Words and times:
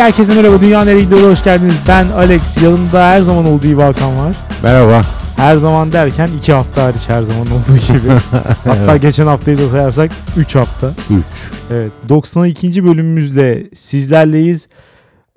herkese 0.00 0.34
merhaba. 0.34 0.60
Dünya 0.60 0.84
nereye 0.84 1.04
gidiyor? 1.04 1.30
Hoş 1.30 1.44
geldiniz. 1.44 1.74
Ben 1.88 2.06
Alex. 2.06 2.62
Yanımda 2.62 3.08
her 3.08 3.22
zaman 3.22 3.46
olduğu 3.46 3.66
gibi 3.66 3.82
Hakan 3.82 4.16
var. 4.16 4.36
Merhaba. 4.62 5.02
Her 5.36 5.56
zaman 5.56 5.92
derken 5.92 6.28
2 6.38 6.52
hafta 6.52 6.84
hariç 6.84 7.08
her 7.08 7.22
zaman 7.22 7.46
olduğu 7.46 7.76
gibi. 7.76 8.12
Hatta 8.64 8.96
geçen 8.96 9.26
haftayı 9.26 9.58
da 9.58 9.68
sayarsak 9.68 10.10
3 10.36 10.54
hafta. 10.54 10.90
3. 11.10 11.24
Evet. 11.70 11.92
92. 12.08 12.84
bölümümüzle 12.84 13.66
sizlerleyiz. 13.74 14.68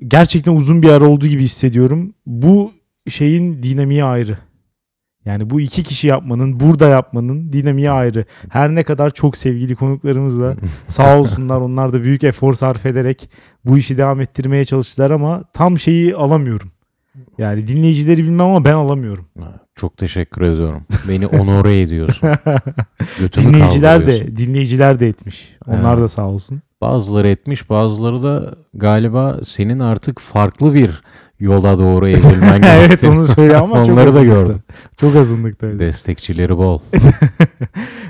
Gerçekten 0.07 0.55
uzun 0.55 0.83
bir 0.83 0.89
ara 0.89 1.05
olduğu 1.05 1.27
gibi 1.27 1.43
hissediyorum. 1.43 2.13
Bu 2.25 2.71
şeyin 3.09 3.63
dinamiği 3.63 4.03
ayrı. 4.03 4.37
Yani 5.25 5.49
bu 5.49 5.61
iki 5.61 5.83
kişi 5.83 6.07
yapmanın, 6.07 6.59
burada 6.59 6.87
yapmanın 6.87 7.53
dinamiği 7.53 7.91
ayrı. 7.91 8.25
Her 8.49 8.75
ne 8.75 8.83
kadar 8.83 9.09
çok 9.09 9.37
sevgili 9.37 9.75
konuklarımızla 9.75 10.55
sağ 10.87 11.19
olsunlar 11.19 11.61
onlar 11.61 11.93
da 11.93 12.03
büyük 12.03 12.23
efor 12.23 12.53
sarf 12.53 12.85
ederek 12.85 13.29
bu 13.65 13.77
işi 13.77 13.97
devam 13.97 14.21
ettirmeye 14.21 14.65
çalıştılar 14.65 15.11
ama 15.11 15.43
tam 15.53 15.79
şeyi 15.79 16.15
alamıyorum. 16.15 16.71
Yani 17.37 17.67
dinleyicileri 17.67 18.23
bilmem 18.23 18.45
ama 18.47 18.65
ben 18.65 18.73
alamıyorum. 18.73 19.25
Çok 19.75 19.97
teşekkür 19.97 20.41
ediyorum. 20.41 20.83
Beni 21.09 21.27
onore 21.27 21.81
ediyorsun. 21.81 22.29
Dinleyiciler 23.37 24.07
de 24.07 24.37
dinleyiciler 24.37 24.99
de 24.99 25.07
etmiş. 25.07 25.57
Onlar 25.67 26.01
da 26.01 26.07
sağ 26.07 26.25
olsun. 26.25 26.61
Bazıları 26.81 27.27
etmiş 27.27 27.69
bazıları 27.69 28.23
da 28.23 28.55
galiba 28.73 29.39
senin 29.43 29.79
artık 29.79 30.19
farklı 30.19 30.73
bir 30.73 31.03
yola 31.43 31.77
doğru 31.79 32.07
evrilmen 32.09 32.61
evet 32.61 32.91
gerektiğini- 32.91 33.09
onu 33.09 33.27
söyle 33.27 33.57
ama 33.57 33.85
çok 33.85 33.93
Onları 33.93 34.05
da 34.05 34.09
azınlıkta. 34.19 34.41
gördüm. 34.41 34.59
Çok 34.97 35.15
azınlıktaydı. 35.15 35.79
Destekçileri 35.79 36.57
bol. 36.57 36.79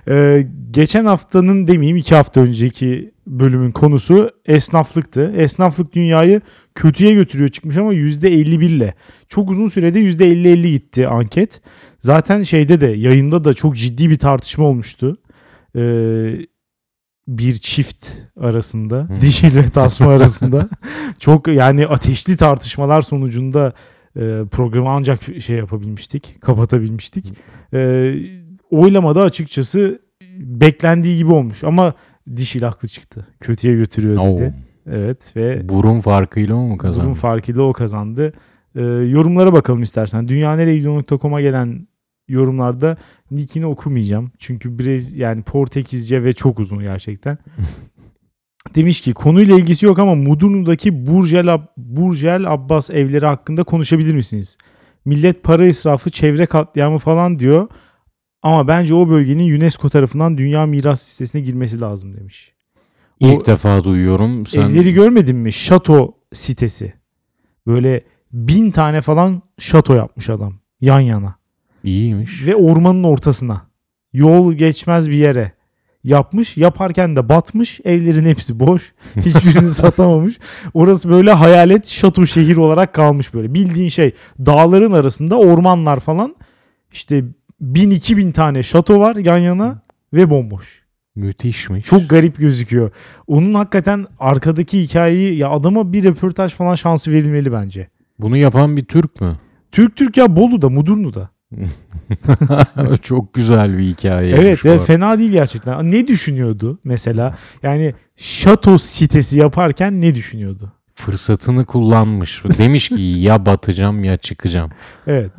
Ee, 0.08 0.48
geçen 0.72 1.06
haftanın 1.06 1.67
demeyeyim 1.67 1.98
iki 1.98 2.16
hafta 2.16 2.42
önceki 2.42 3.12
bölümün 3.28 3.72
konusu 3.72 4.30
esnaflıktı. 4.45 5.34
Esnaflık 5.38 5.94
dünyayı 5.95 6.42
kötüye 6.75 7.14
götürüyor 7.14 7.50
çıkmış 7.50 7.78
ama 7.78 7.94
%51 7.94 8.66
ile. 8.66 8.94
Çok 9.30 9.50
uzun 9.50 9.68
sürede 9.68 10.00
%50-50 10.00 10.68
gitti 10.72 11.08
anket. 11.08 11.62
Zaten 12.00 12.42
şeyde 12.42 12.81
de 12.81 12.88
yayında 12.88 13.44
da 13.44 13.53
çok 13.53 13.75
ciddi 13.78 14.09
bir 14.09 14.18
tartışma 14.18 14.66
olmuştu. 14.66 15.16
Ee, 15.75 15.81
bir 17.27 17.55
çift 17.55 18.07
arasında, 18.39 18.95
Hı. 18.95 19.21
dişil 19.21 19.55
ve 19.55 19.69
tasma 19.69 20.07
arasında 20.13 20.69
çok 21.19 21.47
yani 21.47 21.88
ateşli 21.88 22.38
tartışmalar 22.38 23.02
sonucunda 23.02 23.73
e, 24.16 24.19
programı 24.52 24.89
ancak 24.89 25.21
şey 25.41 25.57
yapabilmiştik, 25.57 26.41
kapatabilmiştik. 26.41 27.33
E, 27.73 28.13
oylamada 28.69 29.21
açıkçası 29.21 29.99
beklendiği 30.38 31.17
gibi 31.17 31.31
olmuş 31.31 31.63
ama 31.63 31.94
dişil 32.35 32.61
haklı 32.61 32.88
çıktı. 32.88 33.27
Kötüye 33.39 33.75
götürüyor 33.75 34.17
Oo. 34.17 34.38
dedi. 34.38 34.53
Evet 34.91 35.33
ve 35.35 35.69
Burun 35.69 35.99
farkıyla 35.99 36.55
o 36.55 36.61
mu 36.67 36.77
kazandı? 36.77 37.05
bunun 37.05 37.13
farkıyla 37.13 37.61
o 37.61 37.73
kazandı. 37.73 38.33
E, 38.75 38.81
yorumlara 38.83 39.53
bakalım 39.53 39.83
istersen. 39.83 40.27
Dünyaneregidiyor.com'a 40.27 41.41
gelen 41.41 41.88
yorumlarda 42.34 42.98
nickini 43.31 43.66
okumayacağım. 43.66 44.31
Çünkü 44.39 44.80
biraz 44.80 45.14
yani 45.14 45.42
Portekizce 45.44 46.23
ve 46.23 46.34
çok 46.34 46.59
uzun 46.59 46.80
gerçekten. 46.80 47.38
Demiş 48.75 49.02
ki 49.02 49.14
konuyla 49.14 49.58
ilgisi 49.58 49.86
yok 49.86 50.00
ama 50.00 50.16
Mudurnu'daki 50.16 51.06
Burjel, 51.06 51.45
Ab- 51.48 51.67
Burjel 51.78 52.53
Abbas 52.53 52.90
evleri 52.90 53.25
hakkında 53.25 53.64
konuşabilir 53.64 54.14
misiniz? 54.16 54.58
Millet 55.06 55.44
para 55.44 55.66
israfı, 55.66 56.09
çevre 56.09 56.45
katliamı 56.45 56.98
falan 56.98 57.40
diyor. 57.40 57.67
Ama 58.42 58.68
bence 58.68 58.95
o 58.95 59.09
bölgenin 59.09 59.58
UNESCO 59.58 59.90
tarafından 59.90 60.38
Dünya 60.38 60.66
Miras 60.66 61.08
Listesi'ne 61.09 61.42
girmesi 61.42 61.80
lazım 61.81 62.18
demiş. 62.18 62.53
İlk 63.20 63.42
O- 63.42 63.45
defa 63.45 63.84
duyuyorum. 63.84 64.45
Sen 64.45 64.62
Evleri 64.62 64.94
görmedin 64.94 65.36
mi? 65.36 65.53
Şato 65.53 66.13
sitesi. 66.34 66.94
Böyle 67.68 68.03
bin 68.31 68.72
tane 68.72 69.02
falan 69.02 69.41
şato 69.59 69.94
yapmış 69.96 70.30
adam 70.30 70.53
yan 70.81 71.00
yana. 71.00 71.36
İyiymiş. 71.83 72.47
Ve 72.47 72.55
ormanın 72.55 73.03
ortasına. 73.03 73.61
Yol 74.13 74.53
geçmez 74.53 75.09
bir 75.09 75.16
yere 75.16 75.51
yapmış. 76.03 76.57
Yaparken 76.57 77.16
de 77.16 77.29
batmış. 77.29 77.79
Evlerin 77.83 78.25
hepsi 78.25 78.59
boş. 78.59 78.94
Hiçbirini 79.16 79.69
satamamış. 79.69 80.39
Orası 80.73 81.09
böyle 81.09 81.31
hayalet 81.31 81.88
şato 81.88 82.25
şehir 82.25 82.57
olarak 82.57 82.94
kalmış 82.94 83.33
böyle. 83.33 83.53
Bildiğin 83.53 83.89
şey 83.89 84.11
dağların 84.45 84.91
arasında 84.91 85.39
ormanlar 85.39 85.99
falan. 85.99 86.35
İşte 86.91 87.23
bin 87.61 87.91
iki 87.91 88.17
bin 88.17 88.31
tane 88.31 88.63
şato 88.63 89.00
var 89.00 89.15
yan 89.15 89.38
yana 89.38 89.81
ve 90.13 90.29
bomboş. 90.29 90.83
Müthişmiş. 91.15 91.85
Çok 91.85 92.09
garip 92.09 92.38
gözüküyor. 92.38 92.91
Onun 93.27 93.53
hakikaten 93.53 94.05
arkadaki 94.19 94.81
hikayeyi 94.81 95.38
ya 95.38 95.50
adama 95.50 95.94
bir 95.94 96.03
röportaj 96.03 96.53
falan 96.53 96.75
şansı 96.75 97.11
verilmeli 97.11 97.51
bence. 97.51 97.88
Bunu 98.19 98.38
yapan 98.38 98.77
bir 98.77 98.85
Türk 98.85 99.21
mü? 99.21 99.38
Türk 99.71 99.95
Türk 99.95 100.17
ya 100.17 100.35
Bolu'da, 100.35 100.69
Mudurnu'da. 100.69 101.29
Çok 103.02 103.34
güzel 103.34 103.78
bir 103.78 103.84
hikaye. 103.84 104.36
Evet, 104.36 104.59
evet 104.66 104.81
fena 104.81 105.18
değil 105.18 105.31
gerçekten. 105.31 105.91
Ne 105.91 106.08
düşünüyordu 106.08 106.80
mesela? 106.84 107.38
Yani 107.64 107.94
şato 108.18 108.78
sitesi 108.78 109.40
yaparken 109.40 110.02
ne 110.02 110.16
düşünüyordu? 110.16 110.72
Fırsatını 110.96 111.66
kullanmış. 111.66 112.44
Demiş 112.58 112.90
ki 112.90 113.02
ya 113.02 113.46
batacağım 113.46 114.03
ya 114.03 114.18
çıkacağım. 114.18 114.72
Evet. 115.08 115.31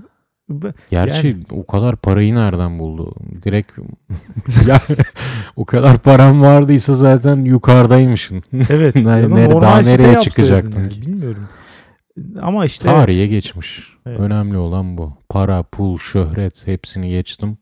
Gerçi 0.90 1.26
Yani- 1.26 1.42
o 1.50 1.66
kadar 1.66 1.96
parayı 1.96 2.34
nereden 2.34 2.78
buldu? 2.78 3.14
Direkt 3.44 3.72
ya 4.68 4.80
o 5.56 5.64
kadar 5.64 5.98
param 5.98 6.42
vardıysa 6.42 6.94
zaten 6.94 7.36
yukarıdaymışsın. 7.36 8.42
Evet. 8.70 8.96
Yani 8.96 9.22
ya 9.22 9.30
da 9.30 9.34
nere- 9.34 9.50
normal 9.50 9.60
daha 9.62 9.80
nereye 9.80 10.20
çıkacaktın 10.20 10.80
yani? 10.82 10.90
Bilmiyorum. 10.90 11.48
Ama 12.42 12.64
işte 12.66 12.88
evet. 12.88 13.00
Tarihe 13.00 13.26
geçmiş. 13.26 13.92
Evet. 14.06 14.20
Önemli 14.20 14.56
olan 14.56 14.98
bu. 14.98 15.12
Para, 15.28 15.62
pul, 15.62 15.98
şöhret 15.98 16.66
hepsini 16.66 17.08
geçtim. 17.10 17.58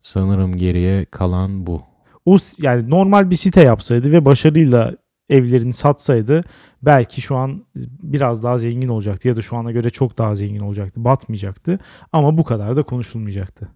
Sanırım 0.00 0.56
geriye 0.56 1.04
kalan 1.04 1.66
bu. 1.66 1.82
o 2.26 2.36
yani 2.62 2.90
normal 2.90 3.30
bir 3.30 3.36
site 3.36 3.60
yapsaydı 3.62 4.12
ve 4.12 4.24
başarıyla 4.24 4.96
evlerini 5.28 5.72
satsaydı 5.72 6.40
belki 6.82 7.20
şu 7.20 7.36
an 7.36 7.64
biraz 8.02 8.44
daha 8.44 8.58
zengin 8.58 8.88
olacaktı 8.88 9.28
ya 9.28 9.36
da 9.36 9.42
şu 9.42 9.56
ana 9.56 9.70
göre 9.72 9.90
çok 9.90 10.18
daha 10.18 10.34
zengin 10.34 10.60
olacaktı. 10.60 11.04
Batmayacaktı 11.04 11.78
ama 12.12 12.38
bu 12.38 12.44
kadar 12.44 12.76
da 12.76 12.82
konuşulmayacaktı. 12.82 13.68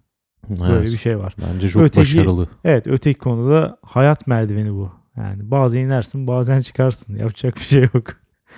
Böyle 0.49 0.73
Evet. 0.73 0.91
bir 0.91 0.97
şey 0.97 1.17
var. 1.19 1.35
Bence 1.53 1.69
çok 1.69 1.81
Öteki- 1.83 1.99
başarılı. 2.17 2.47
Evet 2.63 2.87
öteki 2.87 3.19
konuda 3.19 3.77
hayat 3.81 4.27
merdiveni 4.27 4.73
bu. 4.73 4.91
Yani 5.17 5.51
bazen 5.51 5.79
inersin 5.81 6.27
bazen 6.27 6.59
çıkarsın. 6.59 7.17
Yapacak 7.17 7.55
bir 7.55 7.61
şey 7.61 7.81
yok. 7.93 8.03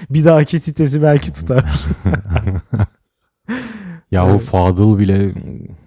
Bir 0.10 0.26
dahaki 0.26 0.60
sitesi 0.60 1.02
belki 1.02 1.34
tutar. 1.34 1.66
Yahu 4.12 4.30
Evet. 4.32 4.42
Fadıl 4.42 5.00
bile 5.00 5.34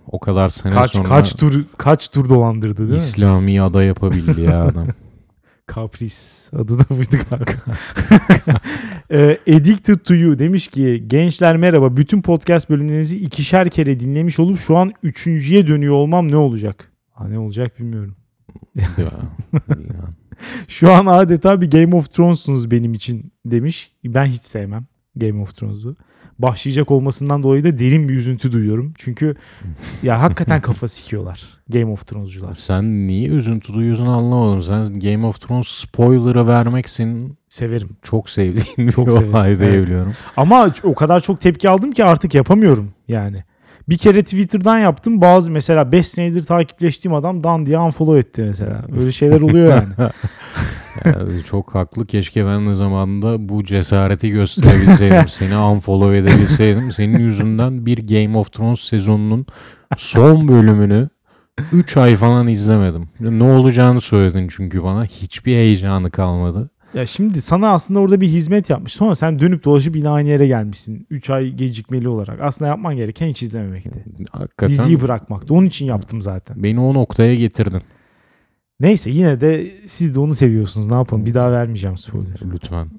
o 0.06 0.21
kadar 0.21 0.48
sene 0.48 0.72
kaç 0.72 0.93
sonra 0.93 1.09
kaç 1.09 1.34
tur 1.34 1.65
kaç 1.78 2.09
tur 2.09 2.28
dolandırdı 2.28 2.78
değil 2.78 2.91
mi? 2.91 2.97
İslami 2.97 3.62
ada 3.62 3.82
yapabildi 3.82 4.41
ya 4.41 4.65
adam. 4.65 4.87
Kapris 5.66 6.48
adı 6.53 6.78
da 6.78 6.84
buydu 6.91 7.16
galiba. 7.31 7.50
Ee, 9.12 9.38
Addicted 9.48 9.97
to 9.97 10.15
You 10.15 10.38
demiş 10.38 10.69
ki 10.69 11.04
gençler 11.06 11.56
merhaba 11.56 11.97
bütün 11.97 12.22
podcast 12.22 12.71
bölümlerinizi 12.71 13.16
ikişer 13.16 13.71
kere 13.71 14.00
dinlemiş 14.00 14.41
olup 14.41 14.60
şu 14.60 14.77
an 14.77 14.92
üçüncüye 15.03 15.66
dönüyor 15.66 15.94
olmam 15.94 16.32
ne 16.32 16.37
olacak? 16.37 16.92
Ha, 17.10 17.28
ne 17.28 17.38
olacak 17.38 17.78
bilmiyorum. 17.78 18.16
Ya. 18.77 18.87
Şu 20.68 20.92
an 20.92 21.06
adeta 21.06 21.60
bir 21.60 21.70
Game 21.70 21.96
of 21.96 22.10
Thrones'sunuz 22.10 22.70
benim 22.70 22.94
için 22.94 23.32
demiş. 23.46 23.92
Ben 24.04 24.24
hiç 24.26 24.42
sevmem 24.42 24.86
Game 25.16 25.42
of 25.42 25.56
Thrones'u. 25.56 25.96
Başlayacak 26.38 26.90
olmasından 26.90 27.42
dolayı 27.42 27.64
da 27.64 27.78
derin 27.78 28.08
bir 28.08 28.14
üzüntü 28.14 28.52
duyuyorum. 28.52 28.92
Çünkü 28.98 29.36
ya 30.02 30.20
hakikaten 30.22 30.60
kafa 30.60 30.88
sikiyorlar 30.88 31.42
Game 31.68 31.92
of 31.92 32.06
Thrones'cular. 32.06 32.54
Sen 32.54 33.06
niye 33.06 33.28
üzüntü 33.28 33.74
duyuyorsun 33.74 34.06
anlamadım. 34.06 34.62
Sen 34.62 35.00
Game 35.00 35.26
of 35.26 35.41
Thrones 35.41 35.68
spoiler'ı 35.68 36.47
vermek 36.47 36.91
senin 36.91 37.38
Severim. 37.48 37.88
çok 38.03 38.30
sevdiğin 38.30 38.88
bir 38.88 38.92
Çok 38.92 39.12
severim, 39.12 39.34
olay 39.34 39.60
diye 39.60 39.70
evet. 39.70 40.06
Ama 40.36 40.70
o 40.82 40.94
kadar 40.94 41.20
çok 41.20 41.41
tepki 41.41 41.68
aldım 41.68 41.92
ki 41.92 42.04
artık 42.04 42.34
yapamıyorum 42.34 42.91
yani. 43.09 43.44
Bir 43.88 43.98
kere 43.98 44.22
Twitter'dan 44.22 44.78
yaptım. 44.78 45.21
Bazı 45.21 45.50
mesela 45.50 45.92
5 45.92 46.09
senedir 46.09 46.42
takipleştiğim 46.42 47.15
adam 47.15 47.44
dan 47.44 47.66
diye 47.66 47.78
unfollow 47.78 48.18
etti 48.18 48.42
mesela. 48.42 48.84
Öyle 49.00 49.12
şeyler 49.12 49.41
oluyor 49.41 49.68
yani. 49.68 50.10
Yani 51.04 51.44
çok 51.44 51.74
haklı. 51.74 52.06
Keşke 52.06 52.47
ben 52.47 52.66
de 52.66 52.74
zamanında 52.74 53.48
bu 53.48 53.65
cesareti 53.65 54.30
gösterebilseydim. 54.30 55.28
Seni 55.28 55.56
unfollow 55.56 56.18
edebilseydim. 56.18 56.92
Senin 56.92 57.18
yüzünden 57.18 57.86
bir 57.86 57.98
Game 58.09 58.38
of 58.38 58.53
Thrones 58.53 58.80
sezonunun 58.80 59.47
son 59.97 60.48
bölümünü 60.48 61.09
3 61.72 61.97
ay 61.97 62.16
falan 62.16 62.47
izlemedim. 62.47 63.09
Ne 63.21 63.44
olacağını 63.44 64.00
söyledin 64.00 64.48
çünkü 64.50 64.82
bana. 64.82 65.04
Hiçbir 65.04 65.54
heyecanı 65.54 66.10
kalmadı. 66.10 66.71
Ya 66.95 67.07
şimdi 67.07 67.41
sana 67.41 67.72
aslında 67.72 68.01
orada 68.01 68.21
bir 68.21 68.28
hizmet 68.28 68.71
yapmış. 68.71 68.92
Sonra 68.92 69.15
sen 69.15 69.39
dönüp 69.39 69.65
dolaşıp 69.65 69.97
yine 69.97 70.09
aynı 70.09 70.28
yere 70.28 70.47
gelmişsin. 70.47 71.07
3 71.10 71.31
ay 71.31 71.51
gecikmeli 71.53 72.09
olarak. 72.09 72.41
Aslında 72.41 72.69
yapman 72.69 72.97
gereken 72.97 73.28
hiç 73.28 73.42
izlememekti. 73.42 74.04
Hakikaten 74.31 74.69
Diziyi 74.69 75.01
bırakmaktı. 75.01 75.54
Onun 75.54 75.66
için 75.66 75.87
yaptım 75.87 76.21
zaten. 76.21 76.63
beni 76.63 76.81
o 76.81 76.95
noktaya 76.95 77.34
getirdin. 77.34 77.83
Neyse 78.81 79.10
yine 79.10 79.41
de 79.41 79.72
siz 79.87 80.15
de 80.15 80.21
onu 80.21 80.34
seviyorsunuz. 80.34 80.87
Ne 80.87 80.97
yapalım? 80.97 81.27
Bir 81.27 81.34
daha 81.34 81.53
vermeyeceğim 81.53 81.97
spoiler. 81.97 82.41
Lütfen. 82.53 82.89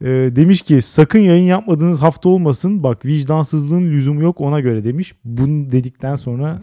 Ee, 0.00 0.06
demiş 0.08 0.62
ki 0.62 0.82
sakın 0.82 1.18
yayın 1.18 1.44
yapmadığınız 1.44 2.02
hafta 2.02 2.28
olmasın. 2.28 2.82
Bak 2.82 3.04
vicdansızlığın 3.06 3.90
lüzumu 3.90 4.22
yok 4.22 4.40
ona 4.40 4.60
göre 4.60 4.84
demiş. 4.84 5.14
Bunu 5.24 5.72
dedikten 5.72 6.16
sonra 6.16 6.62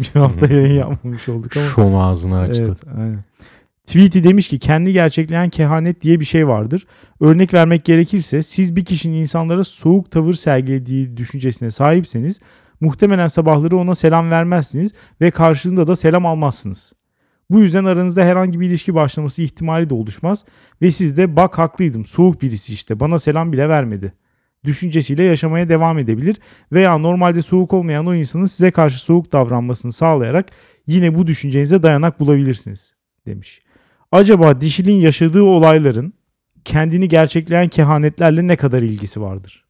bir 0.00 0.20
hafta 0.20 0.46
yayın 0.54 0.78
yapmamış 0.78 1.28
olduk 1.28 1.56
ama. 1.56 1.66
Şom 1.66 1.96
ağzını 1.96 2.38
açtı. 2.38 2.64
Evet, 2.66 2.98
aynen. 2.98 3.24
Tweety 3.88 4.22
demiş 4.22 4.48
ki 4.48 4.58
kendi 4.58 4.92
gerçekleyen 4.92 5.50
kehanet 5.50 6.02
diye 6.02 6.20
bir 6.20 6.24
şey 6.24 6.48
vardır. 6.48 6.86
Örnek 7.20 7.54
vermek 7.54 7.84
gerekirse 7.84 8.42
siz 8.42 8.76
bir 8.76 8.84
kişinin 8.84 9.16
insanlara 9.16 9.64
soğuk 9.64 10.10
tavır 10.10 10.32
sergilediği 10.32 11.16
düşüncesine 11.16 11.70
sahipseniz 11.70 12.40
muhtemelen 12.80 13.26
sabahları 13.26 13.76
ona 13.76 13.94
selam 13.94 14.30
vermezsiniz 14.30 14.92
ve 15.20 15.30
karşılığında 15.30 15.86
da 15.86 15.96
selam 15.96 16.26
almazsınız. 16.26 16.92
Bu 17.50 17.60
yüzden 17.60 17.84
aranızda 17.84 18.24
herhangi 18.24 18.60
bir 18.60 18.66
ilişki 18.66 18.94
başlaması 18.94 19.42
ihtimali 19.42 19.90
de 19.90 19.94
oluşmaz 19.94 20.44
ve 20.82 20.90
siz 20.90 21.16
de 21.16 21.36
bak 21.36 21.58
haklıydım 21.58 22.04
soğuk 22.04 22.42
birisi 22.42 22.72
işte 22.72 23.00
bana 23.00 23.18
selam 23.18 23.52
bile 23.52 23.68
vermedi 23.68 24.12
düşüncesiyle 24.64 25.22
yaşamaya 25.22 25.68
devam 25.68 25.98
edebilir 25.98 26.36
veya 26.72 26.98
normalde 26.98 27.42
soğuk 27.42 27.72
olmayan 27.72 28.06
o 28.06 28.14
insanın 28.14 28.46
size 28.46 28.70
karşı 28.70 28.98
soğuk 28.98 29.32
davranmasını 29.32 29.92
sağlayarak 29.92 30.50
yine 30.86 31.14
bu 31.14 31.26
düşüncenize 31.26 31.82
dayanak 31.82 32.20
bulabilirsiniz 32.20 32.94
demiş. 33.26 33.60
Acaba 34.12 34.60
dişilin 34.60 34.94
yaşadığı 34.94 35.42
olayların 35.42 36.12
kendini 36.64 37.08
gerçekleyen 37.08 37.68
kehanetlerle 37.68 38.46
ne 38.46 38.56
kadar 38.56 38.82
ilgisi 38.82 39.20
vardır? 39.20 39.64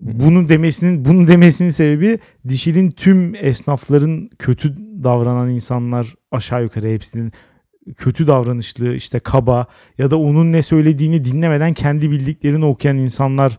Bunu 0.00 0.48
demesinin 0.48 1.04
bunun 1.04 1.28
demesinin 1.28 1.70
sebebi 1.70 2.18
dişilin 2.48 2.90
tüm 2.90 3.34
esnafların 3.34 4.30
kötü 4.38 4.76
davranan 5.04 5.50
insanlar 5.50 6.14
aşağı 6.30 6.62
yukarı 6.62 6.88
hepsinin 6.88 7.32
kötü 7.96 8.26
davranışlı 8.26 8.94
işte 8.94 9.18
kaba 9.20 9.66
ya 9.98 10.10
da 10.10 10.18
onun 10.18 10.52
ne 10.52 10.62
söylediğini 10.62 11.24
dinlemeden 11.24 11.72
kendi 11.72 12.10
bildiklerini 12.10 12.64
okuyan 12.64 12.98
insanlar 12.98 13.58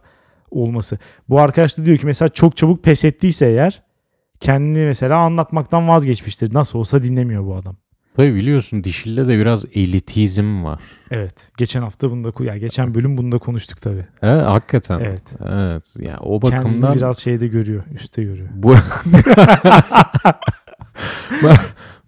olması. 0.51 0.97
Bu 1.29 1.39
arkadaş 1.39 1.77
da 1.77 1.85
diyor 1.85 1.97
ki 1.97 2.05
mesela 2.05 2.29
çok 2.29 2.57
çabuk 2.57 2.83
pes 2.83 3.05
ettiyse 3.05 3.47
eğer 3.47 3.83
kendini 4.39 4.85
mesela 4.85 5.17
anlatmaktan 5.17 5.87
vazgeçmiştir. 5.87 6.53
Nasıl 6.53 6.79
olsa 6.79 7.03
dinlemiyor 7.03 7.45
bu 7.45 7.55
adam. 7.55 7.77
Tabii 8.15 8.35
biliyorsun 8.35 8.83
dişilde 8.83 9.27
de 9.27 9.37
biraz 9.39 9.65
elitizm 9.65 10.63
var. 10.63 10.79
Evet. 11.11 11.51
Geçen 11.57 11.81
hafta 11.81 12.11
bunda 12.11 12.27
ya 12.27 12.45
yani 12.45 12.59
geçen 12.59 12.95
bölüm 12.95 13.17
bunda 13.17 13.37
konuştuk 13.37 13.81
tabii. 13.81 14.05
He, 14.21 14.27
hakikaten. 14.27 14.99
Evet. 14.99 15.33
Evet. 15.45 15.95
Yani 15.99 16.17
o 16.19 16.39
Kendini 16.39 16.65
bakımdan 16.65 16.95
biraz 16.95 17.17
şeyde 17.17 17.47
görüyor, 17.47 17.83
üstte 17.93 18.23
görüyor. 18.23 18.49
bu 18.53 18.75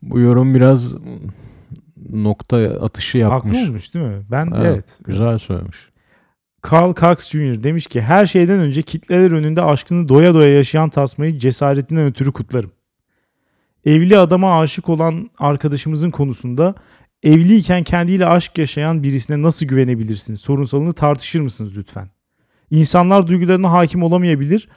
bu 0.01 0.19
yorum 0.19 0.55
biraz 0.55 0.95
nokta 2.09 2.57
atışı 2.57 3.17
yapmış. 3.17 3.57
Haklı 3.57 3.69
olmuş 3.69 3.93
değil 3.93 4.05
mi? 4.05 4.25
Ben 4.31 4.51
evet. 4.55 4.65
Evet, 4.65 4.99
Güzel 5.05 5.37
söylemiş. 5.37 5.77
Carl 6.71 6.93
Cox 6.93 7.29
Jr. 7.29 7.63
demiş 7.63 7.87
ki 7.87 8.01
her 8.01 8.25
şeyden 8.25 8.59
önce 8.59 8.81
kitleler 8.81 9.31
önünde 9.31 9.61
aşkını 9.61 10.09
doya 10.09 10.33
doya 10.33 10.53
yaşayan 10.53 10.89
Tasma'yı 10.89 11.37
cesaretinden 11.37 12.05
ötürü 12.05 12.31
kutlarım. 12.31 12.71
Evli 13.87 14.17
adama 14.17 14.59
aşık 14.59 14.89
olan 14.89 15.29
arkadaşımızın 15.39 16.11
konusunda 16.11 16.75
evliyken 17.23 17.83
kendiyle 17.83 18.25
aşk 18.25 18.57
yaşayan 18.57 19.03
birisine 19.03 19.41
nasıl 19.41 19.65
güvenebilirsiniz? 19.65 20.41
Sorunsalını 20.41 20.93
tartışır 20.93 21.39
mısınız 21.39 21.77
lütfen? 21.77 22.09
İnsanlar 22.71 23.27
duygularına 23.27 23.71
hakim 23.71 24.03
olamayabilir. 24.03 24.69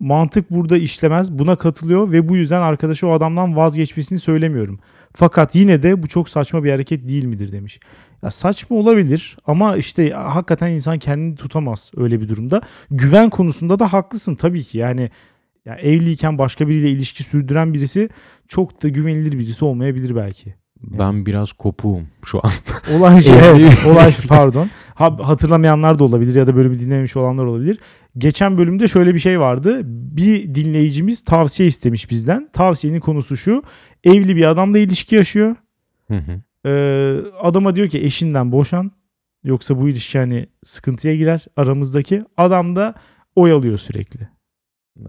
Mantık 0.00 0.50
burada 0.50 0.76
işlemez. 0.76 1.32
Buna 1.32 1.56
katılıyor 1.56 2.12
ve 2.12 2.28
bu 2.28 2.36
yüzden 2.36 2.60
arkadaşı 2.60 3.08
o 3.08 3.12
adamdan 3.12 3.56
vazgeçmesini 3.56 4.18
söylemiyorum. 4.18 4.80
Fakat 5.16 5.54
yine 5.54 5.82
de 5.82 6.02
bu 6.02 6.06
çok 6.06 6.28
saçma 6.28 6.64
bir 6.64 6.70
hareket 6.70 7.08
değil 7.08 7.24
midir 7.24 7.52
demiş. 7.52 7.80
Ya 8.22 8.30
saçma 8.30 8.76
olabilir 8.76 9.36
ama 9.46 9.76
işte 9.76 10.10
hakikaten 10.10 10.70
insan 10.70 10.98
kendini 10.98 11.36
tutamaz 11.36 11.92
öyle 11.96 12.20
bir 12.20 12.28
durumda. 12.28 12.60
Güven 12.90 13.30
konusunda 13.30 13.78
da 13.78 13.92
haklısın 13.92 14.34
tabii 14.34 14.64
ki. 14.64 14.78
Yani 14.78 15.10
ya 15.64 15.74
evliyken 15.74 16.38
başka 16.38 16.68
biriyle 16.68 16.90
ilişki 16.90 17.22
sürdüren 17.22 17.74
birisi 17.74 18.08
çok 18.48 18.82
da 18.82 18.88
güvenilir 18.88 19.32
birisi 19.32 19.64
olmayabilir 19.64 20.16
belki. 20.16 20.54
Ben 20.82 21.26
biraz 21.26 21.52
kopuğum 21.52 22.02
şu 22.24 22.40
an. 22.42 22.50
Olay 22.96 23.20
şey, 23.20 23.34
evet, 23.44 23.86
olay 23.86 24.12
şu, 24.12 24.28
pardon. 24.28 24.70
Ha, 24.94 25.16
hatırlamayanlar 25.22 25.98
da 25.98 26.04
olabilir 26.04 26.34
ya 26.34 26.46
da 26.46 26.56
bölümü 26.56 26.80
dinlememiş 26.80 27.16
olanlar 27.16 27.44
olabilir. 27.44 27.78
Geçen 28.18 28.58
bölümde 28.58 28.88
şöyle 28.88 29.14
bir 29.14 29.18
şey 29.18 29.40
vardı. 29.40 29.80
Bir 29.84 30.54
dinleyicimiz 30.54 31.24
tavsiye 31.24 31.68
istemiş 31.68 32.10
bizden. 32.10 32.48
Tavsiyenin 32.52 33.00
konusu 33.00 33.36
şu. 33.36 33.62
Evli 34.04 34.36
bir 34.36 34.44
adamla 34.44 34.78
ilişki 34.78 35.14
yaşıyor. 35.14 35.56
Hı 36.08 36.14
hı. 36.14 36.40
Ee, 36.68 37.22
adama 37.42 37.76
diyor 37.76 37.88
ki 37.88 38.04
eşinden 38.04 38.52
boşan. 38.52 38.92
Yoksa 39.44 39.80
bu 39.80 39.88
ilişki 39.88 40.18
hani 40.18 40.46
sıkıntıya 40.64 41.16
girer 41.16 41.46
aramızdaki. 41.56 42.22
Adam 42.36 42.76
da 42.76 42.94
oyalıyor 43.36 43.78
sürekli. 43.78 44.33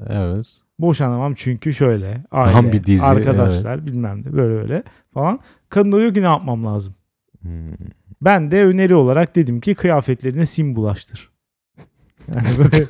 Evet. 0.07 0.45
Boşanamam 0.79 1.33
çünkü 1.33 1.73
şöyle 1.73 2.23
aile, 2.31 2.51
Tam 2.51 2.71
bir 2.71 2.83
dizi, 2.83 3.05
arkadaşlar 3.05 3.85
bilmem 3.85 4.21
ne 4.25 4.33
böyle 4.33 4.61
öyle 4.61 4.83
falan. 5.13 5.39
Kadın 5.69 5.91
da 5.91 5.99
diyor 5.99 6.13
ki 6.13 6.21
ne 6.21 6.25
yapmam 6.25 6.65
lazım. 6.65 6.95
Hmm. 7.41 7.73
Ben 8.21 8.51
de 8.51 8.65
öneri 8.65 8.95
olarak 8.95 9.35
dedim 9.35 9.61
ki 9.61 9.75
kıyafetlerine 9.75 10.45
sim 10.45 10.75
bulaştır. 10.75 11.29
Yani 12.35 12.47
böyle, 12.57 12.85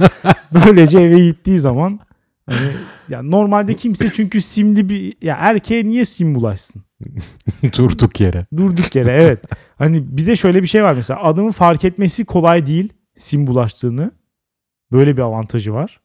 böylece 0.54 1.00
eve 1.00 1.20
gittiği 1.20 1.60
zaman 1.60 2.00
hani 2.46 2.68
ya 3.10 3.24
normalde 3.24 3.76
kimse 3.76 4.12
çünkü 4.14 4.42
simli 4.42 4.90
bir 4.90 5.14
ya 5.22 5.36
erkeğe 5.40 5.86
niye 5.86 6.06
sim 6.06 6.36
bulaşsın? 6.36 6.84
Durduk 7.78 8.20
yere. 8.20 8.46
Durduk 8.58 8.96
yere 8.96 9.12
evet. 9.12 9.46
Hani 9.78 10.18
bir 10.18 10.28
de 10.28 10.36
şöyle 10.36 10.62
bir 10.62 10.68
şey 10.68 10.84
var 10.84 10.94
mesela 10.94 11.24
adamın 11.24 11.52
fark 11.52 11.86
etmesi 11.86 12.26
kolay 12.26 12.66
değil 12.66 12.94
sim 13.18 13.48
bulaştığını. 13.48 14.12
Böyle 14.92 15.18
bir 15.18 15.22
avantajı 15.22 15.74
var. 15.74 16.00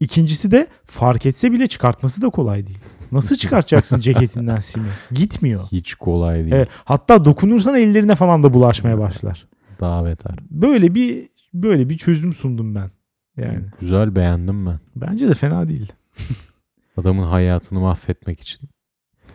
İkincisi 0.00 0.50
de 0.50 0.66
fark 0.84 1.26
etse 1.26 1.52
bile 1.52 1.66
çıkartması 1.66 2.22
da 2.22 2.28
kolay 2.30 2.66
değil. 2.66 2.78
Nasıl 3.12 3.36
çıkartacaksın 3.36 4.00
ceketinden 4.00 4.58
simi? 4.58 4.88
Gitmiyor. 5.10 5.64
Hiç 5.72 5.94
kolay 5.94 6.36
değil. 6.38 6.52
Evet, 6.52 6.68
hatta 6.84 7.24
dokunursan 7.24 7.74
ellerine 7.74 8.14
falan 8.14 8.42
da 8.42 8.54
bulaşmaya 8.54 8.98
başlar. 8.98 9.46
Daha 9.80 10.04
beter. 10.04 10.34
Böyle 10.50 10.94
bir 10.94 11.28
böyle 11.54 11.88
bir 11.88 11.96
çözüm 11.96 12.32
sundum 12.32 12.74
ben. 12.74 12.90
Yani 13.36 13.60
Güzel 13.80 14.16
beğendim 14.16 14.66
ben. 14.66 14.78
bence 14.96 15.28
de 15.28 15.34
fena 15.34 15.68
değil. 15.68 15.92
Adamın 16.96 17.26
hayatını 17.26 17.80
mahvetmek 17.80 18.40
için. 18.40 18.60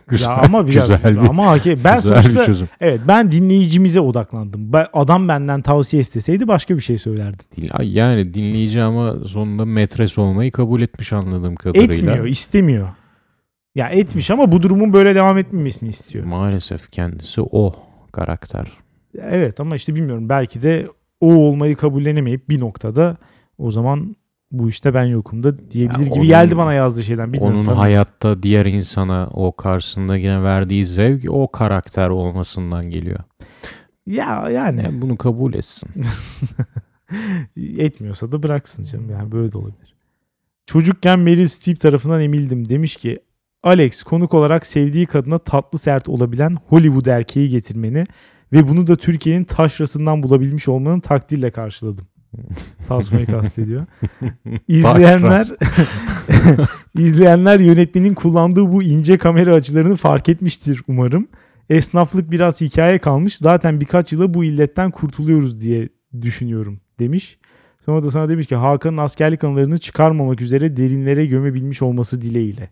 Güzel, 0.08 0.28
ya 0.28 0.36
ama 0.36 0.66
biraz 0.66 0.88
güzel 0.88 1.22
bir, 1.22 1.28
ama 1.28 1.56
hake- 1.56 1.84
ben 1.84 1.96
güzel 1.96 2.16
bir 2.16 2.22
sonuçta 2.22 2.46
çözüm. 2.46 2.68
evet 2.80 3.00
ben 3.08 3.32
dinleyicimize 3.32 4.00
odaklandım. 4.00 4.72
Ben, 4.72 4.86
adam 4.92 5.28
benden 5.28 5.60
tavsiye 5.62 6.00
isteseydi 6.00 6.48
başka 6.48 6.76
bir 6.76 6.80
şey 6.80 6.98
söylerdim. 6.98 7.46
Yani 7.82 8.34
dinleyici 8.34 8.82
ama 8.82 9.16
sonunda 9.26 9.64
metres 9.64 10.18
olmayı 10.18 10.52
kabul 10.52 10.82
etmiş 10.82 11.12
anladığım 11.12 11.56
kadarıyla. 11.56 11.94
Etmiyor, 11.94 12.26
istemiyor. 12.26 12.88
Ya 13.74 13.88
etmiş 13.88 14.30
ama 14.30 14.52
bu 14.52 14.62
durumun 14.62 14.92
böyle 14.92 15.14
devam 15.14 15.38
etmemesini 15.38 15.88
istiyor. 15.88 16.24
Maalesef 16.24 16.90
kendisi 16.90 17.40
o 17.40 17.74
karakter. 18.12 18.66
Evet 19.18 19.60
ama 19.60 19.76
işte 19.76 19.94
bilmiyorum 19.94 20.28
belki 20.28 20.62
de 20.62 20.88
o 21.20 21.34
olmayı 21.34 21.76
kabullenemeyip 21.76 22.48
bir 22.48 22.60
noktada 22.60 23.16
o 23.58 23.70
zaman 23.70 24.16
bu 24.58 24.68
işte 24.68 24.94
ben 24.94 25.04
yokum 25.04 25.42
da 25.42 25.70
diyebilir 25.70 25.98
Ya 25.98 26.04
gibi 26.04 26.14
onun- 26.14 26.24
geldi 26.26 26.56
bana 26.56 26.72
yazdığı 26.72 27.02
şeyden. 27.02 27.32
Bilmiyorum, 27.32 27.56
Onun 27.56 27.64
tabii. 27.66 27.76
hayatta 27.76 28.42
diğer 28.42 28.66
insana 28.66 29.28
o 29.32 29.56
karşısındakine 29.56 30.42
verdiği 30.42 30.84
zevk 30.86 31.24
o 31.28 31.48
karakter 31.52 32.08
olmasından 32.08 32.90
geliyor. 32.90 33.18
Ya 34.06 34.48
yani 34.50 34.82
Yani 34.82 35.02
bunu 35.02 35.16
kabul 35.16 35.54
etsin. 35.54 35.88
etmiyorsa 37.56 38.32
da 38.32 38.42
bıraksın 38.42 38.82
canım 38.82 39.10
yani 39.10 39.32
böyle 39.32 39.52
de 39.52 39.58
olabilir. 39.58 39.94
Çocukken 40.66 41.18
Meryl 41.18 41.46
Streep 41.46 41.80
tarafından 41.80 42.20
emildim. 42.20 42.68
Demiş 42.68 42.96
ki 42.96 43.16
Alex 43.62 44.02
konuk 44.02 44.34
olarak 44.34 44.66
sevdiği 44.66 45.06
kadına 45.06 45.38
tatlı 45.38 45.78
sert 45.78 46.08
olabilen 46.08 46.54
Hollywood 46.68 47.06
erkeği 47.06 47.48
getirmeni 47.48 48.04
ve 48.52 48.68
bunu 48.68 48.86
da 48.86 48.96
Türkiye'nin 48.96 49.44
taşrasından 49.44 50.22
bulabilmiş 50.22 50.68
olmanın 50.68 51.00
takdirle 51.00 51.50
karşıladım. 51.50 52.06
Tasmayı 52.88 53.26
kastediyor. 53.26 53.86
İzleyenler 54.68 55.48
izleyenler 56.98 57.60
yönetmenin 57.60 58.14
kullandığı 58.14 58.72
bu 58.72 58.82
ince 58.82 59.18
kamera 59.18 59.54
açılarını 59.54 59.96
fark 59.96 60.28
etmiştir 60.28 60.82
umarım. 60.88 61.28
Esnaflık 61.70 62.30
biraz 62.30 62.60
hikaye 62.60 62.98
kalmış. 62.98 63.38
Zaten 63.38 63.80
birkaç 63.80 64.12
yıla 64.12 64.34
bu 64.34 64.44
illetten 64.44 64.90
kurtuluyoruz 64.90 65.60
diye 65.60 65.88
düşünüyorum 66.22 66.80
demiş. 66.98 67.38
Sonra 67.84 68.02
da 68.02 68.10
sana 68.10 68.28
demiş 68.28 68.46
ki 68.46 68.56
Hakan'ın 68.56 68.96
askerlik 68.96 69.44
anılarını 69.44 69.78
çıkarmamak 69.78 70.40
üzere 70.40 70.76
derinlere 70.76 71.26
gömebilmiş 71.26 71.82
olması 71.82 72.22
dileğiyle 72.22 72.70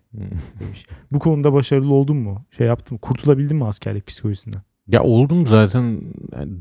demiş. 0.59 0.85
Bu 1.11 1.19
konuda 1.19 1.53
başarılı 1.53 1.93
oldun 1.93 2.17
mu? 2.17 2.45
Şey 2.57 2.67
yaptın 2.67 2.95
mı? 2.95 3.01
Kurtulabildin 3.01 3.57
mi 3.57 3.65
askerlik 3.65 4.07
psikolojisinden? 4.07 4.61
Ya 4.87 5.03
oldum 5.03 5.47
zaten 5.47 6.01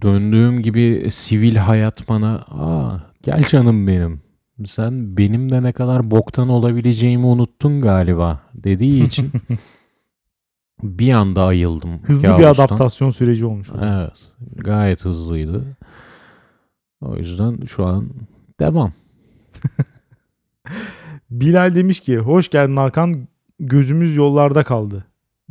döndüğüm 0.02 0.62
gibi 0.62 1.06
sivil 1.10 1.56
hayat 1.56 2.08
bana 2.08 2.34
aa 2.48 3.00
gel 3.22 3.42
canım 3.44 3.86
benim. 3.86 4.22
Sen 4.66 5.16
benim 5.16 5.50
de 5.50 5.62
ne 5.62 5.72
kadar 5.72 6.10
boktan 6.10 6.48
olabileceğimi 6.48 7.26
unuttun 7.26 7.80
galiba 7.80 8.40
dediği 8.54 9.04
için 9.06 9.30
bir 10.82 11.12
anda 11.12 11.44
ayıldım. 11.44 12.02
Hızlı 12.02 12.28
bir 12.38 12.42
kabustan. 12.42 12.64
adaptasyon 12.64 13.10
süreci 13.10 13.46
olmuş. 13.46 13.68
Evet. 13.82 14.32
Gayet 14.56 15.04
hızlıydı. 15.04 15.76
O 17.00 17.16
yüzden 17.16 17.60
şu 17.64 17.86
an 17.86 18.08
devam. 18.60 18.92
Bilal 21.30 21.74
demiş 21.74 22.00
ki 22.00 22.18
hoş 22.18 22.48
geldin 22.48 22.76
Hakan 22.76 23.28
gözümüz 23.60 24.16
yollarda 24.16 24.64
kaldı. 24.64 25.04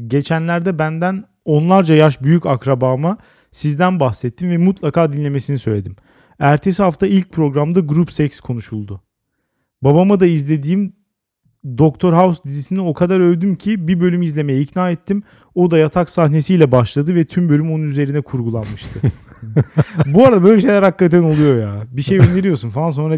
Geçenlerde 0.08 0.80
benden 0.80 1.24
onlarca 1.46 1.96
yaş 1.96 2.22
büyük 2.22 2.46
akrabama 2.46 3.18
sizden 3.52 4.00
bahsettim 4.00 4.50
ve 4.50 4.58
mutlaka 4.58 5.14
dinlemesini 5.14 5.60
söyledim. 5.60 5.96
Ertesi 6.40 6.84
hafta 6.84 7.08
ilk 7.08 7.32
programda 7.32 7.80
Group 7.80 8.14
Sex 8.14 8.40
konuşuldu. 8.40 9.02
Babama 9.82 10.20
da 10.20 10.26
izlediğim 10.26 10.94
Doctor 11.78 12.14
House 12.14 12.44
dizisini 12.44 12.82
o 12.82 12.94
kadar 12.94 13.20
övdüm 13.20 13.56
ki 13.56 13.88
bir 13.88 14.00
bölüm 14.00 14.22
izlemeye 14.22 14.62
ikna 14.62 14.92
ettim. 14.92 15.24
O 15.56 15.72
da 15.72 15.78
yatak 15.78 16.10
sahnesiyle 16.10 16.72
başladı 16.72 17.16
ve 17.16 17.24
tüm 17.24 17.50
bölüm 17.50 17.72
onun 17.72 17.84
üzerine 17.84 18.22
kurgulanmıştı. 18.22 19.00
Bu 20.06 20.26
arada 20.26 20.44
böyle 20.44 20.62
şeyler 20.62 20.84
hakikaten 20.84 21.24
oluyor 21.24 21.62
ya. 21.62 21.84
Bir 21.92 22.02
şey 22.02 22.18
öneriyorsun 22.18 22.70
falan 22.70 22.90
sonra 22.90 23.18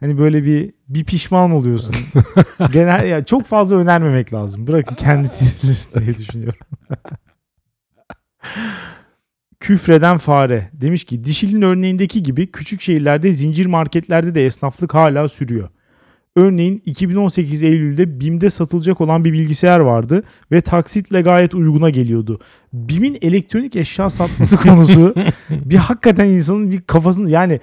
hani 0.00 0.18
böyle 0.18 0.44
bir 0.44 0.72
bir 0.88 1.04
pişman 1.04 1.50
oluyorsun. 1.50 1.96
Genel 2.72 3.08
ya 3.08 3.24
çok 3.24 3.44
fazla 3.44 3.76
önermemek 3.76 4.32
lazım. 4.32 4.66
Bırakın 4.66 4.94
kendisi 4.94 5.44
izlesin 5.44 6.00
diye 6.00 6.18
düşünüyorum. 6.18 6.60
Küfreden 9.60 10.18
fare 10.18 10.70
demiş 10.72 11.04
ki 11.04 11.24
dişilin 11.24 11.62
örneğindeki 11.62 12.22
gibi 12.22 12.46
küçük 12.46 12.80
şehirlerde 12.80 13.32
zincir 13.32 13.66
marketlerde 13.66 14.34
de 14.34 14.46
esnaflık 14.46 14.94
hala 14.94 15.28
sürüyor. 15.28 15.68
Örneğin 16.36 16.82
2018 16.86 17.62
Eylül'de 17.62 18.20
BİM'de 18.20 18.50
satılacak 18.50 19.00
olan 19.00 19.24
bir 19.24 19.32
bilgisayar 19.32 19.80
vardı 19.80 20.22
ve 20.52 20.60
taksitle 20.60 21.20
gayet 21.20 21.54
uyguna 21.54 21.90
geliyordu. 21.90 22.40
BİM'in 22.72 23.18
elektronik 23.22 23.76
eşya 23.76 24.10
satması 24.10 24.56
konusu 24.62 25.14
bir 25.50 25.76
hakikaten 25.76 26.26
insanın 26.26 26.70
bir 26.70 26.80
kafasını 26.80 27.30
yani 27.30 27.60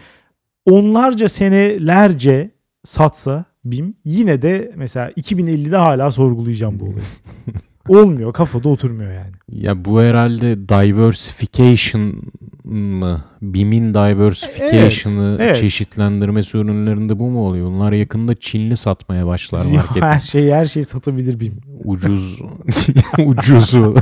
onlarca 0.66 1.30
senelerce 1.30 2.52
satsa 2.84 3.46
BİM 3.66 3.96
yine 4.06 4.42
de 4.42 4.72
mesela 4.76 5.12
2050'de 5.12 5.78
hala 5.78 6.12
sorgulayacağım 6.12 6.80
bu 6.80 6.86
olayı. 6.86 7.04
Olmuyor 7.92 8.34
kafada 8.34 8.70
oturmuyor 8.70 9.12
yani. 9.14 9.32
Ya 9.50 9.86
bu 9.86 10.02
herhalde 10.02 10.70
diversification 10.70 12.22
mı? 12.64 13.26
BİM'in 13.42 13.94
diversification'ı 13.94 15.36
Evet, 15.40 15.42
evet. 15.42 15.56
çeşitlendirmesi 15.56 16.58
ürünlerinde 16.58 17.20
bu 17.20 17.30
mu 17.30 17.48
oluyor? 17.48 17.68
Onlar 17.68 17.92
yakında 17.92 18.36
Çinli 18.36 18.78
satmaya 18.78 19.28
başlar 19.28 19.66
markete. 19.76 20.06
her 20.06 20.20
şey 20.22 20.52
her 20.52 20.66
şey 20.66 20.84
satabilir 20.84 21.40
BİM. 21.40 21.54
Ucuz 21.84 22.40
ucuzu. 23.26 23.96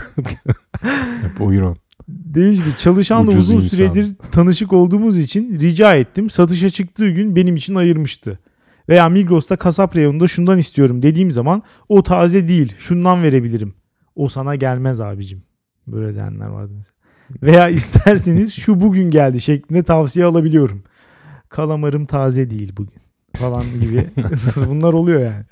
Buyurun. 1.39 1.77
Demiş 2.09 2.59
ki 2.59 2.77
çalışanla 2.77 3.31
Ucuz 3.31 3.43
uzun 3.43 3.55
insan. 3.55 3.67
süredir 3.67 4.07
tanışık 4.31 4.73
olduğumuz 4.73 5.17
için 5.17 5.59
rica 5.59 5.95
ettim. 5.95 6.29
Satışa 6.29 6.69
çıktığı 6.69 7.09
gün 7.09 7.35
benim 7.35 7.55
için 7.55 7.75
ayırmıştı. 7.75 8.39
Veya 8.89 9.09
Migros'ta 9.09 9.55
kasap 9.55 9.95
reyonunda 9.95 10.27
şundan 10.27 10.57
istiyorum 10.57 11.01
dediğim 11.01 11.31
zaman 11.31 11.63
o 11.89 12.03
taze 12.03 12.47
değil 12.47 12.73
şundan 12.77 13.23
verebilirim. 13.23 13.73
O 14.19 14.29
sana 14.29 14.55
gelmez 14.55 15.01
abicim. 15.01 15.43
Böyle 15.87 16.13
diyenler 16.13 16.47
vardı 16.47 16.71
mesela. 16.77 16.93
Veya 17.43 17.69
isterseniz 17.69 18.53
şu 18.53 18.79
bugün 18.79 19.09
geldi 19.09 19.41
şeklinde 19.41 19.83
tavsiye 19.83 20.25
alabiliyorum. 20.25 20.83
Kalamarım 21.49 22.05
taze 22.05 22.49
değil 22.49 22.73
bugün 22.77 23.01
falan 23.35 23.63
gibi. 23.81 24.07
Bunlar 24.67 24.93
oluyor 24.93 25.21
yani. 25.21 25.43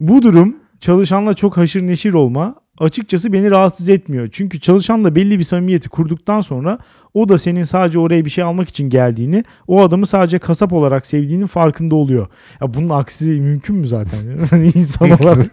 Bu 0.00 0.22
durum 0.22 0.56
çalışanla 0.80 1.34
çok 1.34 1.56
haşır 1.56 1.86
neşir 1.86 2.12
olma 2.12 2.54
açıkçası 2.78 3.32
beni 3.32 3.50
rahatsız 3.50 3.88
etmiyor. 3.88 4.28
Çünkü 4.32 4.60
çalışanla 4.60 5.14
belli 5.14 5.38
bir 5.38 5.44
samimiyeti 5.44 5.88
kurduktan 5.88 6.40
sonra 6.40 6.78
o 7.14 7.28
da 7.28 7.38
senin 7.38 7.64
sadece 7.64 7.98
oraya 7.98 8.24
bir 8.24 8.30
şey 8.30 8.44
almak 8.44 8.68
için 8.68 8.90
geldiğini, 8.90 9.44
o 9.66 9.82
adamı 9.82 10.06
sadece 10.06 10.38
kasap 10.38 10.72
olarak 10.72 11.06
sevdiğinin 11.06 11.46
farkında 11.46 11.94
oluyor. 11.94 12.26
Ya 12.60 12.74
bunun 12.74 12.88
aksi 12.88 13.30
mümkün 13.30 13.76
mü 13.76 13.88
zaten? 13.88 14.18
Hani 14.50 14.66
İnsan 14.66 15.10
olarak 15.10 15.46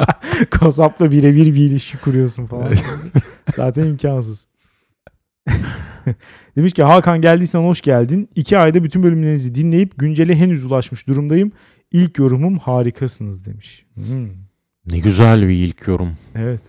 kasapla 0.50 1.10
birebir 1.10 1.46
bir 1.46 1.60
ilişki 1.60 1.98
kuruyorsun 1.98 2.46
falan. 2.46 2.72
zaten 3.56 3.86
imkansız. 3.86 4.48
Demiş 6.56 6.72
ki 6.72 6.82
Hakan 6.82 7.20
geldiysen 7.20 7.60
hoş 7.60 7.80
geldin. 7.80 8.28
İki 8.34 8.58
ayda 8.58 8.84
bütün 8.84 9.02
bölümlerinizi 9.02 9.54
dinleyip 9.54 9.98
güncele 9.98 10.36
henüz 10.36 10.64
ulaşmış 10.64 11.06
durumdayım. 11.06 11.52
İlk 11.92 12.18
yorumum 12.18 12.58
harikasınız 12.58 13.46
demiş. 13.46 13.86
Hmm. 13.94 14.45
Ne 14.86 14.98
güzel 14.98 15.48
bir 15.48 15.54
ilk 15.54 15.86
yorum. 15.86 16.12
Evet. 16.34 16.60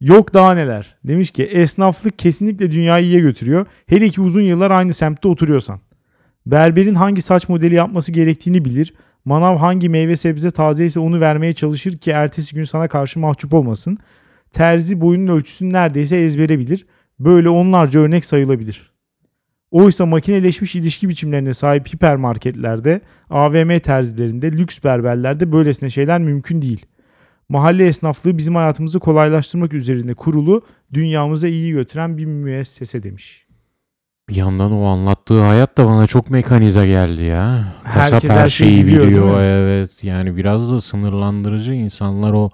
Yok 0.00 0.34
daha 0.34 0.54
neler. 0.54 0.96
Demiş 1.04 1.30
ki 1.30 1.44
esnaflık 1.44 2.18
kesinlikle 2.18 2.70
dünyayı 2.70 3.04
iyiye 3.06 3.20
götürüyor. 3.20 3.66
Hele 3.86 4.08
ki 4.08 4.20
uzun 4.20 4.40
yıllar 4.40 4.70
aynı 4.70 4.94
semtte 4.94 5.28
oturuyorsan. 5.28 5.80
Berberin 6.46 6.94
hangi 6.94 7.22
saç 7.22 7.48
modeli 7.48 7.74
yapması 7.74 8.12
gerektiğini 8.12 8.64
bilir. 8.64 8.94
Manav 9.24 9.56
hangi 9.56 9.88
meyve 9.88 10.16
sebze 10.16 10.50
tazeyse 10.50 11.00
onu 11.00 11.20
vermeye 11.20 11.52
çalışır 11.52 11.98
ki 11.98 12.10
ertesi 12.10 12.54
gün 12.54 12.64
sana 12.64 12.88
karşı 12.88 13.20
mahcup 13.20 13.54
olmasın. 13.54 13.98
Terzi 14.50 15.00
boyunun 15.00 15.36
ölçüsünü 15.36 15.72
neredeyse 15.72 16.16
ezbere 16.16 16.58
bilir. 16.58 16.86
Böyle 17.18 17.48
onlarca 17.48 18.00
örnek 18.00 18.24
sayılabilir. 18.24 18.90
Oysa 19.70 20.06
makineleşmiş 20.06 20.74
ilişki 20.74 21.08
biçimlerine 21.08 21.54
sahip 21.54 21.94
hipermarketlerde, 21.94 23.00
AVM 23.30 23.78
terzilerinde, 23.78 24.52
lüks 24.52 24.84
berberlerde 24.84 25.52
böylesine 25.52 25.90
şeyler 25.90 26.20
mümkün 26.20 26.62
değil. 26.62 26.86
Mahalle 27.50 27.86
esnaflığı 27.86 28.38
bizim 28.38 28.54
hayatımızı 28.54 28.98
kolaylaştırmak 28.98 29.72
üzerine 29.72 30.14
kurulu, 30.14 30.62
dünyamıza 30.92 31.48
iyi 31.48 31.72
götüren 31.72 32.18
bir 32.18 32.24
müessese 32.24 33.02
demiş. 33.02 33.46
Bir 34.28 34.36
yandan 34.36 34.72
o 34.72 34.84
anlattığı 34.84 35.40
hayat 35.40 35.78
da 35.78 35.86
bana 35.86 36.06
çok 36.06 36.30
mekanize 36.30 36.86
geldi 36.86 37.24
ya. 37.24 37.74
Kasap 37.84 38.12
Herkes 38.12 38.30
her 38.30 38.48
şeyi 38.48 38.70
şeyi 38.70 38.86
biliyor, 38.86 39.06
biliyor, 39.06 39.40
evet. 39.40 40.04
Yani 40.04 40.36
biraz 40.36 40.72
da 40.72 40.80
sınırlandırıcı 40.80 41.72
insanlar 41.72 42.32
o 42.32 42.50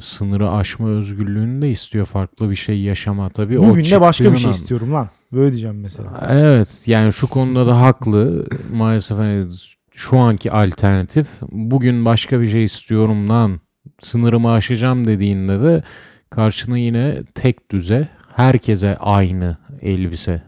sınırı 0.00 0.50
aşma 0.50 0.88
özgürlüğünü 0.88 1.62
de 1.62 1.70
istiyor 1.70 2.06
farklı 2.06 2.50
bir 2.50 2.56
şey 2.56 2.80
yaşama 2.80 3.30
tabii. 3.30 3.58
Bugün 3.58 3.84
de 3.84 4.00
başka 4.00 4.32
bir 4.32 4.36
şey 4.36 4.48
an- 4.48 4.52
istiyorum 4.54 4.92
lan. 4.92 5.08
Böyle 5.32 5.50
diyeceğim 5.52 5.80
mesela. 5.80 6.26
Evet 6.30 6.84
yani 6.86 7.12
şu 7.12 7.26
konuda 7.26 7.66
da 7.66 7.80
haklı. 7.80 8.46
Maalesef 8.72 9.18
hani 9.18 9.46
şu 9.94 10.18
anki 10.18 10.52
alternatif 10.52 11.26
bugün 11.52 12.04
başka 12.04 12.40
bir 12.40 12.48
şey 12.48 12.64
istiyorum 12.64 13.28
lan 13.28 13.60
sınırımı 14.02 14.52
aşacağım 14.52 15.06
dediğinde 15.06 15.60
de 15.60 15.82
karşına 16.30 16.78
yine 16.78 17.22
tek 17.34 17.70
düze 17.70 18.08
herkese 18.36 18.96
aynı 18.96 19.56
elbise 19.82 20.42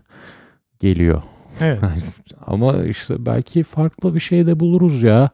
geliyor. 0.81 1.23
Evet. 1.61 1.81
Ama 2.47 2.85
işte 2.85 3.27
belki 3.27 3.63
farklı 3.63 4.15
bir 4.15 4.21
şey 4.21 4.47
de 4.47 4.61
buluruz 4.61 5.03
ya. 5.03 5.31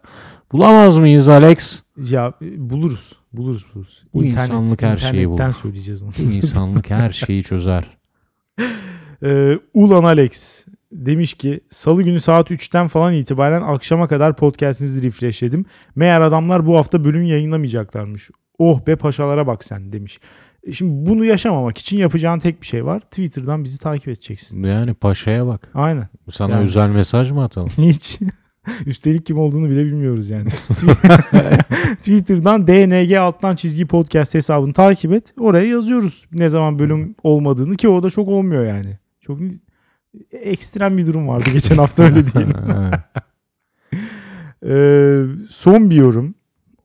Bulamaz 0.53 0.99
mıyız 0.99 1.29
Alex? 1.29 1.83
Ya 1.97 2.33
e, 2.43 2.71
buluruz. 2.71 3.17
Buluruz 3.33 3.67
buluruz. 3.75 4.05
Bu 4.15 4.25
insanlık 4.25 4.83
her 4.83 4.97
şeyi 4.97 5.29
bulur. 5.29 5.53
söyleyeceğiz 5.53 6.03
onu. 6.03 6.11
Bu 6.19 6.23
insanlık 6.23 6.91
her 6.91 7.11
şeyi 7.11 7.43
çözer. 7.43 7.85
Ee, 9.25 9.59
Ulan 9.75 10.05
Alex 10.05 10.67
demiş 10.93 11.35
ki 11.35 11.61
salı 11.71 12.03
günü 12.03 12.21
saat 12.21 12.51
3'ten 12.51 12.87
falan 12.87 13.13
itibaren 13.15 13.63
akşama 13.63 14.09
kadar 14.09 14.37
podcastinizi 14.37 15.03
refreshledim. 15.03 15.65
Meğer 15.95 16.21
adamlar 16.21 16.67
bu 16.67 16.77
hafta 16.77 17.05
bölüm 17.05 17.23
yayınlamayacaklarmış. 17.23 18.31
Oh 18.59 18.87
be 18.87 18.97
paşalara 18.97 19.47
bak 19.47 19.65
sen 19.65 19.93
demiş. 19.93 20.21
E 20.67 20.73
Şimdi 20.73 21.11
bunu 21.11 21.25
yaşamamak 21.25 21.79
için 21.79 21.99
yapacağın 21.99 22.39
tek 22.39 22.63
bir 22.63 22.67
şey 22.67 22.85
var. 22.87 23.01
Twitter'dan 23.01 23.65
bizi 23.65 23.79
takip 23.79 24.09
edeceksin. 24.09 24.63
Yani 24.63 24.95
paşaya 24.95 25.47
bak. 25.47 25.71
Aynen. 25.75 26.09
Sana 26.31 26.53
Yani. 26.53 26.65
özel 26.65 26.89
mesaj 26.89 27.31
mı 27.31 27.45
atalım? 27.45 27.69
Hiç. 27.79 28.19
Üstelik 28.87 29.27
kim 29.27 29.39
olduğunu 29.39 29.71
bile 29.71 29.85
bilmiyoruz 29.85 30.31
yani. 30.31 30.49
Twitter'dan 31.99 32.67
DNG 32.67 33.13
alttan 33.13 33.57
çizgi 33.57 33.87
podcast 33.87 34.35
hesabını 34.35 34.73
takip 34.73 35.13
et. 35.13 35.35
Oraya 35.41 35.67
yazıyoruz 35.67 36.25
ne 36.33 36.49
zaman 36.49 36.79
bölüm 36.79 37.15
olmadığını 37.23 37.77
ki 37.77 37.89
o 37.89 38.03
da 38.03 38.11
çok 38.11 38.29
olmuyor 38.29 38.67
yani. 38.67 38.99
Çok 39.21 39.41
ekstrem 40.33 40.99
bir 40.99 41.07
durum 41.07 41.29
vardı 41.29 41.51
geçen 41.53 41.77
hafta 41.77 42.03
öyle 42.03 42.27
diyelim. 42.33 42.55
Ee, 44.67 45.25
son 45.51 45.91
bir 45.91 45.97
yorum. 45.97 46.35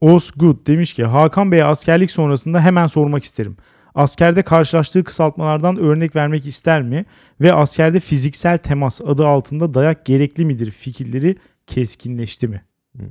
Osgood 0.02 0.68
demiş 0.68 0.94
ki 0.94 1.06
Hakan 1.06 1.52
Bey'e 1.52 1.64
askerlik 1.64 2.12
sonrasında 2.12 2.62
hemen 2.62 2.88
sormak 2.88 3.24
isterim. 3.24 3.58
Askerde 3.96 4.42
karşılaştığı 4.42 5.04
kısaltmalardan 5.04 5.78
örnek 5.78 6.16
vermek 6.16 6.46
ister 6.48 6.82
mi? 6.82 7.06
Ve 7.42 7.54
askerde 7.54 8.00
fiziksel 8.00 8.58
temas 8.58 9.02
adı 9.02 9.28
altında 9.28 9.74
dayak 9.74 10.06
gerekli 10.06 10.46
midir 10.46 10.72
fikirleri 10.72 11.36
keskinleşti 11.68 12.48
mi? 12.48 12.62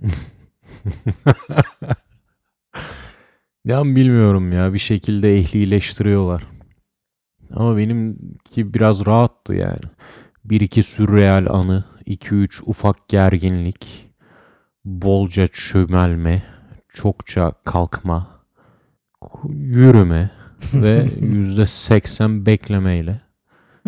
Ya 3.65 3.85
bilmiyorum 3.85 4.53
ya 4.53 4.75
bir 4.75 4.79
şekilde 4.79 5.37
ehlileştiriyorlar. 5.39 6.43
Ama 7.57 7.77
benimki 7.77 8.75
biraz 8.75 9.07
rahattı 9.07 9.55
yani. 9.55 9.81
Bir 10.45 10.61
iki 10.61 10.83
sürreal 10.83 11.47
anı, 11.51 11.85
iki 12.07 12.35
üç 12.35 12.63
ufak 12.67 13.09
gerginlik, 13.09 14.11
bolca 14.85 15.47
çömelme, 15.47 16.43
çokça 16.95 17.53
kalkma, 17.65 18.29
yürüme 19.49 20.31
ve 20.75 21.07
yüzde 21.21 21.67
seksen 21.67 22.47
beklemeyle 22.47 23.21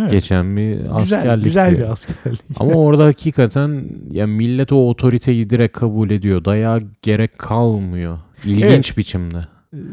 Evet. 0.01 0.11
geçen 0.11 0.57
bir 0.57 0.71
Güzel, 0.77 0.95
askerlik. 0.95 1.45
güzel 1.45 1.73
bir 1.73 1.79
yani. 1.79 1.91
askerlik. 1.91 2.41
Ama 2.61 2.73
orada 2.75 3.05
hakikaten 3.07 3.85
ya 4.11 4.27
millet 4.27 4.73
o 4.73 4.89
otoriteyi 4.89 5.51
direkt 5.51 5.79
kabul 5.79 6.11
ediyor. 6.11 6.45
Dayağa 6.45 6.79
gerek 7.03 7.39
kalmıyor. 7.39 8.19
İlginç 8.45 8.65
Evet. 8.89 8.97
biçimde. 8.99 9.47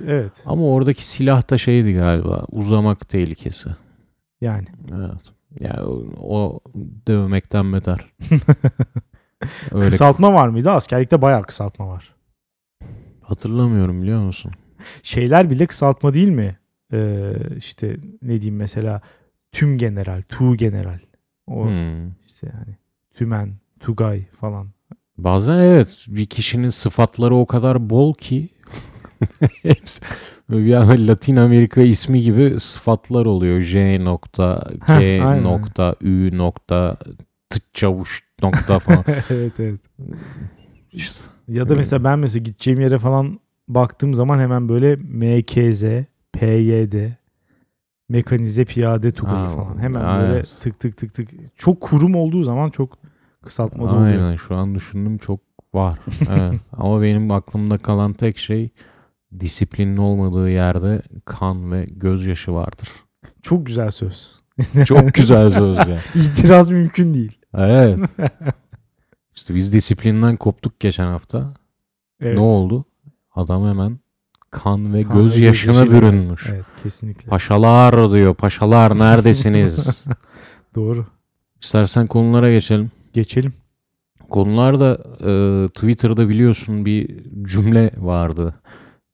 Evet. 0.07 0.43
Ama 0.45 0.63
oradaki 0.63 1.07
silah 1.07 1.49
da 1.49 1.57
şeydi 1.57 1.93
galiba. 1.93 2.45
Uzamak 2.51 3.09
tehlikesi. 3.09 3.69
Yani. 4.41 4.67
Evet. 4.95 5.21
Ya 5.59 5.83
o, 5.85 6.03
o 6.19 6.59
dövmekten 7.07 7.73
beter. 7.73 8.11
Öyle 9.71 9.85
Kısaltma 9.89 10.33
var 10.33 10.47
mıydı? 10.47 10.71
Askerlikte 10.71 11.21
bayağı 11.21 11.43
kısaltma 11.43 11.87
var. 11.87 12.15
hatırlamıyorum 13.21 14.01
biliyor 14.01 14.21
musun? 14.21 14.51
Şeyler 15.03 15.49
bile 15.49 15.65
kısaltma 15.67 16.13
değil 16.13 16.29
mi? 16.29 16.57
Ee, 16.93 17.33
işte 17.57 17.97
ne 18.21 18.41
diyeyim 18.41 18.55
mesela 18.55 19.01
tüm 19.51 19.77
general, 19.77 20.21
tu 20.29 20.55
general. 20.55 20.99
O 21.47 21.65
Hmm. 21.65 22.07
işte 22.25 22.47
yani 22.53 22.77
tümen, 23.13 23.53
tugay 23.79 24.25
falan. 24.25 24.67
Bazen 25.17 25.57
evet 25.59 26.05
bir 26.07 26.25
kişinin 26.25 26.69
sıfatları 26.69 27.35
o 27.35 27.45
kadar 27.45 27.89
bol 27.89 28.13
ki 28.13 28.49
hepsi 29.63 30.01
bir 30.49 30.73
anda 30.73 31.11
Latin 31.11 31.35
Amerika 31.35 31.81
ismi 31.81 32.21
gibi 32.21 32.59
sıfatlar 32.59 33.25
oluyor. 33.25 33.61
J 33.61 34.05
nokta, 34.05 34.71
K 34.87 34.93
Heh, 34.99 35.27
aynen. 35.27 35.43
nokta, 35.43 35.95
Ü 36.01 36.37
nokta, 36.37 36.97
T 37.49 37.59
çavuş 37.73 38.23
nokta 38.43 38.79
falan. 38.79 39.03
evet 39.29 39.59
evet. 39.59 39.79
İşte, 40.91 41.19
Ya 41.47 41.69
da 41.69 41.75
mesela 41.75 42.03
ben 42.03 42.19
mesela 42.19 42.43
gideceğim 42.43 42.81
yere 42.81 42.97
falan 42.97 43.39
baktığım 43.67 44.13
zaman 44.13 44.39
hemen 44.39 44.69
böyle 44.69 44.95
MKZ, 44.95 45.83
PYD, 46.33 47.09
mekanize 48.09 48.65
piyade 48.65 49.11
tugayı 49.11 49.37
Ha, 49.37 49.49
falan. 49.49 49.77
Hemen 49.81 50.19
evet. 50.19 50.29
böyle 50.29 50.43
tık 50.43 50.79
tık 50.79 50.97
tık 50.97 51.13
tık. 51.13 51.29
Çok 51.57 51.81
kurum 51.81 52.15
olduğu 52.15 52.43
zaman 52.43 52.69
çok 52.69 52.97
kısaltma 53.43 53.83
da 53.89 53.95
oluyor. 53.95 54.05
aynen 54.07 54.35
şu 54.35 54.55
an 54.55 54.75
düşündüm 54.75 55.17
çok 55.17 55.39
var. 55.73 55.99
Evet. 56.29 56.57
Ama 56.77 57.01
benim 57.01 57.31
aklımda 57.31 57.77
kalan 57.77 58.13
tek 58.13 58.37
şey 58.37 58.69
disiplinin 59.39 59.97
olmadığı 59.97 60.49
yerde 60.49 61.01
kan 61.25 61.71
ve 61.71 61.85
gözyaşı 61.91 62.53
vardır. 62.53 62.89
Çok 63.41 63.65
güzel 63.65 63.91
söz. 63.91 64.31
Çok 64.85 65.13
güzel 65.13 65.49
söz 65.51 65.77
ya. 65.77 65.99
İtiraz 66.15 66.71
mümkün 66.71 67.13
değil. 67.13 67.37
Evet. 67.53 67.99
İşte 69.35 69.55
biz 69.55 69.73
disiplinden 69.73 70.37
koptuk 70.37 70.79
geçen 70.79 71.07
hafta. 71.07 71.53
Evet. 72.21 72.35
Ne 72.35 72.41
oldu? 72.41 72.85
Adam 73.35 73.67
hemen 73.67 73.99
kan 74.51 74.93
ve 74.93 75.03
Kan 75.03 75.17
ve 75.19 75.21
gözyaşına 75.23 75.73
gözyaşıyla- 75.73 75.91
bürünmüş. 75.91 76.49
Evet 76.49 76.65
kesinlikle. 76.83 77.29
Paşalar 77.29 78.11
diyor. 78.11 78.35
Paşalar 78.35 78.99
neredesiniz? 78.99 80.05
Doğru. 80.75 81.05
İstersen 81.61 82.07
konulara 82.07 82.51
geçelim. 82.51 82.91
Geçelim. 83.13 83.53
Konularda 84.29 84.91
e, 85.19 85.67
Twitter'da 85.67 86.29
biliyorsun 86.29 86.85
bir 86.85 87.23
cümle 87.43 87.91
vardı. 87.97 88.55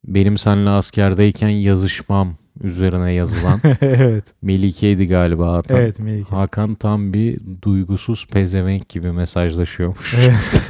Benim 0.08 0.38
seninle 0.38 0.70
askerdeyken 0.70 1.50
yazışmam 1.50 2.36
üzerine 2.62 3.14
yazılan. 3.14 3.60
evet. 3.82 4.26
Melike'ydi 4.42 5.08
galiba 5.08 5.58
atan. 5.58 5.78
Evet 5.78 6.00
Melike. 6.00 6.36
Hakan 6.36 6.76
tam 6.76 7.14
bir 7.14 7.40
duygusuz 7.62 8.28
pezevenk 8.28 8.90
gibi 8.90 9.12
mesajlaşıyormuş. 9.12 10.14
Evet. 10.14 10.70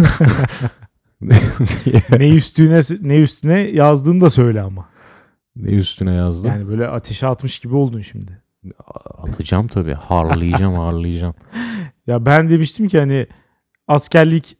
ne 2.20 2.30
üstüne 2.30 2.80
ne 3.02 3.18
üstüne 3.18 3.60
yazdığını 3.60 4.22
da 4.22 4.30
söyle 4.30 4.62
ama. 4.62 4.90
ne 5.56 5.70
üstüne 5.70 6.14
yazdı? 6.14 6.48
Yani 6.48 6.68
böyle 6.68 6.88
ateşe 6.88 7.28
atmış 7.28 7.60
gibi 7.60 7.76
oldun 7.76 8.02
şimdi. 8.02 8.42
Atacağım 9.18 9.68
tabii. 9.68 9.94
Harlayacağım 9.94 10.76
harlayacağım. 10.76 11.36
Ya 12.08 12.26
ben 12.26 12.50
demiştim 12.50 12.88
ki 12.88 13.00
hani 13.00 13.28
askerlik 13.88 14.58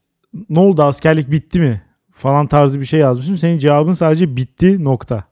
ne 0.50 0.60
oldu 0.60 0.84
askerlik 0.84 1.32
bitti 1.32 1.60
mi 1.60 1.82
falan 2.22 2.48
tarzı 2.48 2.80
bir 2.80 2.86
şey 2.86 3.00
yazmışım. 3.00 3.38
Senin 3.38 3.58
cevabın 3.58 3.94
sadece 3.94 4.36
bitti 4.36 4.84
nokta. 4.84 5.24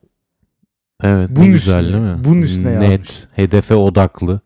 Evet 1.02 1.28
Bunun 1.32 1.46
güzel 1.46 1.84
üstüne, 1.84 2.02
değil 2.02 2.16
mi? 2.16 2.24
bunun 2.24 2.42
üstüne 2.42 2.80
Net, 2.80 2.90
yazmış. 2.90 3.24
hedefe 3.32 3.74
odaklı, 3.74 4.40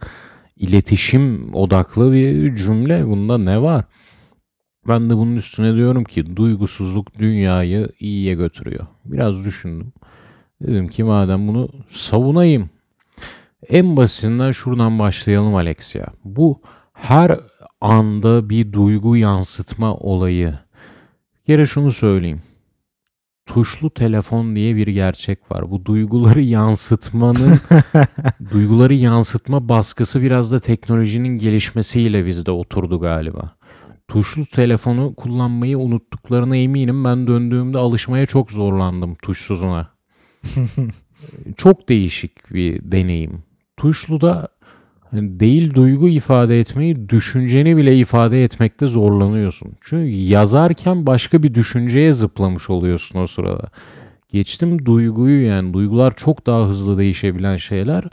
iletişim 0.56 1.54
odaklı 1.54 2.12
bir 2.12 2.56
cümle. 2.56 3.06
Bunda 3.06 3.38
ne 3.38 3.62
var? 3.62 3.84
Ben 4.88 5.10
de 5.10 5.16
bunun 5.16 5.36
üstüne 5.36 5.74
diyorum 5.74 6.04
ki 6.04 6.36
duygusuzluk 6.36 7.18
dünyayı 7.18 7.88
iyiye 8.00 8.34
götürüyor. 8.34 8.86
Biraz 9.04 9.44
düşündüm. 9.44 9.92
Dedim 10.62 10.88
ki 10.88 11.04
madem 11.04 11.48
bunu 11.48 11.68
savunayım. 11.90 12.70
En 13.68 13.96
basitinden 13.96 14.50
şuradan 14.50 14.98
başlayalım 14.98 15.54
Alex 15.54 15.94
ya. 15.94 16.06
Bu 16.24 16.60
her 16.92 17.40
anda 17.80 18.50
bir 18.50 18.72
duygu 18.72 19.16
yansıtma 19.16 19.94
olayı. 19.94 20.58
Kere 21.46 21.66
şunu 21.66 21.92
söyleyeyim. 21.92 22.42
Tuşlu 23.46 23.90
telefon 23.90 24.56
diye 24.56 24.76
bir 24.76 24.86
gerçek 24.86 25.52
var. 25.52 25.70
Bu 25.70 25.84
duyguları 25.84 26.40
yansıtmanın 26.56 27.58
duyguları 28.52 28.94
yansıtma 28.94 29.68
baskısı 29.68 30.22
biraz 30.22 30.52
da 30.52 30.60
teknolojinin 30.60 31.38
gelişmesiyle 31.38 32.26
bizde 32.26 32.50
oturdu 32.50 33.00
galiba. 33.00 33.56
Tuşlu 34.08 34.46
telefonu 34.46 35.14
kullanmayı 35.14 35.78
unuttuklarına 35.78 36.56
eminim. 36.56 37.04
Ben 37.04 37.26
döndüğümde 37.26 37.78
alışmaya 37.78 38.26
çok 38.26 38.52
zorlandım 38.52 39.14
tuşsuzuna. 39.14 39.90
çok 41.56 41.88
değişik 41.88 42.54
bir 42.54 42.92
deneyim. 42.92 43.42
Tuşluda 43.76 44.48
hani 44.53 44.53
değil 45.16 45.74
duygu 45.74 46.08
ifade 46.08 46.60
etmeyi, 46.60 47.08
düşünceni 47.08 47.76
bile 47.76 47.96
ifade 47.96 48.44
etmekte 48.44 48.86
zorlanıyorsun. 48.86 49.72
Çünkü 49.80 50.10
yazarken 50.10 51.06
başka 51.06 51.42
bir 51.42 51.54
düşünceye 51.54 52.12
zıplamış 52.12 52.70
oluyorsun 52.70 53.18
o 53.18 53.26
sırada. 53.26 53.64
Geçtim 54.32 54.86
duyguyu 54.86 55.46
yani 55.46 55.72
duygular 55.74 56.16
çok 56.16 56.46
daha 56.46 56.66
hızlı 56.66 56.98
değişebilen 56.98 57.56
şeyler. 57.56 58.04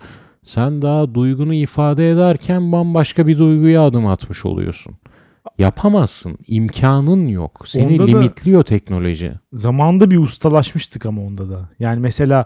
Sen 0.44 0.82
daha 0.82 1.14
duygunu 1.16 1.54
ifade 1.54 2.12
ederken 2.12 2.72
bambaşka 2.72 3.28
bir 3.28 3.38
duyguya 3.40 3.82
adım 3.84 4.08
atmış 4.08 4.46
oluyorsun. 4.46 4.96
Yapamazsın. 5.58 6.38
imkanın 6.48 7.28
yok. 7.28 7.64
Seni 7.66 7.94
Onda 7.94 8.08
da- 8.08 8.18
limitliyor 8.18 8.64
teknoloji. 8.64 9.34
Zamanında 9.54 10.12
bir 10.12 10.18
ustalaşmıştık 10.18 11.06
ama 11.06 11.22
onda 11.22 11.50
da. 11.50 11.70
Yani 11.80 12.00
mesela 12.00 12.46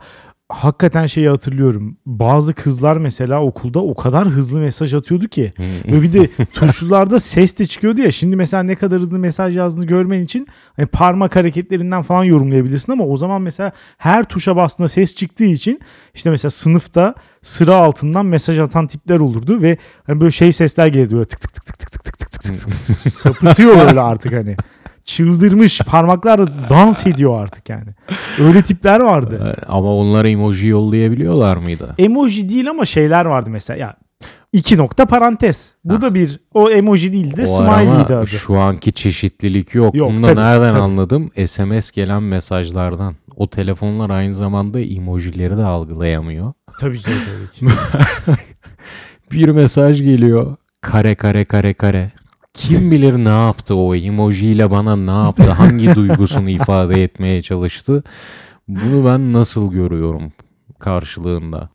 hakikaten 0.49 1.05
şeyi 1.05 1.27
hatırlıyorum. 1.27 1.97
Bazı 2.05 2.53
kızlar 2.53 2.97
mesela 2.97 3.41
okulda 3.43 3.79
o 3.79 3.95
kadar 3.95 4.27
hızlı 4.27 4.60
mesaj 4.60 4.93
atıyordu 4.93 5.27
ki. 5.27 5.51
Ve 5.88 6.01
bir 6.01 6.13
de 6.13 6.29
tuşlularda 6.53 7.19
ses 7.19 7.60
de 7.60 7.65
çıkıyordu 7.65 8.01
ya. 8.01 8.12
Şimdi 8.12 8.36
mesela 8.36 8.63
ne 8.63 8.75
kadar 8.75 8.99
hızlı 9.01 9.19
mesaj 9.19 9.58
yazdığını 9.58 9.86
görmen 9.86 10.21
için 10.21 10.47
hani 10.75 10.86
parmak 10.88 11.36
hareketlerinden 11.36 12.01
falan 12.01 12.23
yorumlayabilirsin 12.23 12.91
ama 12.91 13.05
o 13.05 13.17
zaman 13.17 13.41
mesela 13.41 13.71
her 13.97 14.23
tuşa 14.23 14.55
bastığında 14.55 14.88
ses 14.88 15.15
çıktığı 15.15 15.45
için 15.45 15.79
işte 16.13 16.29
mesela 16.29 16.49
sınıfta 16.49 17.15
sıra 17.41 17.75
altından 17.75 18.25
mesaj 18.25 18.60
atan 18.60 18.88
tipler 18.88 19.19
olurdu 19.19 19.62
ve 19.62 19.77
hani 20.08 20.21
böyle 20.21 20.31
şey 20.31 20.51
sesler 20.51 20.88
gelirdi 20.88 21.15
böyle 21.15 21.25
tık 21.25 21.41
tık 21.41 21.53
tık 21.53 21.65
tık 21.65 21.77
tık 21.79 21.91
tık 21.91 22.03
tık 22.03 22.31
tık 22.31 22.31
tık 22.41 22.86
tık 22.86 22.97
sapıtıyor 22.97 23.88
öyle 23.88 24.01
artık 24.01 24.34
hani. 24.34 24.55
Çıldırmış 25.05 25.81
parmaklar 25.81 26.69
dans 26.69 27.07
ediyor 27.07 27.41
artık 27.43 27.69
yani. 27.69 27.89
Öyle 28.39 28.61
tipler 28.61 28.99
vardı. 28.99 29.55
Ama 29.67 29.95
onlara 29.95 30.29
emoji 30.29 30.67
yollayabiliyorlar 30.67 31.57
mıydı? 31.57 31.95
Emoji 31.97 32.49
değil 32.49 32.69
ama 32.69 32.85
şeyler 32.85 33.25
vardı 33.25 33.49
mesela 33.49 33.79
ya 33.79 33.95
iki 34.53 34.77
nokta 34.77 35.05
parantez. 35.05 35.75
Bu 35.83 35.93
Ha. 35.93 36.01
da 36.01 36.13
bir 36.15 36.39
o 36.53 36.69
emoji 36.69 37.13
değil 37.13 37.37
de 37.37 37.45
smiley'di 37.45 38.15
adı. 38.15 38.27
şu 38.27 38.57
anki 38.59 38.93
çeşitlilik 38.93 39.75
yok. 39.75 39.95
Yok, 39.95 40.09
Bunu 40.09 40.23
da 40.23 40.27
tabii, 40.27 40.39
nereden 40.41 40.69
tabii. 40.71 40.81
anladım? 40.81 41.31
SMS 41.45 41.91
gelen 41.91 42.23
mesajlardan. 42.23 43.15
O 43.35 43.49
telefonlar 43.49 44.09
aynı 44.09 44.33
zamanda 44.33 44.79
emojileri 44.79 45.57
de 45.57 45.63
algılayamıyor. 45.63 46.53
Tabii 46.79 46.97
ki 46.99 47.05
tabii 47.05 47.69
ki. 47.69 47.75
Bir 49.31 49.49
mesaj 49.49 50.01
geliyor. 50.01 50.55
Kare 50.81 51.15
kare 51.15 51.45
kare 51.45 51.73
kare. 51.73 52.11
Kim 52.55 52.91
bilir 52.91 53.13
ne 53.13 53.29
yaptı 53.29 53.75
o 53.75 53.95
emojiyle 53.95 54.71
bana 54.71 54.95
ne 54.95 55.11
yaptı? 55.25 55.51
Hangi 55.51 55.95
duygusunu 55.95 56.49
ifade 56.49 57.03
etmeye 57.03 57.41
çalıştı? 57.41 58.03
Bunu 58.67 59.05
ben 59.05 59.33
nasıl 59.33 59.71
görüyorum 59.71 60.33
karşılığında? 60.79 61.69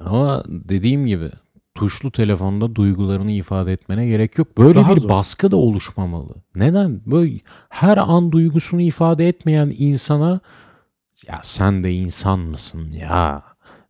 Ama 0.00 0.42
dediğim 0.48 1.06
gibi 1.06 1.30
tuşlu 1.74 2.10
telefonda 2.12 2.74
duygularını 2.74 3.30
ifade 3.30 3.72
etmene 3.72 4.06
gerek 4.06 4.38
yok. 4.38 4.58
Böyle 4.58 4.80
Daha 4.80 4.96
bir 4.96 5.00
zor. 5.00 5.08
baskı 5.08 5.50
da 5.50 5.56
oluşmamalı. 5.56 6.34
Neden? 6.56 7.00
Böyle 7.06 7.38
her 7.68 7.96
an 7.96 8.32
duygusunu 8.32 8.80
ifade 8.82 9.28
etmeyen 9.28 9.74
insana 9.78 10.40
ya 11.28 11.40
sen 11.42 11.84
de 11.84 11.92
insan 11.92 12.38
mısın 12.38 12.90
ya 12.92 13.42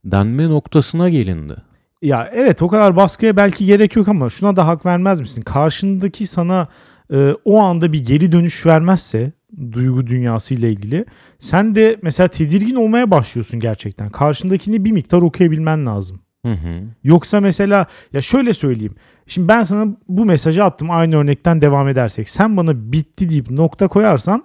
denme 0.04 0.48
noktasına 0.48 1.08
gelindi. 1.08 1.56
Ya 2.04 2.30
evet 2.32 2.62
o 2.62 2.68
kadar 2.68 2.96
baskıya 2.96 3.36
belki 3.36 3.66
gerek 3.66 3.96
yok 3.96 4.08
ama 4.08 4.30
şuna 4.30 4.56
da 4.56 4.66
hak 4.66 4.86
vermez 4.86 5.20
misin? 5.20 5.42
Karşındaki 5.42 6.26
sana 6.26 6.68
e, 7.12 7.32
o 7.44 7.60
anda 7.60 7.92
bir 7.92 8.04
geri 8.04 8.32
dönüş 8.32 8.66
vermezse 8.66 9.32
duygu 9.72 10.06
dünyası 10.06 10.54
ile 10.54 10.70
ilgili 10.70 11.04
sen 11.38 11.74
de 11.74 11.96
mesela 12.02 12.28
tedirgin 12.28 12.74
olmaya 12.74 13.10
başlıyorsun 13.10 13.60
gerçekten. 13.60 14.10
Karşındakini 14.10 14.84
bir 14.84 14.92
miktar 14.92 15.22
okuyabilmen 15.22 15.86
lazım. 15.86 16.20
Hı 16.46 16.52
hı. 16.52 16.82
Yoksa 17.04 17.40
mesela 17.40 17.86
ya 18.12 18.20
şöyle 18.20 18.52
söyleyeyim. 18.52 18.94
Şimdi 19.26 19.48
ben 19.48 19.62
sana 19.62 19.96
bu 20.08 20.24
mesajı 20.24 20.64
attım 20.64 20.90
aynı 20.90 21.16
örnekten 21.16 21.60
devam 21.60 21.88
edersek. 21.88 22.28
Sen 22.28 22.56
bana 22.56 22.92
bitti 22.92 23.28
deyip 23.28 23.50
nokta 23.50 23.88
koyarsan 23.88 24.44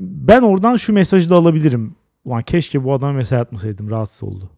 ben 0.00 0.42
oradan 0.42 0.76
şu 0.76 0.92
mesajı 0.92 1.30
da 1.30 1.36
alabilirim. 1.36 1.94
Ulan 2.24 2.42
keşke 2.42 2.84
bu 2.84 2.94
adama 2.94 3.12
mesaj 3.12 3.40
atmasaydım 3.40 3.90
rahatsız 3.90 4.22
oldu. 4.22 4.50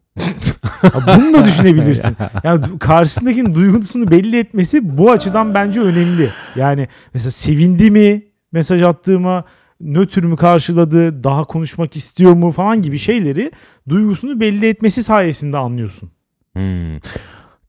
Ya 0.83 1.17
bunu 1.17 1.33
da 1.33 1.45
düşünebilirsin. 1.45 2.17
Yani 2.43 2.79
karşısındakinin 2.79 3.53
duygusunu 3.53 4.11
belli 4.11 4.39
etmesi 4.39 4.97
bu 4.97 5.11
açıdan 5.11 5.53
bence 5.53 5.81
önemli. 5.81 6.31
Yani 6.55 6.87
mesela 7.13 7.31
sevindi 7.31 7.91
mi 7.91 8.23
mesaj 8.51 8.81
attığıma 8.81 9.43
nötr 9.81 10.23
mü 10.23 10.35
karşıladı, 10.35 11.23
daha 11.23 11.43
konuşmak 11.43 11.95
istiyor 11.95 12.33
mu 12.33 12.51
falan 12.51 12.81
gibi 12.81 12.97
şeyleri 12.97 13.51
duygusunu 13.89 14.39
belli 14.39 14.67
etmesi 14.67 15.03
sayesinde 15.03 15.57
anlıyorsun. 15.57 16.11
Hmm. 16.53 16.99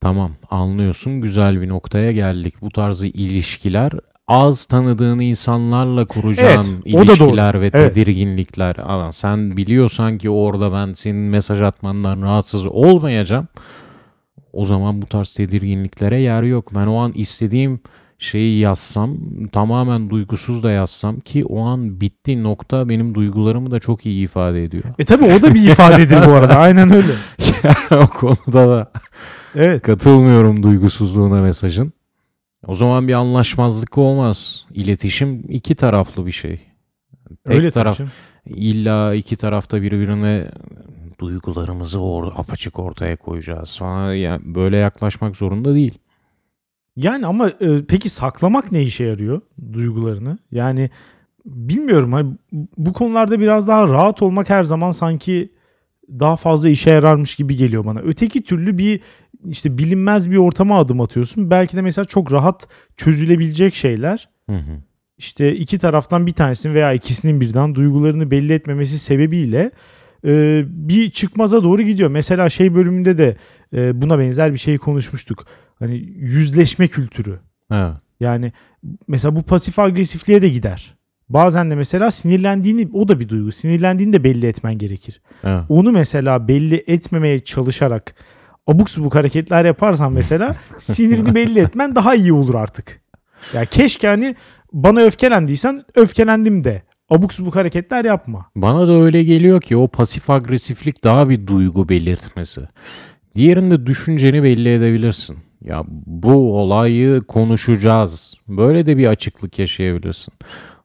Tamam 0.01 0.33
anlıyorsun 0.51 1.21
güzel 1.21 1.61
bir 1.61 1.69
noktaya 1.69 2.13
geldik. 2.13 2.55
Bu 2.61 2.71
tarzı 2.71 3.07
ilişkiler 3.07 3.93
az 4.29 4.65
tanıdığın 4.65 5.19
insanlarla 5.19 6.05
kuracağın 6.07 6.49
Evet, 6.49 6.67
ilişkiler 6.85 7.61
ve 7.61 7.71
Evet. 7.75 7.95
tedirginlikler. 7.95 8.77
Ama 8.87 9.13
sen 9.13 9.57
biliyorsan 9.57 10.19
ki 10.19 10.31
orada 10.31 10.73
ben 10.73 10.93
senin 10.93 11.17
mesaj 11.21 11.63
atmandan 11.63 12.23
rahatsız 12.23 12.67
olmayacağım. 12.67 13.49
O 14.53 14.65
zaman 14.65 15.03
bu 15.03 15.07
tarz 15.07 15.35
tedirginliklere 15.35 16.21
yer 16.21 16.43
yok. 16.43 16.75
Ben 16.75 16.87
o 16.87 16.97
an 16.97 17.13
istediğim 17.15 17.81
şeyi 18.19 18.59
yazsam 18.59 19.17
tamamen 19.53 20.11
duygusuz 20.11 20.63
da 20.63 20.71
yazsam 20.71 21.21
ki 21.21 21.45
o 21.45 21.61
an 21.61 22.01
bitti 22.01 22.43
nokta 22.43 22.89
benim 22.89 23.15
duygularımı 23.15 23.71
da 23.71 23.79
çok 23.79 24.07
iyi 24.07 24.25
ifade 24.25 24.65
ediyor. 24.65 24.85
E 24.99 25.05
tabi 25.05 25.25
o 25.25 25.43
da 25.43 25.55
bir 25.55 25.71
ifadedir 25.71 26.27
bu 26.27 26.31
arada. 26.33 26.55
Aynen 26.57 26.93
öyle. 26.93 27.13
o 28.03 28.07
konuda 28.07 28.69
da 28.69 28.91
Evet. 29.55 29.83
Katılmıyorum 29.83 30.63
duygusuzluğuna 30.63 31.41
mesajın. 31.43 31.93
O 32.67 32.75
zaman 32.75 33.09
bir 33.09 33.15
anlaşmazlık 33.15 33.99
olmaz. 33.99 34.67
İletişim 34.75 35.45
iki 35.49 35.75
taraflı 35.75 36.27
bir 36.27 36.33
şey. 36.33 36.61
Tek 37.45 37.57
öyle 37.57 37.71
taraf 37.71 37.97
taraf. 37.97 38.11
illa 38.47 39.15
iki 39.15 39.37
tarafta 39.37 39.83
birbirine 39.83 40.51
duygularımızı 41.21 42.01
or 42.01 42.33
apaçık 42.37 42.79
ortaya 42.79 43.17
koyacağız 43.17 43.79
falan. 43.79 44.15
Yani 44.15 44.55
böyle 44.55 44.77
yaklaşmak 44.77 45.37
zorunda 45.37 45.75
değil. 45.75 45.99
Yani 46.97 47.27
ama 47.27 47.49
e, 47.49 47.85
peki 47.89 48.09
saklamak 48.09 48.73
ne 48.73 48.83
işe 48.83 49.05
yarıyor 49.05 49.41
duygularını? 49.73 50.39
Yani 50.51 50.91
bilmiyorum. 51.47 52.13
Hani 52.13 52.35
bu 52.77 52.93
konularda 52.93 53.41
biraz 53.41 53.69
daha 53.69 53.89
rahat 53.89 54.23
olmak 54.23 54.51
her 54.51 54.63
zaman 54.63 54.91
sanki 54.91 55.53
daha 56.09 56.37
fazla 56.37 56.69
işe 56.69 56.91
yararmış 56.91 57.37
gibi 57.37 57.57
geliyor 57.57 57.85
bana. 57.85 58.01
Öteki 58.01 58.43
türlü 58.43 58.79
bir 58.79 59.01
işte 59.49 59.79
bilinmez 59.79 60.31
bir 60.31 60.37
ortama 60.37 60.79
adım 60.79 61.01
atıyorsun. 61.01 61.51
Belki 61.51 61.77
de 61.77 61.83
mesela 61.83 62.05
çok 62.05 62.33
rahat 62.33 62.69
çözülebilecek 62.97 63.75
şeyler. 63.75 64.29
Hı 64.51 64.57
hı. 64.57 64.83
işte 65.19 65.55
iki 65.55 65.79
taraftan 65.79 66.27
bir 66.27 66.33
tanesinin 66.33 66.75
veya 66.75 66.93
ikisinin 66.93 67.41
birden 67.41 67.75
duygularını 67.75 68.31
belli 68.31 68.53
etmemesi 68.53 68.99
sebebiyle 68.99 69.71
e, 70.25 70.63
bir 70.67 71.11
çıkmaza 71.11 71.63
doğru 71.63 71.83
gidiyor. 71.83 72.11
Mesela 72.11 72.49
şey 72.49 72.75
bölümünde 72.75 73.19
de 73.19 73.37
e, 73.73 74.03
buna 74.03 74.19
benzer 74.19 74.53
bir 74.53 74.59
şey 74.59 74.79
konuşmuştuk. 74.79 75.47
Hani 75.79 75.97
yüzleşme 76.17 76.89
kültürü. 76.89 77.39
Evet. 77.73 77.97
Yani 78.21 78.53
mesela 79.09 79.37
bu 79.37 79.43
pasif 79.43 79.79
agresifliğe 79.79 80.43
de 80.43 80.49
gider. 80.49 80.95
Bazen 81.29 81.71
de 81.71 81.75
mesela 81.75 82.11
sinirlendiğini 82.11 82.89
o 82.93 83.09
da 83.09 83.21
bir 83.21 83.29
duygu. 83.29 83.53
Sinirlendiğini 83.53 84.13
de 84.13 84.25
belli 84.25 84.47
etmen 84.47 84.79
gerekir. 84.79 85.21
Evet. 85.45 85.63
Onu 85.69 85.93
mesela 85.93 86.49
belli 86.49 86.85
etmemeye 86.87 87.41
çalışarak 87.41 88.15
abuk 88.69 88.91
subuk 88.91 89.15
hareketler 89.15 89.65
yaparsan 89.65 90.13
mesela 90.13 90.57
sinirini 90.79 91.35
belli 91.35 91.59
etmen 91.59 91.95
daha 91.95 92.15
iyi 92.15 92.33
olur 92.33 92.55
artık. 92.55 93.01
Ya 93.55 93.65
keşke 93.65 94.09
hani 94.09 94.35
bana 94.73 95.01
öfkelendiysen 95.01 95.85
öfkelendim 95.95 96.65
de. 96.65 96.83
Abuk 97.11 97.33
subuk 97.33 97.57
hareketler 97.57 98.05
yapma. 98.05 98.47
Bana 98.57 98.89
da 98.89 98.93
öyle 98.93 99.23
geliyor 99.23 99.61
ki 99.61 99.77
o 99.77 99.89
pasif 99.89 100.31
agresiflik 100.31 101.05
daha 101.05 101.29
bir 101.29 101.47
duygu 101.47 101.89
belirtmesi. 101.89 102.61
Diğerinde 103.35 103.87
düşünceni 103.87 104.43
belli 104.43 104.75
edebilirsin. 104.75 105.37
Ya 105.65 105.85
bu 106.07 106.59
olayı 106.61 107.21
konuşacağız. 107.21 108.35
Böyle 108.49 108.87
de 108.87 108.97
bir 108.97 109.07
açıklık 109.07 109.59
yaşayabilirsin. 109.59 110.35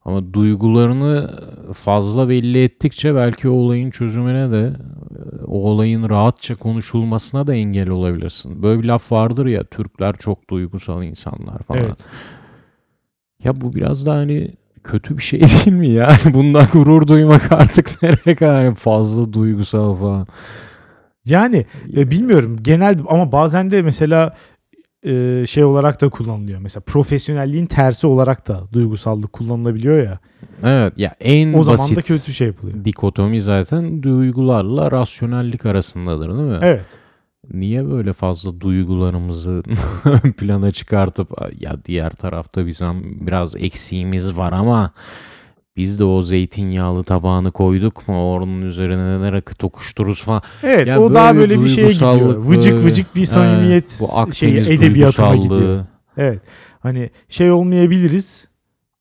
Ama 0.05 0.33
duygularını 0.33 1.29
fazla 1.73 2.29
belli 2.29 2.63
ettikçe 2.63 3.15
belki 3.15 3.49
o 3.49 3.53
olayın 3.53 3.91
çözümüne 3.91 4.51
de 4.51 4.73
o 5.47 5.63
olayın 5.63 6.09
rahatça 6.09 6.55
konuşulmasına 6.55 7.47
da 7.47 7.55
engel 7.55 7.89
olabilirsin. 7.89 8.63
Böyle 8.63 8.81
bir 8.81 8.87
laf 8.87 9.11
vardır 9.11 9.45
ya 9.45 9.63
Türkler 9.63 10.15
çok 10.15 10.49
duygusal 10.49 11.03
insanlar 11.03 11.59
falan. 11.59 11.83
Evet. 11.83 12.05
Ya 13.43 13.61
bu 13.61 13.73
biraz 13.73 14.05
da 14.05 14.13
hani 14.13 14.49
kötü 14.83 15.17
bir 15.17 15.23
şey 15.23 15.39
değil 15.65 15.77
mi 15.77 15.89
yani? 15.89 16.33
Bundan 16.33 16.65
gurur 16.73 17.07
duymak 17.07 17.51
artık 17.51 17.89
nereye 18.03 18.35
kadar 18.35 18.73
fazla 18.73 19.33
duygusal 19.33 19.95
falan. 19.95 20.27
Yani 21.25 21.65
e, 21.97 22.11
bilmiyorum 22.11 22.57
genel 22.61 22.95
ama 23.07 23.31
bazen 23.31 23.71
de 23.71 23.81
mesela 23.81 24.35
e, 25.03 25.45
şey 25.45 25.63
olarak 25.63 26.01
da 26.01 26.09
kullanılıyor. 26.09 26.59
Mesela 26.59 26.83
profesyonelliğin 26.85 27.65
tersi 27.65 28.07
olarak 28.07 28.47
da 28.47 28.61
duygusallık 28.73 29.33
kullanılabiliyor 29.33 30.03
ya. 30.03 30.19
Evet 30.63 30.93
ya 30.97 31.15
en 31.19 31.53
O 31.53 31.63
zaman 31.63 31.79
basit 31.79 31.97
da 31.97 32.01
kötü 32.01 32.33
şey 32.33 32.47
yapılıyor. 32.47 32.85
dikotomi 32.85 33.41
zaten 33.41 34.03
duygularla 34.03 34.91
rasyonellik 34.91 35.65
arasındadır 35.65 36.27
değil 36.29 36.49
mi? 36.49 36.59
Evet. 36.61 36.99
Niye 37.53 37.91
böyle 37.91 38.13
fazla 38.13 38.61
duygularımızı 38.61 39.63
ön 40.05 40.31
plana 40.31 40.71
çıkartıp 40.71 41.31
ya 41.59 41.75
diğer 41.85 42.09
tarafta 42.09 42.65
bizim 42.67 43.27
biraz 43.27 43.55
eksiğimiz 43.55 44.37
var 44.37 44.51
ama 44.51 44.91
biz 45.77 45.99
de 45.99 46.03
o 46.03 46.21
zeytinyağlı 46.21 47.03
tabağını 47.03 47.51
koyduk 47.51 48.07
mu 48.07 48.33
onun 48.33 48.61
üzerine 48.61 49.21
ne 49.21 49.31
rakı 49.31 49.55
tokuştururuz 49.55 50.23
falan. 50.23 50.41
Evet 50.63 50.87
Ya 50.87 51.01
o 51.01 51.13
daha 51.13 51.35
böyle 51.35 51.49
böyle 51.49 51.63
bir 51.63 51.69
şeye 51.69 51.91
gidiyor. 51.91 52.35
Vıcık 52.45 52.73
böyle- 52.73 52.85
vıcık 52.85 53.15
bir 53.15 53.25
samimiyet 53.25 53.99
bu 54.27 54.31
şeyi 54.31 54.57
edebiyatına 54.59 55.35
gidiyor. 55.35 55.85
Evet. 56.17 56.39
Hani 56.79 57.09
şey 57.29 57.51
olmayabiliriz 57.51 58.47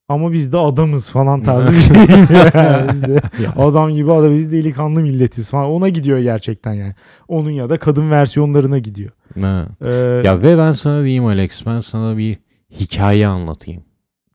ama 0.09 0.33
biz 0.33 0.53
de 0.53 0.59
adamız 0.59 1.11
falan 1.11 1.43
tarzı 1.43 1.73
bir 1.73 1.79
şey. 1.79 1.97
Yani 2.55 2.89
biz 2.89 3.03
de 3.03 3.21
adam 3.57 3.91
gibi 3.95 4.13
adam 4.13 4.39
biz 4.39 4.53
delikanlı 4.53 5.01
milletiz 5.01 5.51
falan. 5.51 5.65
Ona 5.67 5.89
gidiyor 5.89 6.19
gerçekten 6.19 6.73
yani. 6.73 6.95
Onun 7.29 7.51
ya 7.51 7.71
da 7.71 7.77
kadın 7.79 8.11
versiyonlarına 8.11 8.79
gidiyor. 8.79 9.11
Ha. 9.43 9.67
Ee, 9.85 9.91
Ya 10.25 10.43
ve 10.43 10.59
ben 10.59 10.71
sana 10.71 11.03
diyeyim 11.05 11.25
Alex 11.27 11.67
ben 11.67 11.81
sana 11.81 12.17
bir 12.17 12.39
hikaye 12.81 13.27
anlatayım. 13.27 13.83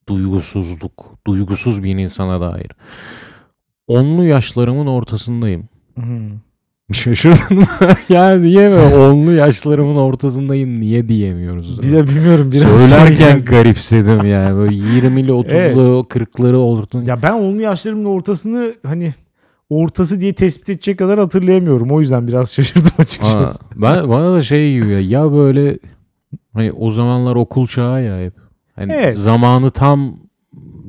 Duygusuzluk, 0.09 1.05
duygusuz 1.27 1.83
bir 1.83 1.97
insana 1.97 2.41
dair. 2.41 2.71
Onlu 3.87 4.23
yaşlarımın 4.25 4.87
ortasındayım. 4.87 5.69
hmm. 5.95 6.31
Şaşırdın 6.93 7.57
mı? 7.57 7.65
ya 8.09 8.37
niye 8.39 8.69
mi? 8.69 8.75
Onlu 8.75 9.31
yaşlarımın 9.31 9.95
ortasındayım 9.95 10.79
niye 10.79 11.09
diyemiyoruz? 11.09 11.81
Bir 11.81 11.91
de 11.91 12.07
bilmiyorum 12.07 12.51
biraz 12.51 12.89
Söylerken 12.89 13.29
yani. 13.29 13.43
garipsedim 13.43 14.25
yani. 14.25 14.55
Böyle 14.57 14.75
20'li 14.75 15.31
30'lı 15.31 15.51
Evet. 15.51 15.73
40'ları 15.75 16.55
olurdun. 16.55 17.05
Ya 17.05 17.23
ben 17.23 17.31
onun 17.31 17.59
yaşlarımın 17.59 18.05
ortasını 18.05 18.75
hani 18.85 19.13
ortası 19.69 20.21
diye 20.21 20.33
tespit 20.33 20.69
edecek 20.69 20.99
kadar 20.99 21.19
hatırlayamıyorum. 21.19 21.91
O 21.91 22.01
yüzden 22.01 22.27
biraz 22.27 22.53
şaşırdım 22.53 22.91
açıkçası. 22.97 23.59
ben, 23.75 24.09
bana 24.09 24.33
da 24.33 24.41
şey 24.41 24.73
gibi 24.73 24.89
ya, 24.89 24.99
ya 24.99 25.31
böyle 25.33 25.77
hani 26.53 26.71
o 26.71 26.91
zamanlar 26.91 27.35
okul 27.35 27.67
çağı 27.67 28.03
ya 28.03 28.19
hep. 28.19 28.46
Hani 28.77 28.93
Evet. 28.93 29.17
zamanı 29.17 29.69
tam 29.69 30.15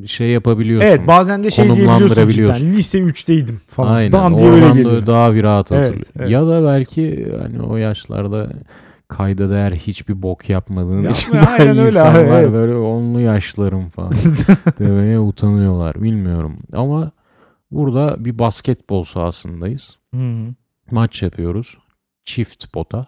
şey 0.06 0.28
yapabiliyorsun. 0.28 0.88
Evet 0.88 1.06
bazen 1.06 1.44
de 1.44 1.50
şey 1.50 1.64
diyebiliyorsun 1.64 2.28
cidden. 2.28 2.60
Lise 2.60 2.98
3'teydim 2.98 3.56
falan. 3.66 3.92
Aynen. 3.92 4.12
Dan 4.12 4.38
diye 4.38 4.50
öyle 4.50 4.68
geliyor. 4.68 5.06
daha 5.06 5.34
bir 5.34 5.42
rahat 5.42 5.70
hatırlıyor. 5.70 6.06
evet. 6.18 6.30
Ya 6.30 6.46
da 6.46 6.64
belki 6.64 7.32
hani 7.42 7.62
o 7.62 7.76
yaşlarda 7.76 8.50
kayda 9.08 9.50
değer 9.50 9.72
hiçbir 9.72 10.22
bok 10.22 10.48
yapmadığın 10.50 10.96
Yapma, 11.02 11.10
için 11.10 11.32
aynen 11.58 11.68
öyle 11.78 11.86
insanlar 11.86 12.24
abi, 12.24 12.28
evet. 12.28 12.52
böyle 12.52 12.74
onlu 12.74 13.20
yaşlarım 13.20 13.88
falan 13.90 14.12
demeye 14.78 15.18
utanıyorlar. 15.20 16.02
Bilmiyorum. 16.02 16.58
Ama 16.72 17.10
burada 17.70 18.24
bir 18.24 18.38
basketbol 18.38 19.04
sahasındayız. 19.04 19.98
Hı 20.14 20.20
hı. 20.20 20.54
Maç 20.90 21.22
yapıyoruz. 21.22 21.78
Çift 22.24 22.72
pota. 22.72 23.06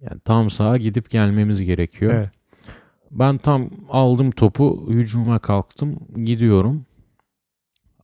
Yani 0.00 0.20
tam 0.24 0.50
sağa 0.50 0.76
gidip 0.76 1.10
gelmemiz 1.10 1.62
gerekiyor. 1.62 2.12
Evet. 2.14 2.30
Ben 3.10 3.38
tam 3.38 3.70
aldım 3.90 4.30
topu, 4.30 4.86
hücuma 4.88 5.38
kalktım, 5.38 5.98
gidiyorum. 6.24 6.86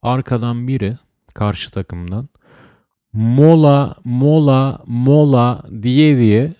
Arkadan 0.02 0.68
biri 0.68 0.94
karşı 1.34 1.70
takımdan 1.70 2.28
mola 3.12 3.96
mola 4.04 4.82
mola 4.86 5.62
diye 5.82 6.16
diye 6.18 6.54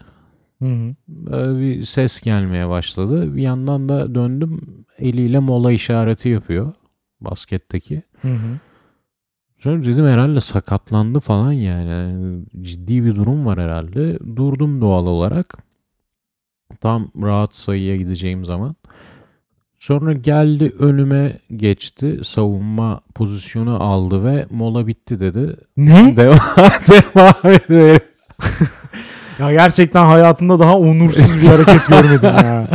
Hı 0.63 0.65
hı. 0.69 0.95
böyle 1.09 1.61
bir 1.61 1.85
ses 1.85 2.21
gelmeye 2.21 2.69
başladı. 2.69 3.37
Bir 3.37 3.43
yandan 3.43 3.89
da 3.89 4.15
döndüm 4.15 4.61
eliyle 4.99 5.39
mola 5.39 5.73
işareti 5.73 6.29
yapıyor 6.29 6.73
basketteki. 7.21 8.03
Hı 8.23 8.29
hı. 8.29 8.59
Sonra 9.59 9.85
dedim 9.85 10.07
herhalde 10.07 10.41
sakatlandı 10.41 11.21
falan 11.21 11.53
yani. 11.53 11.91
Yani 11.91 12.43
Ciddi 12.61 13.05
bir 13.05 13.17
durum 13.17 13.47
var 13.47 13.61
herhalde. 13.61 14.19
Durdum 14.37 14.81
doğal 14.81 15.07
olarak. 15.07 15.59
Tam 16.81 17.11
rahat 17.23 17.55
sayıya 17.55 17.97
gideceğim 17.97 18.45
zaman. 18.45 18.77
Sonra 19.79 20.13
geldi 20.13 20.73
önüme 20.79 21.39
geçti. 21.57 22.21
Savunma 22.25 23.01
pozisyonu 23.15 23.83
aldı 23.83 24.25
ve 24.25 24.47
mola 24.51 24.87
bitti 24.87 25.21
dedi. 25.21 25.57
Ne? 25.77 26.17
Devam, 26.17 26.39
devam 26.89 27.53
edelim. 27.55 28.01
Ya 29.39 29.53
gerçekten 29.53 30.05
hayatımda 30.07 30.59
daha 30.59 30.79
onursuz 30.79 31.43
bir 31.43 31.47
hareket 31.47 31.89
görmedim 31.89 32.35
ya. 32.47 32.69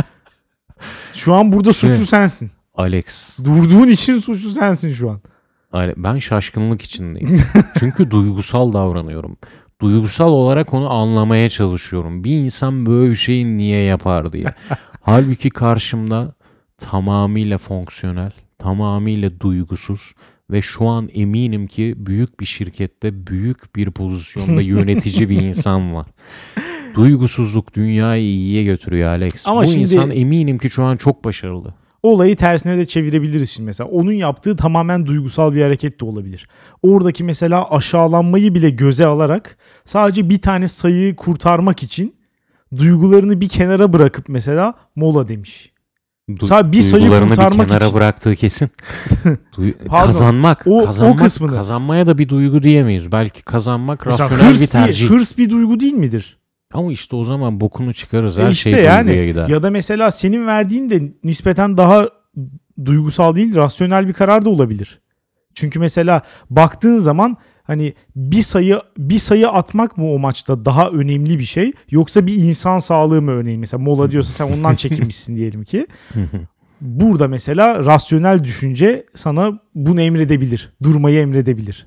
Şu 1.14 1.34
an 1.34 1.52
burada 1.52 1.72
suçlu 1.72 1.94
Evet. 1.94 2.08
sensin. 2.08 2.50
Alex. 2.74 3.38
Durduğun 3.44 3.86
için 3.88 4.18
suçlu 4.18 4.50
sensin 4.50 4.92
şu 4.92 5.10
an. 5.10 5.20
Ben 5.96 6.18
şaşkınlık 6.18 6.82
içindeyim. 6.82 7.40
Çünkü 7.78 8.10
duygusal 8.10 8.72
davranıyorum. 8.72 9.36
Duygusal 9.80 10.28
olarak 10.32 10.74
onu 10.74 10.90
anlamaya 10.90 11.48
çalışıyorum. 11.48 12.24
Bir 12.24 12.30
insan 12.30 12.86
böyle 12.86 13.10
bir 13.10 13.16
şeyi 13.16 13.56
niye 13.56 13.82
yapar 13.82 14.32
diye. 14.32 14.54
Halbuki 15.00 15.50
karşımda 15.50 16.34
tamamıyla 16.78 17.58
fonksiyonel, 17.58 18.32
tamamıyla 18.58 19.40
duygusuz 19.40 20.12
ve 20.50 20.62
şu 20.62 20.86
an 20.88 21.08
eminim 21.12 21.66
ki 21.66 21.94
büyük 21.96 22.40
bir 22.40 22.44
şirkette 22.46 23.26
büyük 23.26 23.76
bir 23.76 23.90
pozisyonda 23.90 24.62
yönetici 24.62 25.28
bir 25.28 25.40
insan 25.42 25.94
var. 25.94 26.06
Duygusuzluk 26.94 27.74
dünyayı 27.74 28.24
iyiye 28.24 28.64
götürüyor 28.64 29.08
Alex. 29.08 29.48
Ama 29.48 29.62
Bu 29.62 29.66
şimdi- 29.66 29.80
insan 29.80 30.10
eminim 30.10 30.58
ki 30.58 30.70
şu 30.70 30.84
an 30.84 30.96
çok 30.96 31.24
başarılı. 31.24 31.74
Olayı 32.02 32.36
tersine 32.36 32.76
de 32.78 32.84
çevirebiliriz 32.84 33.50
şimdi 33.50 33.66
mesela. 33.66 33.90
Onun 33.90 34.12
yaptığı 34.12 34.56
tamamen 34.56 35.06
duygusal 35.06 35.52
bir 35.54 35.62
hareket 35.62 36.00
de 36.00 36.04
olabilir. 36.04 36.48
Oradaki 36.82 37.24
mesela 37.24 37.70
aşağılanmayı 37.70 38.54
bile 38.54 38.70
göze 38.70 39.06
alarak 39.06 39.56
sadece 39.84 40.28
bir 40.30 40.40
tane 40.40 40.68
sayıyı 40.68 41.16
kurtarmak 41.16 41.82
için 41.82 42.14
duygularını 42.76 43.40
bir 43.40 43.48
kenara 43.48 43.92
bırakıp 43.92 44.28
mesela 44.28 44.74
mola 44.96 45.28
demiş. 45.28 45.72
Du- 46.30 46.44
Sa- 46.46 46.72
bir 46.72 46.82
sayı 46.82 47.02
duygularını 47.02 47.28
kurtarmak 47.28 47.58
bir 47.66 47.68
kenara 47.68 47.84
için. 47.84 47.94
bıraktığı 47.96 48.36
kesin. 48.36 48.68
Duy- 49.56 49.74
Pardon, 49.86 50.06
kazanmak, 50.06 50.62
o- 50.66 50.82
o 50.82 50.84
kazanmak, 50.86 51.18
kısmını. 51.18 51.52
kazanmaya 51.52 52.06
da 52.06 52.18
bir 52.18 52.28
duygu 52.28 52.62
diyemeyiz. 52.62 53.12
Belki 53.12 53.42
kazanmak 53.42 54.06
Mesela 54.06 54.30
rasyonel 54.30 54.44
bir 54.44 54.50
hırs 54.54 54.60
bir, 54.62 54.66
tercih. 54.66 55.10
hırs 55.10 55.38
bir 55.38 55.50
duygu 55.50 55.80
değil 55.80 55.92
midir? 55.92 56.38
Ama 56.74 56.92
işte 56.92 57.16
o 57.16 57.24
zaman 57.24 57.60
bokunu 57.60 57.94
çıkarız. 57.94 58.38
E 58.38 58.42
Her 58.42 58.50
işte 58.50 58.70
şey 58.70 58.84
yani. 58.84 59.06
duyguya 59.06 59.26
gider. 59.26 59.48
Ya 59.48 59.62
da 59.62 59.70
mesela 59.70 60.10
senin 60.10 60.46
verdiğin 60.46 60.90
de 60.90 61.12
nispeten 61.24 61.76
daha 61.76 62.08
duygusal 62.84 63.34
değil, 63.34 63.54
rasyonel 63.56 64.08
bir 64.08 64.12
karar 64.12 64.44
da 64.44 64.50
olabilir. 64.50 65.00
Çünkü 65.54 65.78
mesela 65.78 66.22
baktığın 66.50 66.98
zaman 66.98 67.36
hani 67.62 67.94
bir 68.16 68.42
sayı 68.42 68.80
bir 68.98 69.18
sayı 69.18 69.48
atmak 69.48 69.96
mı 69.98 70.12
o 70.12 70.18
maçta 70.18 70.64
daha 70.64 70.88
önemli 70.90 71.38
bir 71.38 71.44
şey 71.44 71.72
yoksa 71.90 72.26
bir 72.26 72.34
insan 72.34 72.78
sağlığı 72.78 73.22
mı 73.22 73.30
önemli? 73.30 73.58
Mesela 73.58 73.82
mola 73.82 74.10
diyorsa 74.10 74.32
sen 74.32 74.56
ondan 74.56 74.74
çekilmişsin 74.74 75.36
diyelim 75.36 75.64
ki. 75.64 75.86
Burada 76.80 77.28
mesela 77.28 77.84
rasyonel 77.84 78.44
düşünce 78.44 79.06
sana 79.14 79.58
bunu 79.74 80.00
emredebilir. 80.00 80.72
Durmayı 80.82 81.20
emredebilir. 81.20 81.86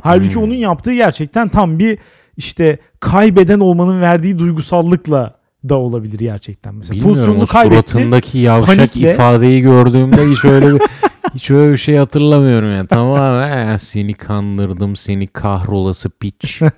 Halbuki 0.00 0.34
Hmm. 0.34 0.42
onun 0.42 0.54
yaptığı 0.54 0.94
gerçekten 0.94 1.48
tam 1.48 1.78
bir 1.78 1.98
işte 2.36 2.78
kaybeden 3.00 3.60
olmanın 3.60 4.00
verdiği 4.00 4.38
duygusallıkla 4.38 5.34
da 5.68 5.78
olabilir 5.78 6.18
gerçekten. 6.18 6.74
Mesela 6.74 6.94
Bilmiyorum 6.96 7.14
pozisyonunu 7.20 7.46
kaybetti. 7.46 7.90
suratındaki 7.92 8.38
yavşak 8.38 8.76
panikle- 8.76 9.12
ifadeyi 9.14 9.60
gördüğümde 9.62 10.30
hiç 10.30 10.44
öyle 10.44 10.74
bir 10.74 10.80
hiç 11.34 11.50
öyle 11.50 11.72
bir 11.72 11.76
şey 11.78 11.96
hatırlamıyorum 11.96 12.72
yani. 12.72 12.86
Tamamen 12.88 13.68
"Eh, 13.74 13.78
seni 13.78 14.14
kandırdım 14.14 14.96
seni 14.96 15.26
kahrolası 15.26 16.10
piç. 16.10 16.60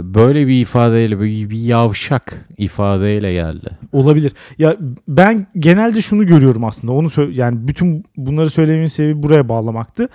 Böyle 0.00 0.46
bir 0.46 0.60
ifadeyle 0.60 1.20
bir, 1.20 1.50
bir 1.50 1.58
yavşak 1.58 2.46
ifadeyle 2.58 3.32
geldi. 3.32 3.70
Olabilir. 3.92 4.32
Ya 4.58 4.76
ben 5.08 5.46
genelde 5.58 6.00
şunu 6.02 6.26
görüyorum 6.26 6.64
aslında. 6.64 6.92
Onu 6.92 7.08
yani 7.30 7.68
bütün 7.68 8.04
bunları 8.16 8.50
söylememin 8.50 8.86
sebebi 8.86 9.22
buraya 9.22 9.48
bağlamaktı. 9.48 10.08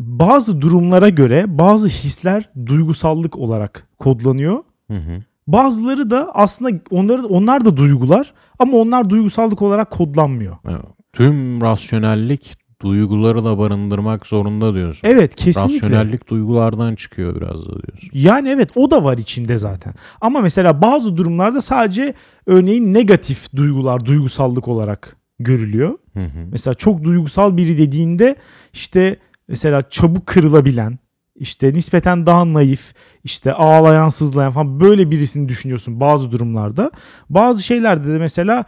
Bazı 0.00 0.60
durumlara 0.60 1.08
göre 1.08 1.44
bazı 1.58 1.88
hisler 1.88 2.48
duygusallık 2.66 3.38
olarak 3.38 3.86
kodlanıyor. 3.98 4.58
Hı 4.90 4.96
hı. 4.96 5.22
Bazıları 5.46 6.10
da 6.10 6.30
aslında 6.34 6.80
onları 6.90 7.26
onlar 7.26 7.64
da 7.64 7.76
duygular 7.76 8.32
ama 8.58 8.76
onlar 8.76 9.10
duygusallık 9.10 9.62
olarak 9.62 9.90
kodlanmıyor. 9.90 10.56
Evet. 10.68 10.84
Tüm 11.12 11.60
rasyonellik 11.60 12.56
duyguları 12.82 13.44
da 13.44 13.58
barındırmak 13.58 14.26
zorunda 14.26 14.74
diyorsun. 14.74 15.08
Evet 15.08 15.34
kesinlikle. 15.34 15.86
Rasyonellik 15.86 16.28
duygulardan 16.28 16.94
çıkıyor 16.94 17.36
biraz 17.36 17.66
da 17.66 17.72
diyorsun. 17.72 18.10
Yani 18.12 18.48
evet 18.48 18.70
o 18.76 18.90
da 18.90 19.04
var 19.04 19.18
içinde 19.18 19.56
zaten. 19.56 19.94
Ama 20.20 20.40
mesela 20.40 20.82
bazı 20.82 21.16
durumlarda 21.16 21.60
sadece 21.60 22.14
örneğin 22.46 22.94
negatif 22.94 23.56
duygular 23.56 24.04
duygusallık 24.04 24.68
olarak 24.68 25.16
görülüyor. 25.38 25.98
Hı 26.12 26.20
hı. 26.24 26.48
Mesela 26.52 26.74
çok 26.74 27.04
duygusal 27.04 27.56
biri 27.56 27.78
dediğinde 27.78 28.36
işte 28.72 29.16
mesela 29.48 29.82
çabuk 29.90 30.26
kırılabilen, 30.26 30.98
işte 31.36 31.72
nispeten 31.72 32.26
daha 32.26 32.52
naif, 32.52 32.94
işte 33.24 33.52
ağlayan, 33.52 34.08
sızlayan 34.08 34.52
falan 34.52 34.80
böyle 34.80 35.10
birisini 35.10 35.48
düşünüyorsun 35.48 36.00
bazı 36.00 36.30
durumlarda. 36.32 36.90
Bazı 37.30 37.62
şeylerde 37.62 38.08
de 38.08 38.18
mesela 38.18 38.64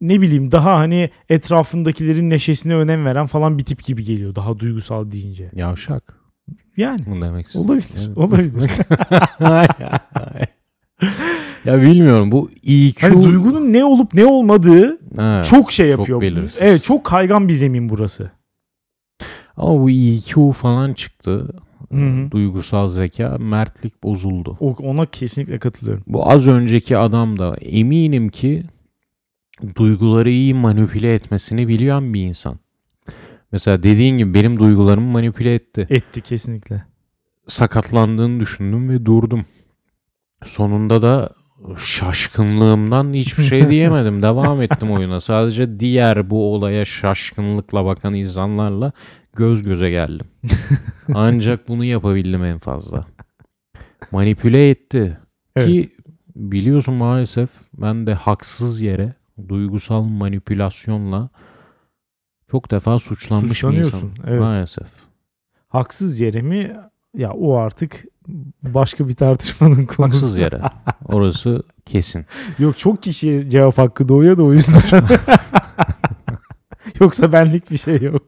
ne 0.00 0.20
bileyim 0.20 0.52
daha 0.52 0.76
hani 0.78 1.10
etrafındakilerin 1.28 2.30
neşesine 2.30 2.74
önem 2.74 3.04
veren 3.04 3.26
falan 3.26 3.58
bir 3.58 3.64
tip 3.64 3.84
gibi 3.84 4.04
geliyor 4.04 4.34
daha 4.34 4.58
duygusal 4.58 5.10
deyince. 5.10 5.50
Yavşak 5.54 6.16
Yani 6.76 7.00
mı 7.06 7.26
demek 7.26 7.46
olabilir. 7.56 7.84
Evet. 8.06 8.16
Olabilir. 8.18 8.70
ya 11.64 11.82
bilmiyorum 11.82 12.32
bu 12.32 12.50
EQ 12.66 13.02
Hani 13.02 13.24
duygunun 13.24 13.72
ne 13.72 13.84
olup 13.84 14.14
ne 14.14 14.26
olmadığı 14.26 14.98
Ha, 15.18 15.42
çok 15.42 15.72
şey 15.72 15.90
çok 15.90 15.98
yapıyor. 15.98 16.20
belirsiz. 16.20 16.58
evet 16.62 16.82
çok 16.84 17.04
kaygan 17.04 17.48
bir 17.48 17.52
zemin 17.52 17.88
burası. 17.88 18.30
Ama 19.56 19.80
bu 19.80 19.90
EQ 19.90 20.52
falan 20.52 20.92
çıktı. 20.94 21.48
Hı 21.92 21.98
hı. 21.98 22.30
Duygusal 22.30 22.88
zeka, 22.88 23.38
mertlik 23.38 24.02
bozuldu. 24.02 24.56
O- 24.60 24.76
Ona 24.82 25.06
kesinlikle 25.06 25.58
katılıyorum. 25.58 26.04
Bu 26.06 26.30
az 26.30 26.46
önceki 26.48 26.96
adam 26.98 27.38
da 27.38 27.56
eminim 27.60 28.28
ki 28.28 28.62
duyguları 29.76 30.30
iyi 30.30 30.54
manipüle 30.54 31.14
etmesini 31.14 31.68
biliyen 31.68 32.14
bir 32.14 32.20
insan. 32.22 32.58
Mesela 33.52 33.82
dediğin 33.82 34.18
gibi 34.18 34.34
benim 34.34 34.58
duygularımı 34.58 35.10
manipüle 35.10 35.54
etti. 35.54 35.86
Etti 35.90 36.20
kesinlikle. 36.20 36.84
Sakatlandığını 37.46 38.40
düşündüm 38.40 38.88
ve 38.88 39.06
durdum. 39.06 39.44
Sonunda 40.42 41.02
da 41.02 41.30
şaşkınlığımdan 41.76 43.12
hiçbir 43.12 43.42
şey 43.42 43.70
diyemedim. 43.70 44.22
Devam 44.22 44.62
ettim 44.62 44.90
oyuna. 44.90 45.20
Sadece 45.20 45.80
diğer 45.80 46.30
bu 46.30 46.54
olaya 46.54 46.84
şaşkınlıkla 46.84 47.84
bakan 47.84 48.14
insanlarla 48.14 48.92
göz 49.36 49.62
göze 49.62 49.90
geldim. 49.90 50.26
Ancak 51.14 51.68
bunu 51.68 51.84
yapabildim 51.84 52.44
en 52.44 52.58
fazla. 52.58 53.06
Manipüle 54.10 54.70
etti. 54.70 55.18
Evet. 55.56 55.68
Ki 55.68 55.90
biliyorsun 56.36 56.94
maalesef 56.94 57.50
ben 57.74 58.06
de 58.06 58.14
haksız 58.14 58.80
yere 58.80 59.14
duygusal 59.48 60.02
manipülasyonla 60.02 61.30
çok 62.50 62.70
defa 62.70 62.98
suçlanmış 62.98 63.64
bir 63.64 63.68
insanım. 63.72 64.14
evet. 64.26 64.40
Maalesef. 64.40 64.88
Haksız 65.68 66.20
yere 66.20 66.42
mi? 66.42 66.76
Ya 67.16 67.32
o 67.32 67.56
artık 67.56 68.04
başka 68.62 69.08
bir 69.08 69.14
tartışmanın 69.14 69.86
konusu. 69.86 70.02
Haksız 70.02 70.36
yere. 70.36 70.60
Orası 71.04 71.62
kesin. 71.86 72.26
Yok 72.58 72.78
çok 72.78 73.02
kişiye 73.02 73.50
cevap 73.50 73.78
hakkı 73.78 74.08
doğuyor 74.08 74.38
da 74.38 74.42
o 74.42 74.52
yüzden. 74.52 75.04
Yoksa 77.00 77.32
benlik 77.32 77.70
bir 77.70 77.78
şey 77.78 78.00
yok. 78.00 78.22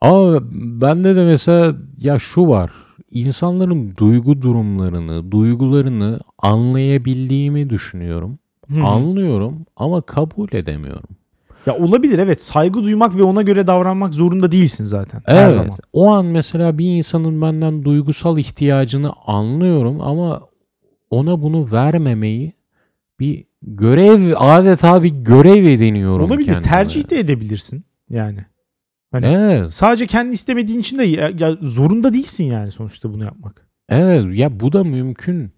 Ama 0.00 0.38
bende 0.80 1.16
de 1.16 1.24
mesela 1.24 1.74
ya 1.98 2.18
şu 2.18 2.48
var. 2.48 2.70
İnsanların 3.10 3.96
duygu 3.96 4.42
durumlarını, 4.42 5.32
duygularını 5.32 6.20
anlayabildiğimi 6.38 7.70
düşünüyorum. 7.70 8.38
Hı. 8.68 8.82
Anlıyorum 8.84 9.66
ama 9.76 10.00
kabul 10.00 10.48
edemiyorum. 10.52 11.19
Ya 11.70 11.84
olabilir 11.84 12.18
evet 12.18 12.40
saygı 12.42 12.82
duymak 12.82 13.16
ve 13.16 13.22
ona 13.22 13.42
göre 13.42 13.66
davranmak 13.66 14.14
zorunda 14.14 14.52
değilsin 14.52 14.84
zaten. 14.84 15.22
Her 15.26 15.44
Evet. 15.44 15.54
zaman. 15.54 15.78
O 15.92 16.10
an 16.10 16.26
mesela 16.26 16.78
bir 16.78 16.96
insanın 16.96 17.42
benden 17.42 17.84
duygusal 17.84 18.38
ihtiyacını 18.38 19.12
anlıyorum 19.26 20.00
ama 20.00 20.40
ona 21.10 21.42
bunu 21.42 21.72
vermemeyi 21.72 22.52
bir 23.20 23.44
görev 23.62 24.32
adeta 24.36 25.02
bir 25.02 25.08
görev 25.10 25.64
ediniyorum 25.64 26.24
Olabilir. 26.26 26.46
kendime. 26.46 26.62
Tercih 26.70 27.10
de 27.10 27.18
edebilirsin. 27.18 27.84
Yani. 28.10 28.44
Hani 29.12 29.26
Evet. 29.26 29.74
sadece 29.74 30.06
kendi 30.06 30.34
istemediğin 30.34 30.78
için 30.80 30.98
de 30.98 31.04
ya, 31.04 31.30
ya 31.38 31.56
zorunda 31.60 32.12
değilsin 32.14 32.44
yani 32.44 32.70
sonuçta 32.70 33.12
bunu 33.12 33.24
yapmak. 33.24 33.66
Evet 33.88 34.26
ya 34.38 34.60
bu 34.60 34.72
da 34.72 34.84
mümkün. 34.84 35.52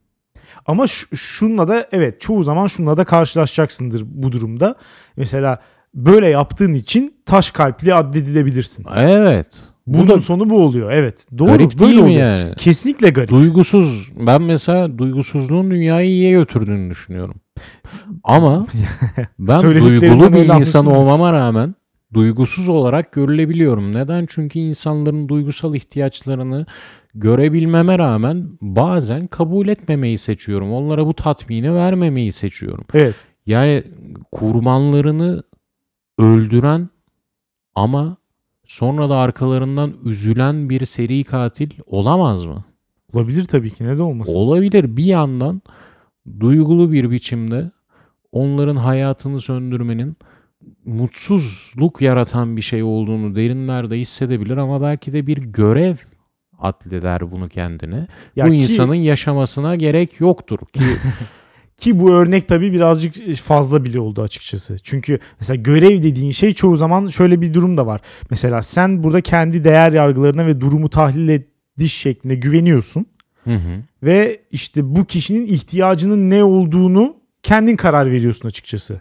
Ama 0.67 0.87
şunla 1.15 1.69
da 1.69 1.87
evet 1.93 2.21
çoğu 2.21 2.43
zaman 2.43 2.67
şunla 2.67 2.97
da 2.97 3.05
karşılaşacaksındır 3.05 4.03
bu 4.07 4.33
durumda. 4.33 4.75
Mesela 5.17 5.59
böyle 5.95 6.29
yaptığın 6.29 6.73
için 6.73 7.15
taş 7.27 7.51
kalpli 7.51 7.95
addedilebilirsin. 7.95 8.87
Evet. 8.97 9.47
Bu 9.87 9.99
Bunun 9.99 10.09
da 10.09 10.21
sonu 10.21 10.51
bu 10.51 10.61
oluyor. 10.61 10.91
Evet. 10.91 11.27
Doğru. 11.39 11.47
garip 11.47 11.61
böyle 11.61 11.79
değil 11.79 11.95
mi 11.95 12.03
oluyor. 12.03 12.21
yani? 12.21 12.55
Kesinlikle 12.55 13.11
garip. 13.11 13.31
Duygusuz. 13.31 14.11
Ben 14.27 14.43
mesela 14.43 14.99
duygusuzluğun 14.99 15.71
dünyayı 15.71 16.09
iyiye 16.09 16.33
götürdüğünü 16.33 16.91
düşünüyorum. 16.91 17.35
Ama 18.25 18.67
ben 19.39 19.63
duygulu 19.63 20.33
bir 20.33 20.59
insan 20.61 20.87
olmama 20.87 21.33
rağmen 21.33 21.75
duygusuz 22.15 22.69
olarak 22.69 23.13
görülebiliyorum. 23.13 23.95
Neden? 23.95 24.27
Çünkü 24.29 24.59
insanların 24.59 25.29
duygusal 25.29 25.75
ihtiyaçlarını 25.75 26.67
görebilmeme 27.15 27.99
rağmen 27.99 28.49
bazen 28.61 29.27
kabul 29.27 29.69
etmemeyi 29.69 30.19
seçiyorum. 30.19 30.73
Onlara 30.73 31.07
bu 31.07 31.15
tatmini 31.15 31.75
vermemeyi 31.75 32.33
seçiyorum. 32.33 32.85
Evet. 32.95 33.15
Yani 33.47 33.83
kurbanlarını 34.33 35.43
öldüren 36.23 36.89
ama 37.75 38.17
sonra 38.67 39.11
da 39.11 39.17
arkalarından 39.17 39.95
üzülen 40.05 40.71
bir 40.71 40.85
seri 40.85 41.25
katil 41.25 41.71
olamaz 41.87 42.45
mı? 42.45 42.65
Olabilir 43.13 43.45
tabii 43.45 43.71
ki. 43.71 43.85
Neden 43.85 44.03
olmasın? 44.03 44.35
Olabilir. 44.35 44.97
Bir 44.97 45.05
yandan 45.05 45.63
duygulu 46.41 46.93
bir 46.93 47.11
biçimde 47.11 47.71
onların 48.33 48.77
hayatını 48.77 49.41
söndürmenin 49.41 50.17
mutsuzluk 50.85 52.01
yaratan 52.03 52.57
bir 52.57 52.63
şey 52.63 52.83
olduğunu 52.83 53.35
derinlerde 53.35 53.99
hissedebilir 54.01 54.57
ama 54.57 54.83
belki 54.83 55.13
de 55.13 55.27
bir 55.27 55.37
görev 55.39 55.97
addeder 56.59 57.31
bunu 57.31 57.49
kendine. 57.49 58.07
Ya 58.37 58.47
Bu 58.47 58.51
ki- 58.51 58.57
insanın 58.57 58.95
yaşamasına 58.95 59.77
gerek 59.77 60.21
yoktur 60.21 60.59
ki 60.59 60.81
Ki 61.79 62.01
bu 62.01 62.13
örnek 62.13 62.49
tabii 62.49 62.73
birazcık 62.73 63.37
fazla 63.37 63.85
bile 63.85 64.01
oldu 64.01 64.23
açıkçası. 64.23 64.77
Çünkü 64.83 65.19
mesela 65.41 65.63
görev 65.63 66.03
dediğin 66.03 66.33
şey 66.33 66.55
çoğu 66.55 66.77
zaman 66.77 67.07
şöyle 67.07 67.41
bir 67.41 67.55
durum 67.55 67.77
da 67.77 67.87
var. 67.87 68.01
Mesela 68.31 68.63
sen 68.63 69.03
burada 69.03 69.21
kendi 69.21 69.65
değer 69.65 69.93
yargılarına 69.93 70.47
ve 70.47 70.61
durumu 70.61 70.89
tahlil 70.89 71.29
ediş 71.29 71.95
şekline 71.95 72.35
güveniyorsun. 72.35 73.07
Hı 73.45 73.55
hı. 73.55 73.83
Ve 74.03 74.41
işte 74.51 74.97
bu 74.97 75.05
kişinin 75.05 75.47
ihtiyacının 75.47 76.31
ne 76.31 76.45
olduğunu 76.45 77.17
kendin 77.43 77.77
karar 77.77 78.11
veriyorsun 78.11 78.49
açıkçası. 78.49 79.01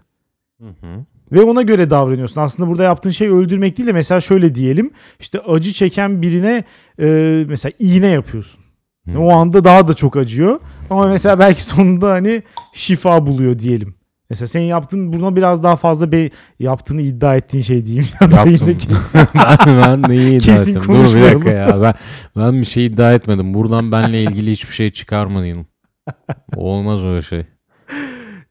Hı 0.61 0.67
hı. 0.67 1.05
Ve 1.31 1.41
ona 1.41 1.61
göre 1.61 1.89
davranıyorsun. 1.89 2.41
Aslında 2.41 2.69
burada 2.69 2.83
yaptığın 2.83 3.09
şey 3.09 3.27
öldürmek 3.27 3.77
değil 3.77 3.87
de 3.87 3.93
mesela 3.93 4.21
şöyle 4.21 4.55
diyelim. 4.55 4.91
işte 5.19 5.39
acı 5.39 5.73
çeken 5.73 6.21
birine 6.21 6.63
e, 6.99 7.05
mesela 7.47 7.71
iğne 7.79 8.07
yapıyorsun. 8.07 8.63
Hı. 9.05 9.19
O 9.19 9.31
anda 9.31 9.63
daha 9.63 9.87
da 9.87 9.93
çok 9.93 10.17
acıyor. 10.17 10.59
Ama 10.91 11.07
mesela 11.07 11.39
belki 11.39 11.63
sonunda 11.63 12.11
hani 12.11 12.43
şifa 12.73 13.25
buluyor 13.25 13.59
diyelim. 13.59 13.95
Mesela 14.29 14.47
senin 14.47 14.65
yaptığın 14.65 15.13
buna 15.13 15.35
biraz 15.35 15.63
daha 15.63 15.75
fazla 15.75 16.11
be 16.11 16.29
yaptığını 16.59 17.01
iddia 17.01 17.35
ettiğin 17.35 17.63
şey 17.63 17.85
diyeyim. 17.85 18.05
Yaptım. 18.21 18.77
kesin- 18.77 19.11
ben, 19.35 19.57
ben 19.67 20.09
neyi 20.09 20.29
iddia 20.29 20.39
Kesin 20.45 20.71
ettim? 20.79 20.93
Dur 20.95 21.15
bir 21.15 21.21
dakika 21.23 21.49
ya. 21.51 21.81
Ben, 21.81 21.93
ben 22.35 22.53
bir 22.59 22.65
şey 22.65 22.85
iddia 22.85 23.13
etmedim. 23.13 23.53
Buradan 23.53 23.91
benle 23.91 24.23
ilgili 24.23 24.51
hiçbir 24.51 24.73
şey 24.73 24.89
çıkarmayın. 24.89 25.65
Olmaz 26.55 27.03
öyle 27.03 27.21
şey. 27.21 27.45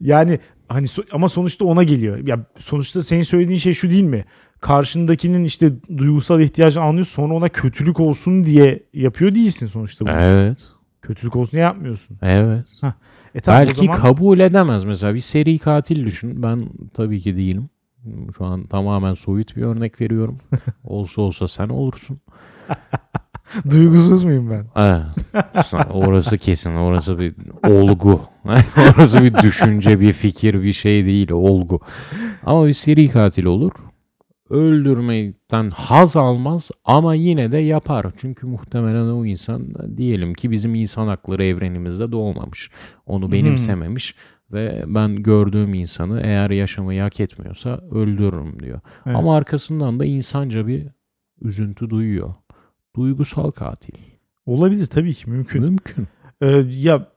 Yani 0.00 0.38
hani 0.68 0.86
so- 0.86 1.06
ama 1.12 1.28
sonuçta 1.28 1.64
ona 1.64 1.82
geliyor. 1.82 2.26
Ya 2.26 2.38
sonuçta 2.58 3.02
senin 3.02 3.22
söylediğin 3.22 3.58
şey 3.58 3.74
şu 3.74 3.90
değil 3.90 4.02
mi? 4.02 4.24
Karşındakinin 4.60 5.44
işte 5.44 5.72
duygusal 5.98 6.40
ihtiyacını 6.40 6.84
anlıyor 6.84 7.06
sonra 7.06 7.34
ona 7.34 7.48
kötülük 7.48 8.00
olsun 8.00 8.44
diye 8.44 8.82
yapıyor 8.94 9.34
değilsin 9.34 9.66
sonuçta 9.66 10.04
bunu. 10.06 10.14
Evet. 10.20 10.58
Kötülük 11.02 11.36
olsun 11.36 11.52
diye 11.52 11.62
yapmıyorsun. 11.62 12.18
Evet. 12.22 12.66
E 13.34 13.40
tamam, 13.40 13.62
o 13.62 13.66
Belki 13.66 13.86
zaman 13.86 14.00
kabul 14.00 14.38
edemez 14.38 14.84
mesela 14.84 15.14
bir 15.14 15.20
seri 15.20 15.58
katil 15.58 16.06
düşün. 16.06 16.42
Ben 16.42 16.68
tabii 16.94 17.20
ki 17.20 17.36
değilim. 17.36 17.70
Şu 18.38 18.44
an 18.44 18.66
tamamen 18.66 19.14
soyut 19.14 19.56
bir 19.56 19.62
örnek 19.62 20.00
veriyorum. 20.00 20.38
olsa 20.84 21.22
olsa 21.22 21.48
sen 21.48 21.68
olursun. 21.68 22.20
duygusuz 23.70 24.24
muyum 24.24 24.50
ben? 24.50 24.66
Evet. 24.76 25.44
orası 25.90 26.38
kesin. 26.38 26.74
Orası 26.74 27.18
bir 27.20 27.34
olgu. 27.68 28.22
orası 28.76 29.24
bir 29.24 29.34
düşünce, 29.34 30.00
bir 30.00 30.12
fikir, 30.12 30.62
bir 30.62 30.72
şey 30.72 31.04
değil. 31.04 31.30
Olgu. 31.30 31.80
Ama 32.46 32.66
bir 32.66 32.72
seri 32.72 33.08
katil 33.08 33.44
olur. 33.44 33.72
Öldürmekten 34.50 35.70
haz 35.70 36.16
almaz 36.16 36.70
ama 36.84 37.14
yine 37.14 37.52
de 37.52 37.58
yapar. 37.58 38.06
Çünkü 38.16 38.46
muhtemelen 38.46 39.04
o 39.04 39.24
insan 39.24 39.68
diyelim 39.96 40.34
ki 40.34 40.50
bizim 40.50 40.74
insan 40.74 41.06
hakları 41.06 41.44
evrenimizde 41.44 42.12
doğmamış. 42.12 42.70
Onu 43.06 43.32
benimsememiş 43.32 44.14
ve 44.52 44.84
ben 44.86 45.22
gördüğüm 45.22 45.74
insanı 45.74 46.20
eğer 46.20 46.50
yaşamayı 46.50 47.00
hak 47.00 47.20
etmiyorsa 47.20 47.80
öldürürüm 47.90 48.62
diyor. 48.62 48.80
Evet. 49.06 49.16
Ama 49.16 49.36
arkasından 49.36 50.00
da 50.00 50.04
insanca 50.04 50.66
bir 50.66 50.86
üzüntü 51.40 51.90
duyuyor. 51.90 52.34
Duygusal 52.96 53.50
katil. 53.50 53.94
Olabilir 54.46 54.86
tabii 54.86 55.14
ki 55.14 55.30
mümkün. 55.30 55.62
Mümkün. 55.62 56.08
Ee, 56.40 56.64
ya 56.68 57.08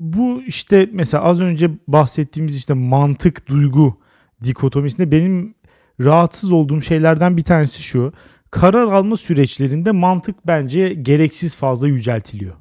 bu 0.00 0.42
işte 0.46 0.88
mesela 0.92 1.24
az 1.24 1.40
önce 1.40 1.70
bahsettiğimiz 1.88 2.56
işte 2.56 2.74
mantık 2.74 3.48
duygu 3.48 3.98
dikotomisinde 4.44 5.10
benim 5.10 5.54
rahatsız 6.04 6.52
olduğum 6.52 6.82
şeylerden 6.82 7.36
bir 7.36 7.42
tanesi 7.42 7.82
şu. 7.82 8.12
Karar 8.50 8.84
alma 8.84 9.16
süreçlerinde 9.16 9.92
mantık 9.92 10.46
bence 10.46 10.88
gereksiz 10.94 11.56
fazla 11.56 11.88
yüceltiliyor. 11.88 12.54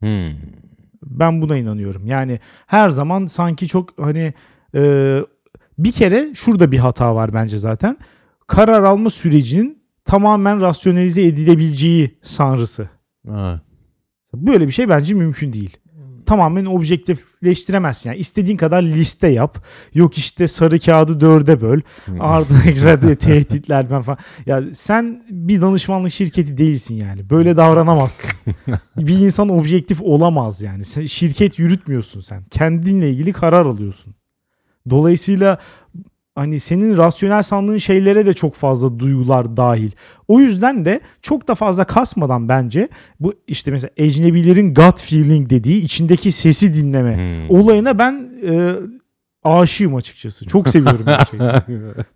Hmm. 0.00 0.32
Ben 1.02 1.42
buna 1.42 1.56
inanıyorum. 1.56 2.06
Yani 2.06 2.40
her 2.66 2.88
zaman 2.88 3.26
sanki 3.26 3.66
çok 3.68 3.98
hani 3.98 4.34
e, 4.74 4.82
bir 5.78 5.92
kere 5.92 6.34
şurada 6.34 6.72
bir 6.72 6.78
hata 6.78 7.14
var 7.14 7.34
bence 7.34 7.58
zaten. 7.58 7.96
Karar 8.46 8.82
alma 8.82 9.10
sürecinin 9.10 9.82
tamamen 10.04 10.60
rasyonelize 10.60 11.22
edilebileceği 11.22 12.18
sanrısı. 12.22 12.88
Evet. 13.28 13.60
Böyle 14.34 14.66
bir 14.66 14.72
şey 14.72 14.88
bence 14.88 15.14
mümkün 15.14 15.52
değil. 15.52 15.76
Tamamen 16.28 16.64
objektifleştiremezsin. 16.64 18.10
Yani 18.10 18.18
istediğin 18.20 18.56
kadar 18.56 18.82
liste 18.82 19.28
yap. 19.28 19.64
Yok 19.94 20.18
işte 20.18 20.48
sarı 20.48 20.78
kağıdı 20.78 21.20
dörde 21.20 21.60
böl. 21.60 21.80
Hmm. 22.04 22.20
Ardına 22.20 22.64
güzel 22.64 23.00
de 23.00 23.16
tehditler 23.18 23.90
ben 23.90 24.02
falan. 24.02 24.18
Ya 24.46 24.62
sen 24.72 25.22
bir 25.30 25.60
danışmanlık 25.60 26.12
şirketi 26.12 26.56
değilsin 26.56 26.94
yani. 26.94 27.30
Böyle 27.30 27.56
davranamazsın. 27.56 28.30
bir 28.96 29.18
insan 29.18 29.48
objektif 29.48 30.02
olamaz 30.02 30.62
yani. 30.62 30.84
Sen 30.84 31.06
şirket 31.06 31.58
yürütmüyorsun 31.58 32.20
sen. 32.20 32.44
Kendinle 32.50 33.10
ilgili 33.10 33.32
karar 33.32 33.66
alıyorsun. 33.66 34.14
Dolayısıyla 34.90 35.58
hani 36.38 36.60
senin 36.60 36.96
rasyonel 36.96 37.42
sandığın 37.42 37.76
şeylere 37.76 38.26
de 38.26 38.32
çok 38.32 38.54
fazla 38.54 38.98
duygular 38.98 39.56
dahil. 39.56 39.90
O 40.28 40.40
yüzden 40.40 40.84
de 40.84 41.00
çok 41.22 41.48
da 41.48 41.54
fazla 41.54 41.84
kasmadan 41.84 42.48
bence 42.48 42.88
bu 43.20 43.32
işte 43.46 43.70
mesela 43.70 43.90
ecnebilerin 43.96 44.74
gut 44.74 45.02
feeling 45.02 45.50
dediği 45.50 45.84
içindeki 45.84 46.32
sesi 46.32 46.74
dinleme 46.74 47.16
Hmm. 47.16 47.56
olayına 47.60 47.98
ben 47.98 48.28
e, 48.46 48.74
aşığım 49.44 49.94
açıkçası. 49.94 50.44
Çok 50.46 50.68
seviyorum 50.68 51.02
gerçekten. 51.06 51.62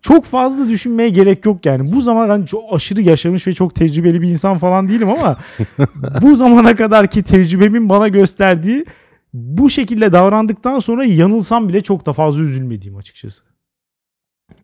çok 0.01 0.25
fazla 0.25 0.69
düşünmeye 0.69 1.09
gerek 1.09 1.45
yok 1.45 1.65
yani. 1.65 1.91
Bu 1.91 2.01
zaman 2.01 2.29
ben 2.29 2.45
çok 2.45 2.63
aşırı 2.71 3.01
yaşamış 3.01 3.47
ve 3.47 3.53
çok 3.53 3.75
tecrübeli 3.75 4.21
bir 4.21 4.27
insan 4.29 4.57
falan 4.57 4.87
değilim 4.87 5.09
ama 5.09 5.37
bu 6.21 6.35
zamana 6.35 6.75
kadarki 6.75 7.23
tecrübemin 7.23 7.89
bana 7.89 8.07
gösterdiği 8.07 8.85
bu 9.33 9.69
şekilde 9.69 10.11
davrandıktan 10.11 10.79
sonra 10.79 11.05
yanılsam 11.05 11.69
bile 11.69 11.81
çok 11.81 12.05
da 12.05 12.13
fazla 12.13 12.41
üzülmediğim 12.41 12.97
açıkçası. 12.97 13.43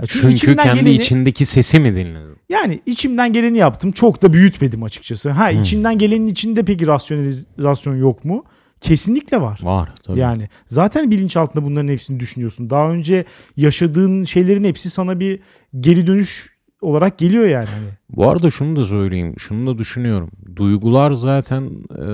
Çünkü 0.08 0.34
içimden 0.36 0.64
kendi 0.64 0.80
geleni- 0.80 0.96
içindeki 0.96 1.46
sesi 1.46 1.80
mi 1.80 1.96
dinledin? 1.96 2.36
yani 2.50 2.80
içimden 2.86 3.34
geleni 3.34 3.58
yaptım. 3.58 3.92
Çok 3.92 4.22
da 4.22 4.34
büyütmedim 4.34 4.84
açıkçası. 4.84 5.30
Ha 5.30 5.52
Hmm. 5.52 5.62
içinden 5.62 5.98
gelenin 5.98 6.28
içinde 6.28 6.64
peki 6.66 6.88
rasyonalizasyon 6.88 7.96
yok 7.96 8.26
mu? 8.26 8.44
Kesinlikle 8.82 9.42
var. 9.42 9.60
Var 9.64 9.90
tabii. 10.04 10.20
Yani 10.20 10.50
zaten 10.68 11.12
bilinçaltında 11.12 11.66
bunların 11.66 11.88
hepsini 11.88 12.20
düşünüyorsun. 12.20 12.70
Daha 12.70 12.90
önce 12.92 13.26
yaşadığın 13.58 14.24
şeylerin 14.24 14.64
hepsi 14.64 14.90
sana 14.90 15.20
bir 15.20 15.40
geri 15.80 16.08
dönüş 16.08 16.50
olarak 16.82 17.18
geliyor 17.18 17.46
yani. 17.46 17.66
Hani. 17.68 17.88
Bu 18.10 18.30
arada 18.30 18.50
şunu 18.50 18.76
da 18.76 18.84
söyleyeyim. 18.86 19.34
Şunu 19.38 19.68
da 19.74 19.78
düşünüyorum. 19.78 20.32
Duygular 20.56 21.12
zaten 21.12 21.64
e, 21.92 22.08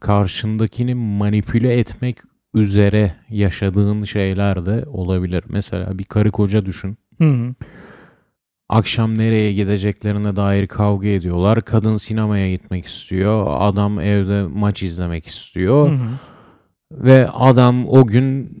karşındakini 0.00 0.94
manipüle 0.94 1.78
etmek 1.78 2.18
üzere 2.60 3.14
yaşadığın 3.30 4.04
şeyler 4.04 4.66
de 4.66 4.84
olabilir. 4.86 5.44
Mesela 5.48 5.98
bir 5.98 6.04
karı 6.04 6.30
koca 6.30 6.66
düşün. 6.66 6.98
Hı 7.18 7.30
hı. 7.30 7.54
Akşam 8.68 9.18
nereye 9.18 9.52
gideceklerine 9.52 10.36
dair 10.36 10.66
kavga 10.66 11.08
ediyorlar. 11.08 11.60
Kadın 11.60 11.96
sinemaya 11.96 12.50
gitmek 12.50 12.86
istiyor. 12.86 13.46
Adam 13.48 14.00
evde 14.00 14.42
maç 14.42 14.82
izlemek 14.82 15.26
istiyor. 15.26 15.90
Hı 15.90 15.94
hı. 15.94 16.08
Ve 16.92 17.28
adam 17.28 17.88
o 17.88 18.06
gün 18.06 18.58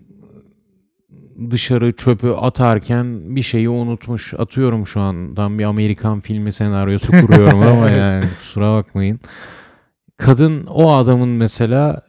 dışarı 1.50 1.92
çöpü 1.92 2.30
atarken 2.30 3.36
bir 3.36 3.42
şeyi 3.42 3.68
unutmuş. 3.68 4.34
Atıyorum 4.34 4.86
şu 4.86 5.00
andan 5.00 5.58
bir 5.58 5.64
Amerikan 5.64 6.20
filmi 6.20 6.52
senaryosu 6.52 7.12
kuruyorum 7.12 7.62
ama 7.68 7.90
yani 7.90 8.24
kusura 8.38 8.74
bakmayın. 8.74 9.20
Kadın 10.16 10.66
o 10.66 10.92
adamın 10.92 11.28
mesela 11.28 12.02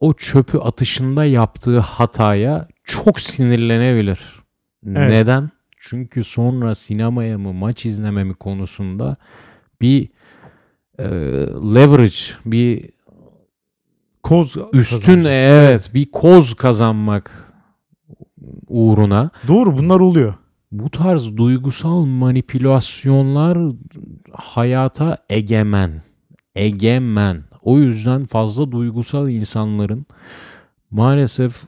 o 0.00 0.14
çöpü 0.14 0.58
atışında 0.58 1.24
yaptığı 1.24 1.78
hataya 1.78 2.68
çok 2.84 3.20
sinirlenebilir. 3.20 4.20
Evet. 4.86 5.10
Neden? 5.10 5.50
Çünkü 5.80 6.24
sonra 6.24 6.74
sinemaya 6.74 7.38
mı 7.38 7.52
maç 7.52 7.86
izleme 7.86 8.24
mi 8.24 8.34
konusunda 8.34 9.16
bir 9.80 10.08
e, 10.98 11.04
leverage, 11.74 12.16
bir 12.46 12.90
Koz 14.22 14.56
üstün 14.72 14.98
kazanacak. 14.98 15.32
evet 15.32 15.90
bir 15.94 16.10
koz 16.10 16.54
kazanmak 16.54 17.52
uğruna 18.68 19.30
Doğru 19.48 19.76
bunlar 19.78 20.00
oluyor. 20.00 20.34
bu 20.72 20.90
tarz 20.90 21.36
duygusal 21.36 22.04
manipülasyonlar 22.04 23.58
hayata 24.32 25.18
egemen. 25.30 26.02
Egemen. 26.54 27.44
O 27.62 27.78
yüzden 27.78 28.24
fazla 28.24 28.72
duygusal 28.72 29.28
insanların 29.28 30.06
maalesef 30.90 31.62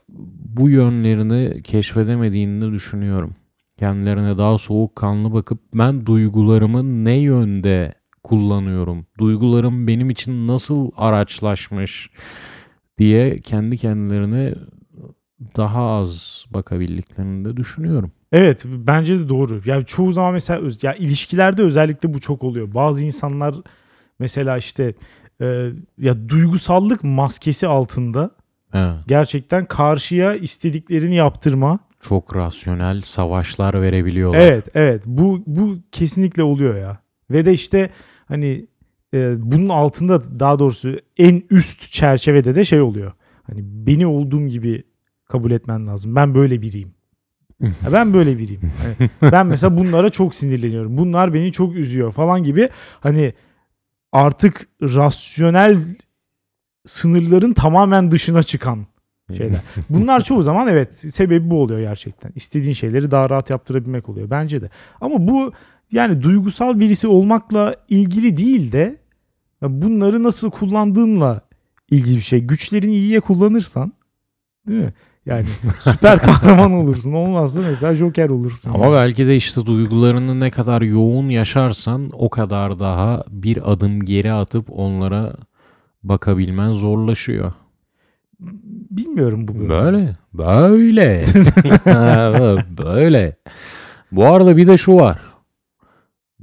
bu 0.56 0.70
yönlerini 0.70 1.62
keşfedemediğini 1.62 2.72
düşünüyorum. 2.72 3.34
Kendilerine 3.78 4.38
daha 4.38 4.58
soğukkanlı 4.58 5.32
bakıp 5.32 5.58
ben 5.74 6.06
duygularımı 6.06 7.04
ne 7.04 7.16
yönde 7.16 7.94
kullanıyorum? 8.24 9.06
Duygularım 9.18 9.86
benim 9.86 10.10
için 10.10 10.46
nasıl 10.46 10.90
araçlaşmış 10.96 12.10
diye 12.98 13.38
kendi 13.38 13.78
kendilerine 13.78 14.54
daha 15.56 15.82
az 15.82 16.44
bakabildiklerini 16.50 17.44
de 17.44 17.56
düşünüyorum. 17.56 18.12
Evet 18.32 18.64
bence 18.66 19.18
de 19.18 19.28
doğru. 19.28 19.60
Yani 19.64 19.84
çoğu 19.84 20.12
zaman 20.12 20.32
mesela 20.32 20.70
ya 20.82 20.94
ilişkilerde 20.94 21.62
özellikle 21.62 22.14
bu 22.14 22.20
çok 22.20 22.44
oluyor. 22.44 22.74
Bazı 22.74 23.04
insanlar 23.04 23.54
mesela 24.18 24.56
işte 24.56 24.94
e, 25.40 25.70
ya 25.98 26.28
duygusallık 26.28 27.04
maskesi 27.04 27.66
altında 27.66 28.30
Evet. 28.74 28.94
gerçekten 29.06 29.64
karşıya 29.64 30.34
istediklerini 30.34 31.14
yaptırma. 31.14 31.78
Çok 32.00 32.36
rasyonel 32.36 33.02
savaşlar 33.02 33.82
verebiliyorlar. 33.82 34.40
Evet 34.40 34.68
evet 34.74 35.02
bu 35.06 35.42
bu 35.46 35.76
kesinlikle 35.92 36.42
oluyor 36.42 36.74
ya. 36.76 36.98
Ve 37.30 37.44
de 37.44 37.52
işte 37.52 37.90
hani 38.28 38.66
e, 39.14 39.50
bunun 39.52 39.68
altında 39.68 40.40
daha 40.40 40.58
doğrusu 40.58 40.96
en 41.18 41.42
üst 41.50 41.92
çerçevede 41.92 42.54
de 42.54 42.64
şey 42.64 42.80
oluyor. 42.80 43.12
Hani 43.42 43.60
beni 43.62 44.06
olduğum 44.06 44.46
gibi 44.48 44.82
kabul 45.28 45.50
etmen 45.50 45.86
lazım. 45.86 46.14
Ben 46.16 46.34
böyle 46.34 46.62
biriyim. 46.62 46.94
Ya 47.62 47.92
ben 47.92 48.12
böyle 48.12 48.38
biriyim. 48.38 48.60
Hani 48.82 49.32
ben 49.32 49.46
mesela 49.46 49.76
bunlara 49.78 50.10
çok 50.10 50.34
sinirleniyorum. 50.34 50.96
Bunlar 50.96 51.34
beni 51.34 51.52
çok 51.52 51.74
üzüyor 51.76 52.12
falan 52.12 52.44
gibi. 52.44 52.68
Hani 53.00 53.32
artık 54.12 54.68
rasyonel 54.82 55.78
sınırların 56.86 57.52
tamamen 57.52 58.10
dışına 58.10 58.42
çıkan 58.42 58.86
şeyler. 59.36 59.60
Bunlar 59.90 60.24
çoğu 60.24 60.42
zaman 60.42 60.68
evet 60.68 60.94
sebebi 60.94 61.50
bu 61.50 61.62
oluyor 61.62 61.80
gerçekten. 61.80 62.32
İstediğin 62.34 62.74
şeyleri 62.74 63.10
daha 63.10 63.30
rahat 63.30 63.50
yaptırabilmek 63.50 64.08
oluyor 64.08 64.30
bence 64.30 64.62
de. 64.62 64.70
Ama 65.00 65.28
bu 65.28 65.52
yani 65.92 66.22
duygusal 66.22 66.80
birisi 66.80 67.08
olmakla 67.08 67.76
ilgili 67.88 68.36
değil 68.36 68.72
de 68.72 68.96
bunları 69.62 70.22
nasıl 70.22 70.50
kullandığınla 70.50 71.40
ilgili 71.90 72.16
bir 72.16 72.22
şey. 72.22 72.40
Güçlerini 72.40 72.92
iyiye 72.92 73.20
kullanırsan 73.20 73.92
değil 74.66 74.84
mi? 74.84 74.92
Yani 75.26 75.46
süper 75.80 76.18
kahraman 76.18 76.72
olursun. 76.72 77.12
Olmazsa 77.12 77.60
mesela 77.60 77.94
Joker 77.94 78.30
olursun. 78.30 78.70
Ama 78.74 78.92
belki 78.92 79.26
de 79.26 79.36
işte 79.36 79.66
duygularını 79.66 80.40
ne 80.40 80.50
kadar 80.50 80.82
yoğun 80.82 81.28
yaşarsan 81.28 82.10
o 82.12 82.30
kadar 82.30 82.80
daha 82.80 83.24
bir 83.30 83.72
adım 83.72 84.00
geri 84.00 84.32
atıp 84.32 84.66
onlara 84.70 85.36
bakabilmen 86.02 86.72
zorlaşıyor. 86.72 87.52
Bilmiyorum 88.90 89.48
bu 89.48 89.58
böyle. 89.58 89.68
Böyle. 89.68 90.16
Böyle. 90.32 91.24
böyle. 92.78 93.36
Bu 94.12 94.26
arada 94.26 94.56
bir 94.56 94.66
de 94.66 94.78
şu 94.78 94.96
var. 94.96 95.18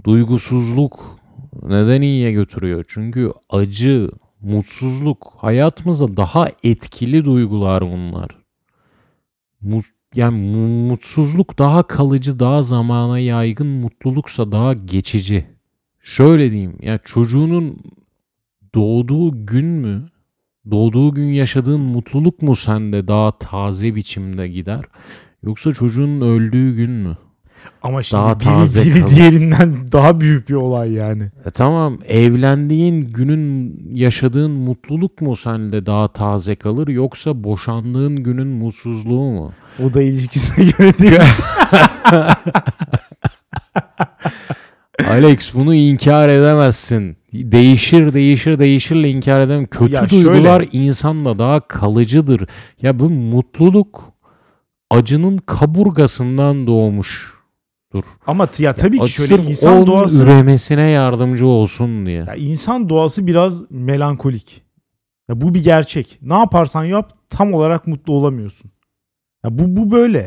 Duygusuzluk 0.03 1.19
neden 1.63 2.01
iyiye 2.01 2.31
götürüyor? 2.31 2.85
Çünkü 2.87 3.31
acı, 3.49 4.09
mutsuzluk 4.41 5.33
hayatımızda 5.37 6.17
daha 6.17 6.49
etkili 6.63 7.25
duygular 7.25 7.81
bunlar. 7.81 8.46
Yani 10.15 10.51
mu- 10.51 10.87
mutsuzluk 10.89 11.59
daha 11.59 11.83
kalıcı, 11.87 12.39
daha 12.39 12.63
zamana 12.63 13.19
yaygın, 13.19 13.67
mutluluksa 13.67 14.51
daha 14.51 14.73
geçici. 14.73 15.45
Şöyle 16.03 16.51
diyeyim, 16.51 16.77
ya 16.81 16.97
çocuğunun 16.97 17.77
doğduğu 18.75 19.45
gün 19.45 19.65
mü, 19.65 20.09
doğduğu 20.71 21.13
gün 21.13 21.27
yaşadığın 21.27 21.81
mutluluk 21.81 22.41
mu 22.41 22.55
sende 22.55 23.07
daha 23.07 23.31
taze 23.39 23.95
biçimde 23.95 24.47
gider? 24.47 24.85
Yoksa 25.43 25.71
çocuğun 25.71 26.21
öldüğü 26.21 26.75
gün 26.75 26.91
mü? 26.91 27.17
Ama 27.81 28.03
şimdi 28.03 28.23
Daha 28.23 28.39
biri, 28.39 28.43
taze 28.43 28.81
biri 28.81 28.99
kalır. 29.01 29.15
diğerinden 29.15 29.75
daha 29.91 30.19
büyük 30.19 30.49
bir 30.49 30.53
olay 30.53 30.91
yani. 30.91 31.23
E 31.45 31.49
tamam 31.49 31.99
evlendiğin 32.07 33.01
günün 33.01 33.79
yaşadığın 33.93 34.51
mutluluk 34.51 35.21
mu 35.21 35.35
sende 35.35 35.85
daha 35.85 36.07
taze 36.07 36.55
kalır 36.55 36.87
yoksa 36.87 37.43
boşandığın 37.43 38.15
günün 38.15 38.47
mutsuzluğu 38.47 39.31
mu? 39.31 39.53
O 39.85 39.93
da 39.93 40.01
ilişkisine 40.01 40.65
göre 40.77 40.93
değil. 40.99 41.21
Alex 45.09 45.53
bunu 45.53 45.75
inkar 45.75 46.29
edemezsin. 46.29 47.17
Değişir 47.33 48.13
değişir 48.13 48.59
değişirle 48.59 49.09
inkar 49.09 49.39
edemem. 49.39 49.65
Kötü 49.65 49.93
Ya 49.95 50.09
duygular 50.09 50.65
insanla 50.71 51.39
daha 51.39 51.59
kalıcıdır. 51.67 52.47
Ya 52.81 52.99
bu 52.99 53.09
mutluluk 53.09 54.03
acının 54.91 55.37
kaburgasından 55.37 56.67
doğmuş. 56.67 57.36
Ama 58.27 58.45
t- 58.47 58.63
ya 58.63 58.73
tabii 58.73 58.99
ki 58.99 59.11
şöyle 59.11 59.33
insan 59.43 59.87
doğası 59.87 60.23
üremesine 60.23 60.81
yardımcı 60.89 61.47
olsun 61.47 62.05
diye. 62.05 62.23
ya 62.27 62.35
insan 62.35 62.89
doğası 62.89 63.27
biraz 63.27 63.71
melankolik. 63.71 64.61
Ya 65.29 65.41
bu 65.41 65.53
bir 65.53 65.63
gerçek. 65.63 66.19
Ne 66.21 66.33
yaparsan 66.33 66.83
yap 66.83 67.13
tam 67.29 67.53
olarak 67.53 67.87
mutlu 67.87 68.13
olamıyorsun. 68.13 68.71
Ya 69.45 69.59
bu 69.59 69.75
bu 69.75 69.91
böyle. 69.91 70.19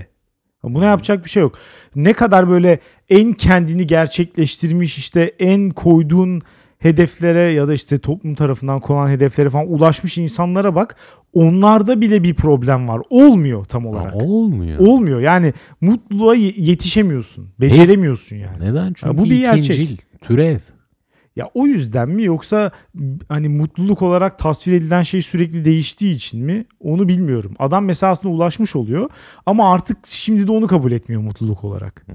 Ya 0.64 0.74
buna 0.74 0.84
yapacak 0.84 1.24
bir 1.24 1.30
şey 1.30 1.42
yok. 1.42 1.58
Ne 1.94 2.12
kadar 2.12 2.48
böyle 2.48 2.78
en 3.08 3.32
kendini 3.32 3.86
gerçekleştirmiş 3.86 4.98
işte 4.98 5.34
en 5.38 5.70
koyduğun 5.70 6.42
hedeflere 6.80 7.40
ya 7.40 7.68
da 7.68 7.74
işte 7.74 7.98
toplum 7.98 8.34
tarafından 8.34 8.80
konan 8.80 9.08
hedeflere 9.08 9.50
falan 9.50 9.72
ulaşmış 9.72 10.18
insanlara 10.18 10.74
bak. 10.74 10.96
Onlarda 11.32 12.00
bile 12.00 12.22
bir 12.22 12.34
problem 12.34 12.88
var. 12.88 13.00
Olmuyor 13.10 13.64
tam 13.64 13.86
olarak. 13.86 14.14
Aa, 14.14 14.18
olmuyor. 14.18 14.78
Olmuyor. 14.78 15.20
Yani 15.20 15.52
mutluluğa 15.80 16.34
ye- 16.34 16.52
yetişemiyorsun. 16.56 17.48
Beceremiyorsun 17.60 18.36
yani. 18.36 18.60
Neden? 18.64 18.92
Çünkü 18.92 19.18
bu 19.18 19.24
bir 19.24 19.40
gerçek. 19.40 20.04
türev. 20.20 20.58
Ya 21.36 21.50
o 21.54 21.66
yüzden 21.66 22.08
mi 22.08 22.24
yoksa 22.24 22.70
hani 23.28 23.48
mutluluk 23.48 24.02
olarak 24.02 24.38
tasvir 24.38 24.72
edilen 24.72 25.02
şey 25.02 25.22
sürekli 25.22 25.64
değiştiği 25.64 26.14
için 26.14 26.44
mi? 26.44 26.64
Onu 26.80 27.08
bilmiyorum. 27.08 27.54
Adam 27.58 27.84
mesela 27.84 28.12
aslında 28.12 28.34
ulaşmış 28.34 28.76
oluyor 28.76 29.10
ama 29.46 29.72
artık 29.72 29.96
şimdi 30.04 30.46
de 30.46 30.52
onu 30.52 30.66
kabul 30.66 30.92
etmiyor 30.92 31.22
mutluluk 31.22 31.64
olarak. 31.64 32.06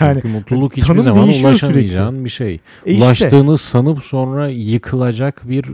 Yani 0.00 0.14
Çünkü 0.14 0.28
mutluluk 0.28 0.72
hiçbir 0.72 0.86
tanım 0.86 1.02
zaman 1.02 1.24
değişiyor 1.24 1.50
ulaşamayacağın 1.50 2.24
bir 2.24 2.30
şey. 2.30 2.60
e 2.86 2.92
işte, 2.92 3.04
Ulaştığını 3.06 3.58
sanıp 3.58 4.04
sonra 4.04 4.48
yıkılacak 4.48 5.42
bir 5.48 5.64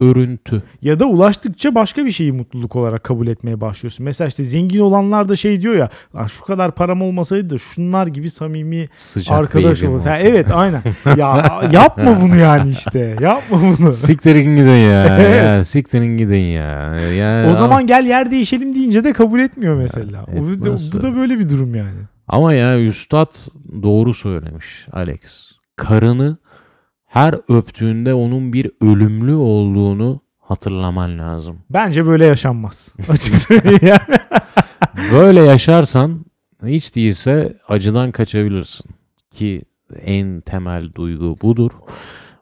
örüntü. 0.00 0.62
ya 0.82 1.00
da 1.00 1.06
ulaştıkça 1.06 1.74
başka 1.74 2.04
bir 2.06 2.10
şeyi 2.10 2.32
mutluluk 2.32 2.76
olarak 2.76 3.04
kabul 3.04 3.26
etmeye 3.26 3.60
başlıyorsun. 3.60 4.04
Mesela 4.04 4.28
işte 4.28 4.44
zengin 4.44 4.80
olanlar 4.80 5.28
da 5.28 5.36
şey 5.36 5.62
diyor 5.62 5.74
ya 5.74 5.88
"Lan 6.14 6.26
şu 6.26 6.44
kadar 6.44 6.72
param 6.74 7.02
olmasaydı 7.02 7.50
da 7.50 7.58
şunlar 7.58 8.06
gibi 8.06 8.30
samimi 8.30 8.88
Sıcak 8.96 9.38
arkadaş 9.38 9.82
olur. 9.82 9.98
Olsa. 9.98 10.18
evet 10.18 10.46
aynen. 10.54 10.82
ya 11.16 11.60
yapma 11.72 12.20
bunu 12.22 12.36
yani 12.36 12.70
işte. 12.70 13.16
Yapma 13.20 13.58
bunu. 13.62 13.92
Siktirin 13.92 14.56
gidin 14.56 14.68
ya. 14.90 15.18
ya 15.18 15.64
siktirin 15.64 16.16
gidin 16.16 16.36
ya. 16.44 16.96
ya 17.00 17.50
O 17.50 17.54
zaman 17.54 17.86
gel 17.86 18.06
yer 18.06 18.30
değişelim 18.30 18.74
deyince 18.74 19.04
de 19.04 19.12
kabul 19.12 19.40
etmiyor 19.40 19.76
mesela. 19.76 20.24
O- 20.24 20.50
etmez 20.52 20.94
bu 20.94 21.02
da 21.02 21.16
böyle 21.16 21.38
bir 21.38 21.50
durum 21.50 21.74
yani. 21.74 21.90
Ama 22.28 22.52
ya 22.52 22.80
üstad 22.80 23.32
doğru 23.82 24.14
söylemiş 24.14 24.86
Alex. 24.92 25.52
Karını 25.76 26.36
her 27.06 27.34
öptüğünde 27.48 28.14
onun 28.14 28.52
bir 28.52 28.70
ölümlü 28.80 29.34
olduğunu 29.34 30.20
hatırlaman 30.38 31.18
lazım. 31.18 31.58
Bence 31.70 32.06
böyle 32.06 32.26
yaşanmaz. 32.26 32.94
Açık 33.08 33.36
söyleyeyim. 33.36 33.96
Böyle 35.12 35.40
yaşarsan 35.40 36.24
hiç 36.66 36.96
değilse 36.96 37.58
acıdan 37.68 38.10
kaçabilirsin. 38.10 38.90
Ki 39.30 39.62
en 40.04 40.40
temel 40.40 40.94
duygu 40.94 41.36
budur. 41.42 41.70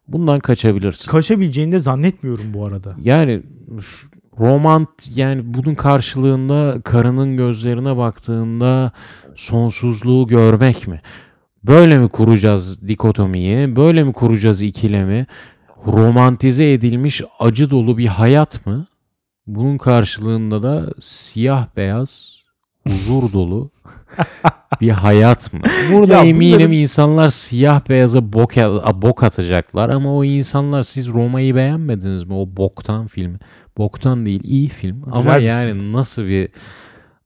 Bundan 0.09 0.41
kaçabilirsin. 0.41 1.11
Kaçabileceğini 1.11 1.72
de 1.72 1.78
zannetmiyorum 1.78 2.55
bu 2.55 2.66
arada. 2.66 2.97
Yani 3.01 3.43
romant 4.39 4.89
yani 5.14 5.43
bunun 5.55 5.74
karşılığında 5.74 6.80
karının 6.85 7.37
gözlerine 7.37 7.97
baktığında 7.97 8.93
sonsuzluğu 9.35 10.26
görmek 10.26 10.89
mi? 10.89 11.01
Böyle 11.64 11.99
mi 11.99 12.09
kuracağız 12.09 12.89
dikotomiyi? 12.89 13.76
Böyle 13.76 14.05
mi 14.05 14.12
kuracağız 14.12 14.62
ikilemi? 14.62 15.26
Romantize 15.87 16.72
edilmiş 16.72 17.22
acı 17.39 17.70
dolu 17.70 17.99
bir 17.99 18.07
hayat 18.07 18.66
mı? 18.66 18.87
Bunun 19.47 19.78
karşılığında 19.78 20.62
da 20.62 20.87
siyah 21.01 21.66
beyaz 21.76 22.37
huzur 22.89 23.33
dolu 23.33 23.70
bir 24.80 24.91
hayat 24.91 25.53
mı? 25.53 25.61
Burada 25.93 26.14
Ya 26.14 26.24
eminim 26.24 26.53
bunların- 26.59 26.72
insanlar 26.72 27.28
siyah 27.28 27.89
beyaza 27.89 28.33
bok, 28.33 28.57
bok 29.03 29.22
atacaklar 29.22 29.89
ama 29.89 30.16
o 30.16 30.24
insanlar 30.24 30.83
siz 30.83 31.09
Roma'yı 31.09 31.55
beğenmediniz 31.57 32.24
mi? 32.24 32.35
O 32.35 32.49
boktan 32.57 33.07
filmi. 33.07 33.39
Boktan 33.79 34.27
değil 34.27 34.41
iyi 34.45 34.68
film 34.68 35.03
ama 35.07 35.20
Güzel 35.20 35.41
bir 35.41 35.45
yani 35.45 35.93
nasıl 35.93 36.27
bir 36.27 36.49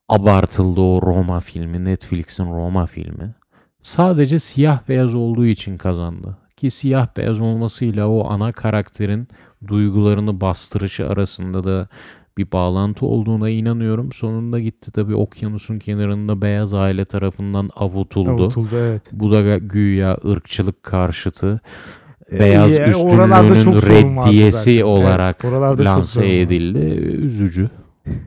abartıldı 0.08 0.80
o 0.80 1.02
Roma 1.02 1.40
filmi, 1.40 1.84
Netflix'in 1.84 2.46
Roma 2.46 2.86
filmi. 2.86 3.34
Sadece 3.82 4.38
siyah 4.38 4.88
beyaz 4.88 5.14
olduğu 5.14 5.46
için 5.46 5.78
kazandı. 5.78 6.36
Ki 6.56 6.70
siyah 6.70 7.08
beyaz 7.16 7.40
olmasıyla 7.40 8.08
o 8.08 8.28
ana 8.30 8.52
karakterin 8.52 9.28
duygularını 9.66 10.40
bastırışı 10.40 11.08
arasında 11.08 11.64
da 11.64 11.88
bir 12.38 12.52
bağlantı 12.52 13.06
olduğuna 13.06 13.50
inanıyorum. 13.50 14.12
Sonunda 14.12 14.60
gitti 14.60 14.92
tabii 14.92 15.14
okyanusun 15.14 15.78
kenarında 15.78 16.42
beyaz 16.42 16.74
aile 16.74 17.04
tarafından 17.04 17.70
avutuldu. 17.76 18.30
Avutuldu 18.30 18.76
evet. 18.76 19.10
Bu 19.12 19.32
da 19.32 19.58
güya 19.58 20.16
ırkçılık 20.24 20.82
karşıtı 20.82 21.60
beyaz 22.32 22.76
Ee, 22.76 22.94
oralarda 22.94 23.60
çok 23.60 23.74
üstünlüğünün 23.74 24.22
reddiyesi. 24.22 24.70
Evet, 24.70 24.84
olarak 24.84 25.38
çok 25.38 25.80
lanse 25.80 26.38
edildi. 26.38 26.78
Üzücü. 27.26 27.70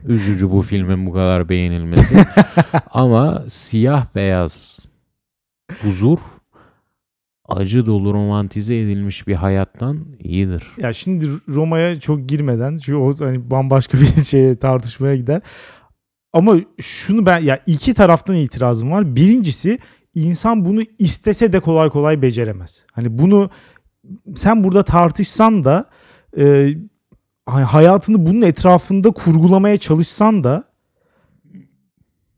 Üzücü 0.08 0.52
bu 0.52 0.62
filmin 0.62 1.06
bu 1.06 1.14
kadar 1.14 1.50
beğenilmesi. 1.50 2.18
Ama 2.91 3.43
siyah 3.47 4.06
beyaz 4.16 4.80
huzur 5.82 6.18
acı 7.50 7.86
dolu 7.86 8.14
romantize 8.14 8.78
edilmiş 8.78 9.28
bir 9.28 9.36
hayattan 9.36 10.06
iyidir. 10.20 10.64
Ya 10.78 10.93
şimdi 10.93 11.28
Roma'ya 11.50 12.00
çok 12.00 12.30
girmeden 12.30 12.78
çünkü 12.78 12.97
o 12.97 13.14
hani 13.20 13.52
bambaşka 13.52 13.97
bir 14.18 14.24
şeye 14.24 14.56
tartışmaya 14.56 15.16
gider. 15.16 15.41
Ama 16.34 16.56
şunu 16.82 17.26
ben 17.26 17.39
ya 17.39 17.60
iki 17.66 17.93
taraftan 17.93 18.36
itirazım 18.36 18.91
var. 18.91 19.16
Birincisi 19.16 19.80
insan 20.16 20.66
bunu 20.66 20.82
istese 21.00 21.54
de 21.54 21.60
kolay 21.60 21.89
kolay 21.89 22.22
beceremez. 22.22 22.86
Hani 22.91 23.18
bunu 23.18 23.50
sen 24.36 24.64
burada 24.64 24.84
tartışsan 24.84 25.64
da 25.64 25.89
e, 26.38 26.74
hayatını 27.45 28.26
bunun 28.26 28.41
etrafında 28.41 29.12
kurgulamaya 29.12 29.78
çalışsan 29.78 30.43
da 30.43 30.64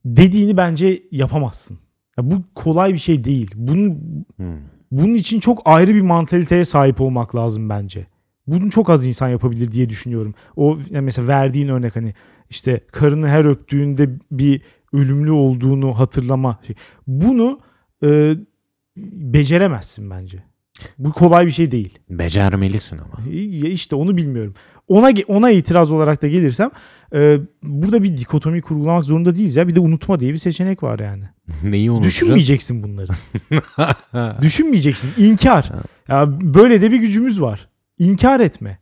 dediğini 0.06 0.58
bence 0.58 1.04
yapamazsın. 1.12 1.80
Ya 2.18 2.32
bu 2.32 2.36
kolay 2.56 2.94
bir 2.94 2.98
şey 2.98 3.24
değil. 3.24 3.52
Bunun 3.56 3.90
Hmm. 4.36 4.58
bunun 4.92 5.14
için 5.14 5.40
çok 5.40 5.62
ayrı 5.66 5.96
bir 5.96 6.02
mantaliteye 6.02 6.66
sahip 6.66 7.02
olmak 7.02 7.36
lazım 7.36 7.70
bence. 7.70 8.08
Bunu 8.48 8.70
çok 8.70 8.90
az 8.90 9.06
insan 9.06 9.30
yapabilir 9.30 9.72
diye 9.72 9.90
düşünüyorum. 9.90 10.34
O 10.56 10.78
mesela 10.90 11.28
verdiğin 11.28 11.68
örnek 11.68 11.96
hani 11.96 12.14
işte 12.50 12.82
karını 12.92 13.28
her 13.28 13.46
öptüğünde 13.46 14.10
bir 14.32 14.62
ölümlü 14.94 15.32
olduğunu 15.32 16.00
hatırlama. 16.00 16.60
Şey. 16.68 16.76
Bunu 17.08 17.60
e, 18.04 18.36
beceremezsin 18.98 20.10
bence. 20.10 20.44
Bu 20.98 21.12
kolay 21.12 21.46
bir 21.46 21.52
şey 21.52 21.72
değil. 21.72 22.00
Becermelisin 22.10 22.98
ama. 22.98 23.32
İşte 23.68 23.96
onu 23.96 24.18
bilmiyorum. 24.18 24.54
Ona 24.88 25.12
ona 25.28 25.52
itiraz 25.52 25.92
olarak 25.92 26.22
da 26.22 26.28
gelirsem 26.28 26.70
e, 27.16 27.38
burada 27.64 28.04
bir 28.04 28.18
dikotomi 28.18 28.62
kurgulamak 28.62 29.06
zorunda 29.06 29.36
değiliz 29.36 29.56
ya. 29.56 29.68
Bir 29.68 29.76
de 29.76 29.80
unutma 29.80 30.20
diye 30.20 30.34
bir 30.34 30.38
seçenek 30.38 30.84
var 30.84 31.00
yani. 31.00 31.24
Neyi 31.64 31.92
unutacağız? 31.92 32.14
Düşünmeyeceksin 32.16 32.84
bunları. 32.84 33.12
Düşünmeyeceksin. 34.42 35.24
İnkar. 35.24 35.72
Ya 36.08 36.42
böyle 36.42 36.82
de 36.82 36.92
bir 36.92 36.98
gücümüz 36.98 37.42
var. 37.42 37.68
İnkar 38.00 38.40
etme. 38.40 38.80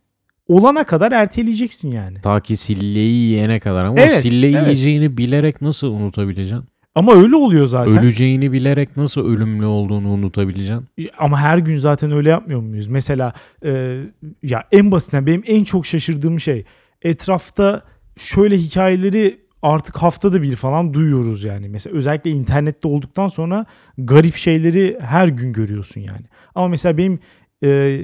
Olana 0.47 0.83
kadar 0.83 1.11
erteleyeceksin 1.11 1.91
yani. 1.91 2.21
Ta 2.21 2.39
ki 2.39 2.57
silleyi 2.57 3.15
yiyene 3.15 3.59
kadar 3.59 3.85
ama 3.85 3.99
Evet, 3.99 4.17
o 4.17 4.21
silleyi 4.21 4.55
evet. 4.55 4.67
yiyeceğini 4.67 5.17
bilerek 5.17 5.61
nasıl 5.61 5.87
unutabileceksin? 5.87 6.65
Ama 6.99 7.13
öyle 7.13 7.35
oluyor 7.35 7.65
zaten. 7.65 7.97
Öleceğini 7.97 8.51
bilerek 8.51 8.97
nasıl 8.97 9.25
ölümlü 9.25 9.65
olduğunu 9.65 10.09
unutabileceksin? 10.09 10.87
Ama 11.17 11.39
her 11.39 11.57
gün 11.57 11.77
zaten 11.77 12.11
öyle 12.11 12.29
yapmıyor 12.29 12.61
muyuz? 12.61 12.87
Mesela 12.87 13.33
e, 13.65 14.01
ya 14.43 14.63
en 14.71 14.91
basitinden 14.91 15.25
benim 15.25 15.43
en 15.47 15.63
çok 15.63 15.85
şaşırdığım 15.85 16.39
şey 16.39 16.65
etrafta 17.01 17.83
şöyle 18.17 18.57
hikayeleri 18.57 19.39
artık 19.61 19.97
haftada 19.97 20.41
bir 20.41 20.55
falan 20.55 20.93
duyuyoruz 20.93 21.43
yani. 21.43 21.69
Mesela 21.69 21.95
özellikle 21.97 22.29
internette 22.29 22.87
olduktan 22.87 23.27
sonra 23.27 23.65
garip 23.97 24.35
şeyleri 24.35 24.97
her 25.01 25.27
gün 25.27 25.53
görüyorsun 25.53 26.01
yani. 26.01 26.25
Ama 26.55 26.67
mesela 26.67 26.97
benim 26.97 27.19
e, 27.63 27.99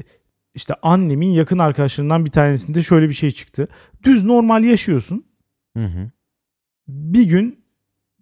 işte 0.54 0.74
annemin 0.82 1.32
yakın 1.32 1.60
arkadaşlarından 1.60 2.26
bir 2.26 2.32
tanesinde 2.32 2.84
şöyle 2.84 3.10
bir 3.10 3.14
şey 3.14 3.32
çıktı. 3.32 3.68
Düz 4.04 4.26
normal 4.26 4.64
yaşıyorsun. 4.64 5.26
Hı 5.78 5.86
hı. 5.86 6.12
Bir 6.88 7.24
gün 7.24 7.65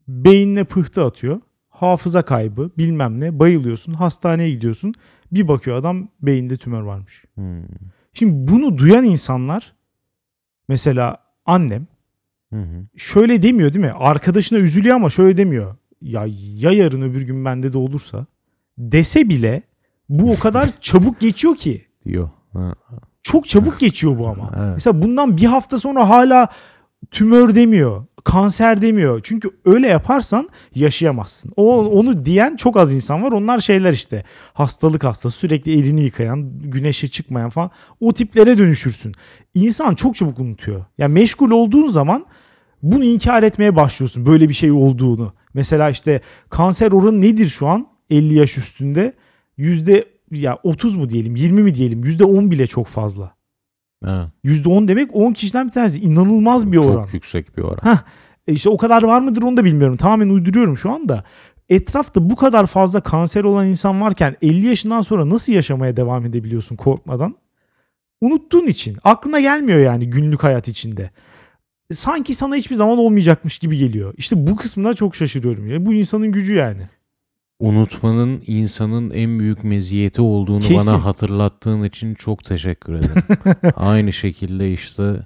beynine 0.08 0.64
pıhtı 0.64 1.04
atıyor. 1.04 1.42
Hafıza 1.70 2.22
kaybı 2.22 2.72
bilmem 2.78 3.20
ne 3.20 3.40
bayılıyorsun 3.40 3.94
hastaneye 3.94 4.50
gidiyorsun. 4.50 4.94
Bir 5.32 5.48
bakıyor 5.48 5.78
adam 5.78 6.08
beyinde 6.22 6.56
tümör 6.56 6.82
varmış. 6.82 7.24
Hmm. 7.36 7.64
Şimdi 8.14 8.52
bunu 8.52 8.78
duyan 8.78 9.04
insanlar 9.04 9.74
mesela 10.68 11.18
annem 11.46 11.88
Hı 12.54 12.60
hı. 12.60 12.86
şöyle 12.98 13.44
demiyor 13.44 13.74
değil 13.74 13.86
mi? 13.86 13.92
Arkadaşına 13.92 14.60
üzülüyor 14.60 14.96
ama 14.96 15.10
şöyle 15.10 15.38
demiyor. 15.38 15.76
Ya 16.02 16.26
ya 16.56 16.72
yarın 16.72 17.02
öbür 17.02 17.22
gün 17.22 17.46
bende 17.46 17.74
de 17.74 17.78
olursa 17.78 18.26
dese 18.78 19.30
bile 19.30 19.64
bu 20.10 20.32
o 20.32 20.40
kadar 20.40 20.70
çabuk 20.82 21.20
geçiyor 21.20 21.56
ki. 21.56 21.86
Diyor. 22.06 22.30
Çok 23.24 23.48
çabuk 23.50 23.80
geçiyor 23.80 24.18
bu 24.20 24.28
ama. 24.28 24.52
Evet. 24.58 24.72
Mesela 24.74 25.02
bundan 25.02 25.38
bir 25.38 25.46
hafta 25.46 25.80
sonra 25.80 26.10
hala 26.10 26.50
tümör 27.12 27.56
demiyor, 27.56 28.06
kanser 28.24 28.82
demiyor. 28.82 29.20
Çünkü 29.24 29.50
öyle 29.66 29.88
yaparsan 29.88 30.50
yaşayamazsın. 30.76 31.52
O 31.56 31.86
onu 31.86 32.26
diyen 32.26 32.56
çok 32.56 32.78
az 32.78 32.94
insan 32.94 33.24
var. 33.24 33.32
Onlar 33.32 33.60
şeyler 33.60 33.94
işte. 33.94 34.24
Hastalık 34.54 35.04
hastası, 35.04 35.38
sürekli 35.38 35.74
elini 35.80 36.02
yıkayan, 36.02 36.60
güneşe 36.60 37.08
çıkmayan 37.08 37.50
falan. 37.50 37.72
O 38.00 38.14
tiplere 38.14 38.58
dönüşürsün. 38.58 39.14
İnsan 39.54 39.96
çok 39.96 40.16
çabuk 40.16 40.40
unutuyor. 40.40 40.86
Yani 40.98 41.14
meşgul 41.14 41.52
olduğun 41.52 41.88
zaman 41.88 42.26
bunu 42.84 43.04
inkar 43.04 43.44
etmeye 43.44 43.76
başlıyorsun 43.76 44.26
böyle 44.26 44.50
bir 44.50 44.54
şey 44.54 44.72
olduğunu. 44.72 45.34
Mesela 45.54 45.90
işte 45.90 46.22
kanser 46.50 46.92
oranı 46.92 47.22
nedir 47.22 47.48
şu 47.48 47.68
an 47.68 47.88
50 48.10 48.34
yaş 48.34 48.58
üstünde? 48.58 49.14
Yüzde 49.58 50.06
ya 50.32 50.60
30 50.64 50.96
mu 50.96 51.10
diyelim 51.10 51.36
20 51.36 51.64
mi 51.64 51.74
diyelim 51.74 52.04
yüzde 52.04 52.24
10 52.24 52.52
bile 52.52 52.68
çok 52.68 52.88
fazla. 52.88 53.36
Ha. 54.04 54.32
%10 54.46 54.88
demek 54.88 55.16
10 55.16 55.34
kişiden 55.34 55.68
bir 55.68 55.72
tanesi. 55.72 56.00
İnanılmaz 56.02 56.72
bir 56.72 56.78
oran. 56.78 57.04
Çok 57.04 57.14
yüksek 57.14 57.58
bir 57.58 57.62
oran. 57.62 58.00
E 58.48 58.54
işte 58.54 58.70
o 58.70 58.78
kadar 58.78 59.04
var 59.04 59.22
mıdır 59.22 59.42
onu 59.42 59.58
da 59.58 59.66
bilmiyorum. 59.66 59.98
Tamamen 59.98 60.30
uyduruyorum 60.30 60.78
şu 60.78 60.92
anda. 60.92 61.24
Etrafta 61.70 62.30
bu 62.30 62.36
kadar 62.36 62.68
fazla 62.68 63.02
kanser 63.02 63.44
olan 63.44 63.68
insan 63.68 64.02
varken 64.02 64.36
50 64.42 64.68
yaşından 64.68 65.02
sonra 65.02 65.30
nasıl 65.30 65.54
yaşamaya 65.54 65.98
devam 65.98 66.26
edebiliyorsun 66.26 66.76
korkmadan? 66.76 67.36
Unuttuğun 68.22 68.68
için. 68.68 68.98
Aklına 69.04 69.40
gelmiyor 69.40 69.80
yani 69.80 70.10
günlük 70.10 70.44
hayat 70.44 70.68
içinde. 70.68 71.10
Sanki 71.92 72.34
sana 72.34 72.56
hiçbir 72.56 72.76
zaman 72.76 72.98
olmayacakmış 72.98 73.60
gibi 73.60 73.78
geliyor. 73.78 74.14
İşte 74.18 74.48
bu 74.48 74.56
kısmına 74.56 74.94
çok 74.94 75.16
şaşırıyorum. 75.16 75.70
Ya. 75.70 75.86
Bu 75.86 75.94
insanın 75.94 76.32
gücü 76.32 76.56
yani. 76.56 76.82
Unutmanın 77.68 78.44
insanın 78.48 79.12
en 79.12 79.40
büyük 79.40 79.64
meziyeti 79.64 80.22
olduğunu 80.22 80.60
Kesin. 80.60 80.92
bana 80.92 81.06
hatırlattığın 81.06 81.84
için 81.84 82.14
çok 82.16 82.44
teşekkür 82.44 82.94
ederim. 82.94 83.24
Aynı 83.76 84.14
şekilde 84.14 84.74
işte 84.74 85.26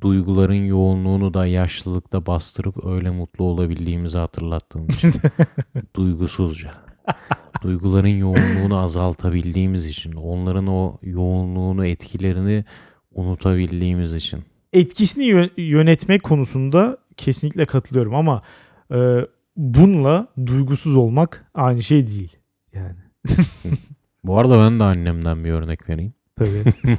duyguların 0.00 0.64
yoğunluğunu 0.64 1.34
da 1.34 1.46
yaşlılıkta 1.46 2.26
bastırıp 2.26 2.86
öyle 2.86 3.10
mutlu 3.10 3.44
olabildiğimizi 3.44 4.18
hatırlattığın 4.18 4.86
için. 4.88 5.12
Duygusuzca. 5.96 6.70
Duyguların 7.62 8.08
yoğunluğunu 8.08 8.78
azaltabildiğimiz 8.78 9.86
için, 9.86 10.12
onların 10.12 10.66
o 10.66 10.98
yoğunluğunu, 11.02 11.86
etkilerini 11.86 12.64
unutabildiğimiz 13.10 14.14
için. 14.14 14.40
etkisini 14.72 15.24
yö- 15.24 15.60
yönetmek 15.60 16.22
konusunda 16.22 16.98
kesinlikle 17.16 17.64
katılıyorum 17.66 18.14
ama 18.14 18.42
e, 18.92 18.96
bununla 19.60 20.26
duygusuz 20.46 20.96
olmak 20.96 21.46
aynı 21.54 21.82
şey 21.82 22.06
değil. 22.06 22.36
Yani 22.72 22.96
Bu 24.24 24.38
arada 24.38 24.58
ben 24.58 24.80
de 24.80 24.84
annemden 24.84 25.44
bir 25.44 25.50
örnek 25.50 25.88
vereyim. 25.88 26.14
tabii. 26.36 26.64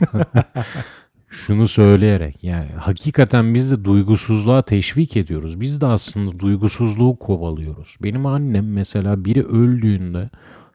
şunu 1.29 1.67
söyleyerek 1.67 2.43
yani 2.43 2.69
hakikaten 2.71 3.53
biz 3.53 3.71
de 3.71 3.83
duygusuzluğa 3.85 4.61
teşvik 4.61 5.17
ediyoruz. 5.17 5.59
Biz 5.61 5.81
de 5.81 5.85
aslında 5.85 6.39
duygusuzluğu 6.39 7.15
kovalıyoruz. 7.19 7.97
Benim 8.03 8.25
annem 8.25 8.73
mesela 8.73 9.25
biri 9.25 9.43
öldüğünde 9.45 10.29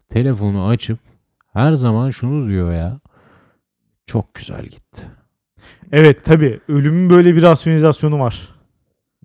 telefonu 0.09 0.67
açıp 0.67 0.99
her 1.53 1.73
zaman 1.75 2.11
şunu 2.11 2.49
diyor 2.49 2.73
ya. 2.73 3.01
Çok 4.07 4.35
güzel 4.35 4.63
gitti. 4.67 5.07
evet 5.93 6.25
tabii 6.25 6.61
ölümün 6.69 7.11
böyle 7.11 7.37
bir 7.37 7.43
rasyonizasyonu 7.43 8.21
var. 8.21 8.49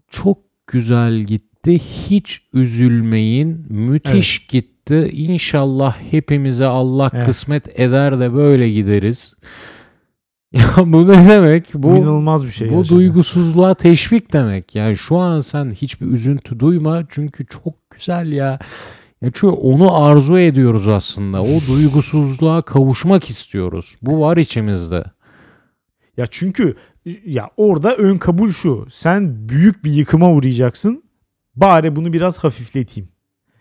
Çok 0.08 0.38
güzel 0.68 1.14
gitti. 1.20 1.51
Hiç 1.68 2.42
üzülmeyin. 2.54 3.66
Müthiş 3.70 4.48
gitti. 4.48 5.10
İnşallah 5.14 5.98
hepimize 6.12 6.66
Allah 6.66 7.10
Evet. 7.14 7.26
kısmet 7.26 7.80
eder 7.80 8.20
de 8.20 8.34
böyle 8.34 8.70
gideriz. 8.70 9.34
Ya 10.54 10.64
bu 10.78 11.08
ne 11.08 11.30
demek? 11.30 11.74
Bu, 11.74 11.84
Bu 11.84 11.98
inanılmaz 11.98 12.46
bir 12.46 12.52
şey. 12.52 12.68
bu 12.70 12.72
gerçekten. 12.76 12.98
duygusuzluğa 12.98 13.74
teşvik 13.74 14.34
demek. 14.34 14.76
Yani 14.76 14.98
şu 14.98 15.18
an 15.18 15.40
sen 15.40 15.72
hiçbir 15.72 16.08
üzüntü 16.08 16.60
duyma 16.60 17.04
çünkü 17.10 17.46
çok 17.46 17.74
güzel 17.92 18.32
ya. 18.32 18.60
Ya 19.22 19.30
çünkü 19.34 19.48
onu 19.48 19.96
arzu 20.04 20.38
ediyoruz 20.40 20.88
aslında. 20.88 21.42
O 21.42 21.60
duygusuzluğa 21.68 22.62
kavuşmak 22.62 23.30
istiyoruz. 23.30 23.96
Bu 24.02 24.22
var 24.22 24.38
içimizde. 24.38 25.04
Ya 26.18 26.26
çünkü 26.32 26.76
ya 27.26 27.50
orada 27.58 27.96
ön 27.96 28.18
kabul 28.18 28.50
şu. 28.50 28.86
Sen 28.90 29.50
büyük 29.50 29.84
bir 29.86 29.92
yıkıma 29.92 30.32
uğrayacaksın. 30.32 31.04
Bari 31.56 31.96
bunu 31.96 32.14
biraz 32.14 32.40
hafifleteyim. 32.40 33.10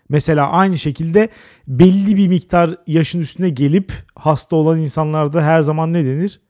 Mesela 0.09 0.49
aynı 0.49 0.77
şekilde 0.77 1.29
belli 1.67 2.17
bir 2.17 2.27
miktar 2.27 2.75
yaşın 2.87 3.19
üstüne 3.19 3.49
gelip 3.49 3.93
hasta 4.15 4.55
olan 4.55 4.79
insanlarda 4.79 5.43
her 5.43 5.61
zaman 5.61 5.93
ne 5.93 6.05
denir? 6.05 6.41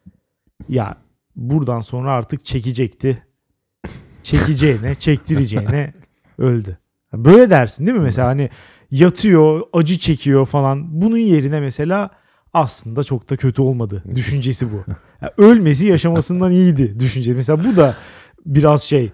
Ya 0.69 0.97
buradan 1.35 1.81
sonra 1.81 2.11
artık 2.11 2.45
çekecekti. 2.45 3.27
Çekeceğine, 4.23 4.95
çektireceğine 4.99 5.93
öldü. 6.37 6.77
Böyle 7.13 7.49
dersin 7.49 7.85
değil 7.85 7.97
mi? 7.97 8.03
Mesela 8.03 8.27
hani 8.27 8.49
yatıyor, 8.91 9.61
acı 9.73 9.99
çekiyor 9.99 10.45
falan. 10.45 11.01
Bunun 11.01 11.17
yerine 11.17 11.59
mesela 11.59 12.09
aslında 12.53 13.03
çok 13.03 13.29
da 13.29 13.37
kötü 13.37 13.61
olmadı. 13.61 14.03
Düşüncesi 14.15 14.71
bu. 14.71 14.83
Ya 15.21 15.33
ölmesi 15.37 15.87
yaşamasından 15.87 16.51
iyiydi 16.51 16.99
düşünce. 16.99 17.33
Mesela 17.33 17.63
bu 17.63 17.75
da 17.75 17.97
biraz 18.45 18.83
şey 18.83 19.11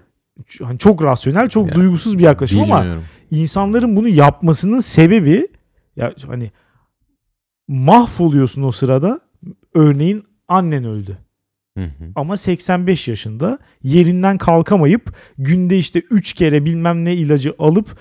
hani 0.63 0.77
çok 0.77 1.03
rasyonel, 1.03 1.49
çok 1.49 1.67
Ya, 1.67 1.75
duygusuz 1.75 2.17
bir 2.17 2.23
yaklaşım 2.23 2.59
ama 2.61 2.79
Bilmiyorum. 2.79 3.03
insanların 3.31 3.95
bunu 3.95 4.07
yapmasının 4.07 4.79
sebebi 4.79 5.47
ya 5.95 6.13
hani 6.27 6.51
mahvoluyorsun 7.67 8.63
o 8.63 8.71
sırada. 8.71 9.19
Örneğin 9.73 10.23
annen 10.47 10.83
öldü 10.83 11.17
Hı 11.77 11.83
hı. 11.83 11.89
ama 12.15 12.37
85 12.37 13.07
yaşında 13.07 13.59
yerinden 13.83 14.37
kalkamayıp 14.37 15.15
günde 15.37 15.77
işte 15.77 15.99
3 15.99 16.33
kere 16.33 16.65
bilmem 16.65 17.05
ne 17.05 17.15
ilacı 17.15 17.55
alıp 17.59 17.97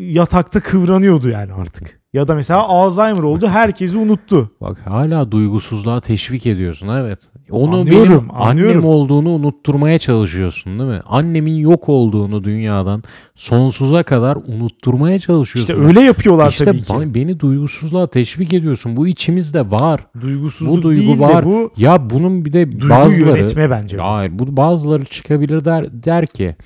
yatakta 0.00 0.60
kıvranıyordu 0.60 1.28
yani 1.28 1.52
artık. 1.52 1.98
Ya 2.12 2.28
da 2.28 2.34
mesela 2.34 2.62
Alzheimer 2.68 3.22
oldu 3.22 3.46
herkesi 3.48 3.98
unuttu. 3.98 4.50
Bak 4.60 4.78
hala 4.86 5.32
duygusuzluğa 5.32 6.00
teşvik 6.00 6.46
ediyorsun 6.46 6.88
evet. 6.88 7.18
Onu 7.50 7.76
Anlıyorum, 7.76 8.10
benim 8.10 8.42
anlıyorum. 8.42 8.76
annem 8.76 8.84
olduğunu 8.84 9.28
unutturmaya 9.30 9.98
çalışıyorsun 9.98 10.78
değil 10.78 10.90
mi? 10.90 11.00
Annemin 11.06 11.54
yok 11.56 11.88
olduğunu 11.88 12.44
dünyadan 12.44 13.02
sonsuza 13.34 14.02
kadar 14.02 14.36
unutturmaya 14.36 15.18
çalışıyorsun. 15.18 15.72
İşte 15.74 15.86
öyle 15.86 16.00
yapıyorlar 16.00 16.50
İşte 16.50 16.64
tabii 16.64 16.82
ki. 16.82 17.14
beni 17.14 17.40
duygusuzluğa 17.40 18.06
teşvik 18.06 18.52
ediyorsun. 18.52 18.96
Bu 18.96 19.08
içimizde 19.08 19.70
var. 19.70 20.00
Duygusuzluk 20.20 20.76
bu 20.76 20.82
duygu 20.82 21.00
değil 21.00 21.20
var. 21.20 21.42
de 21.42 21.46
bu 21.48 21.70
Ya 21.76 22.10
bunun 22.10 22.44
bir 22.44 22.52
de 22.52 22.72
duygu 22.72 22.88
bazıları 22.90 23.38
yönetme 23.38 23.70
bence. 23.70 23.98
Hayır, 23.98 24.38
bu 24.38 24.56
bazıları 24.56 25.04
çıkabilir 25.04 25.64
der, 25.64 25.86
der 26.04 26.26
ki 26.26 26.56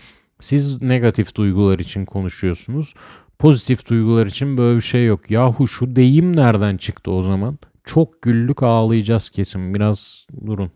siz 0.41 0.83
negatif 0.83 1.35
duygular 1.35 1.79
için 1.79 2.05
konuşuyorsunuz. 2.05 2.95
Pozitif 3.43 3.89
duygular 3.91 4.27
için 4.27 4.57
böyle 4.57 4.77
bir 4.77 4.83
şey 4.83 5.07
yok. 5.07 5.31
Yahu 5.31 5.69
şu 5.69 5.97
deyim 5.97 6.37
nereden 6.37 6.77
çıktı 6.77 7.11
o 7.11 7.23
zaman? 7.23 7.59
Çok 7.85 8.23
güllük 8.23 8.63
ağlayacağız 8.63 9.31
kesin. 9.31 9.75
Biraz 9.75 10.27
durun. 10.47 10.71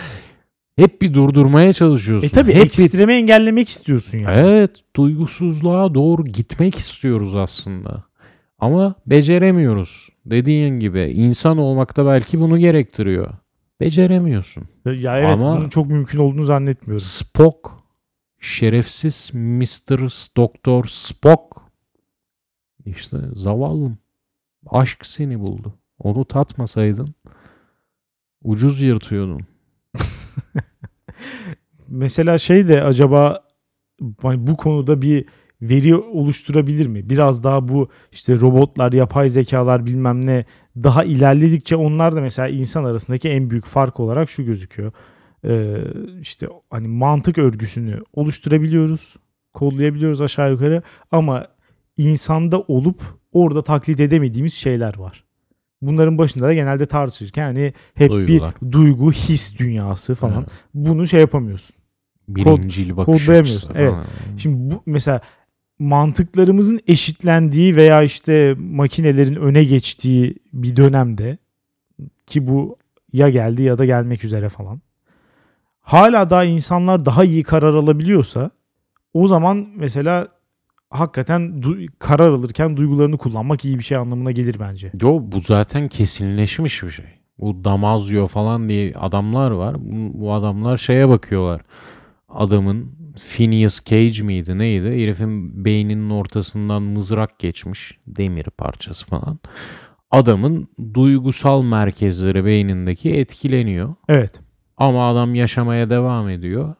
Hep 0.76 1.02
bir 1.02 1.14
durdurmaya 1.14 1.72
çalışıyorsun. 1.72 2.28
E 2.28 2.30
tabii 2.30 2.54
Hep 2.54 2.72
bir- 2.78 3.08
engellemek 3.08 3.68
istiyorsun 3.68 4.18
yani. 4.18 4.38
Evet, 4.38 4.70
duygusuzluğa 4.96 5.94
doğru 5.94 6.24
gitmek 6.24 6.74
istiyoruz 6.74 7.36
aslında. 7.36 8.04
Ama 8.58 8.94
beceremiyoruz. 9.06 10.08
Dediğin 10.26 10.80
gibi 10.80 11.00
insan 11.00 11.58
olmak 11.58 11.96
da 11.96 12.06
belki 12.06 12.40
bunu 12.40 12.58
gerektiriyor. 12.58 13.34
Beceremiyorsun. 13.80 14.64
Ya 14.86 15.18
evet 15.18 15.42
Ama- 15.42 15.56
bunun 15.58 15.68
çok 15.68 15.86
mümkün 15.86 16.18
olduğunu 16.18 16.42
zannetmiyorum. 16.44 17.04
Spock 17.06 17.70
şerefsiz 18.40 19.30
Mr. 19.34 19.98
Doktor 20.36 20.84
Spock 20.88 21.65
işte 22.86 23.18
zavallım 23.34 23.98
aşk 24.66 25.06
seni 25.06 25.40
buldu. 25.40 25.74
Onu 25.98 26.24
tatmasaydın 26.24 27.14
ucuz 28.44 28.82
yırtıyordun. 28.82 29.40
Mesela 31.88 32.38
şey 32.38 32.68
de 32.68 32.82
acaba 32.82 33.44
hani 34.22 34.46
bu 34.46 34.56
konuda 34.56 35.02
bir 35.02 35.24
veri 35.62 35.96
oluşturabilir 35.96 36.86
mi? 36.86 37.10
Biraz 37.10 37.44
daha 37.44 37.68
bu 37.68 37.88
işte 38.12 38.40
robotlar, 38.40 38.92
yapay 38.92 39.28
zekalar 39.28 39.86
bilmem 39.86 40.26
ne 40.26 40.44
daha 40.76 41.04
ilerledikçe 41.04 41.76
onlar 41.76 42.16
da 42.16 42.20
mesela 42.20 42.48
insan 42.48 42.84
arasındaki 42.84 43.28
en 43.28 43.50
büyük 43.50 43.64
fark 43.64 44.00
olarak 44.00 44.30
şu 44.30 44.44
gözüküyor. 44.44 44.92
Ee, 45.44 45.76
işte 46.20 46.46
hani 46.70 46.88
mantık 46.88 47.38
örgüsünü 47.38 48.00
oluşturabiliyoruz, 48.12 49.16
kodlayabiliyoruz 49.54 50.20
aşağı 50.20 50.50
yukarı 50.50 50.82
ama 51.10 51.46
insanda 51.98 52.60
olup 52.60 53.02
orada 53.32 53.62
taklit 53.62 54.00
edemediğimiz 54.00 54.54
şeyler 54.54 54.98
var. 54.98 55.24
Bunların 55.82 56.18
başında 56.18 56.44
da 56.44 56.54
genelde 56.54 56.86
tartışırken 56.86 57.44
hani 57.44 57.72
hep 57.94 58.10
Duygular. 58.10 58.54
bir 58.62 58.72
duygu, 58.72 59.12
his 59.12 59.58
dünyası 59.58 60.14
falan. 60.14 60.38
Evet. 60.38 60.50
Bunu 60.74 61.06
şey 61.06 61.20
yapamıyorsun. 61.20 61.76
Birincil 62.28 62.96
bakış 62.96 63.26
kodlayamıyorsun, 63.26 63.72
evet. 63.74 63.92
falan. 63.92 64.04
Şimdi 64.36 64.74
bu 64.74 64.82
mesela 64.86 65.20
mantıklarımızın 65.78 66.80
eşitlendiği 66.86 67.76
veya 67.76 68.02
işte 68.02 68.56
makinelerin 68.58 69.34
öne 69.34 69.64
geçtiği 69.64 70.34
bir 70.52 70.76
dönemde 70.76 71.38
ki 72.26 72.46
bu 72.48 72.76
ya 73.12 73.30
geldi 73.30 73.62
ya 73.62 73.78
da 73.78 73.84
gelmek 73.84 74.24
üzere 74.24 74.48
falan. 74.48 74.80
Hala 75.80 76.30
daha 76.30 76.44
insanlar 76.44 77.04
daha 77.04 77.24
iyi 77.24 77.42
karar 77.42 77.74
alabiliyorsa 77.74 78.50
o 79.14 79.26
zaman 79.26 79.66
mesela 79.76 80.28
hakikaten 80.90 81.62
du- 81.62 81.88
karar 81.98 82.28
alırken 82.28 82.76
duygularını 82.76 83.18
kullanmak 83.18 83.64
iyi 83.64 83.78
bir 83.78 83.84
şey 83.84 83.96
anlamına 83.98 84.30
gelir 84.30 84.56
bence. 84.60 84.92
Yo 85.00 85.18
bu 85.22 85.40
zaten 85.40 85.88
kesinleşmiş 85.88 86.82
bir 86.82 86.90
şey. 86.90 87.04
Bu 87.38 87.64
Damazio 87.64 88.26
falan 88.26 88.68
diye 88.68 88.94
adamlar 88.94 89.50
var. 89.50 89.76
Bu, 89.78 90.20
bu 90.20 90.32
adamlar 90.34 90.76
şeye 90.76 91.08
bakıyorlar. 91.08 91.60
Adamın 92.28 92.96
Phineas 93.28 93.84
Cage 93.84 94.22
miydi 94.22 94.58
neydi? 94.58 94.86
Herifin 94.88 95.64
beyninin 95.64 96.10
ortasından 96.10 96.82
mızrak 96.82 97.38
geçmiş. 97.38 97.98
Demir 98.06 98.44
parçası 98.44 99.06
falan. 99.06 99.38
Adamın 100.10 100.68
duygusal 100.94 101.62
merkezleri 101.62 102.44
beynindeki 102.44 103.14
etkileniyor. 103.14 103.94
Evet. 104.08 104.40
Ama 104.76 105.08
adam 105.08 105.34
yaşamaya 105.34 105.90
devam 105.90 106.28
ediyor. 106.28 106.74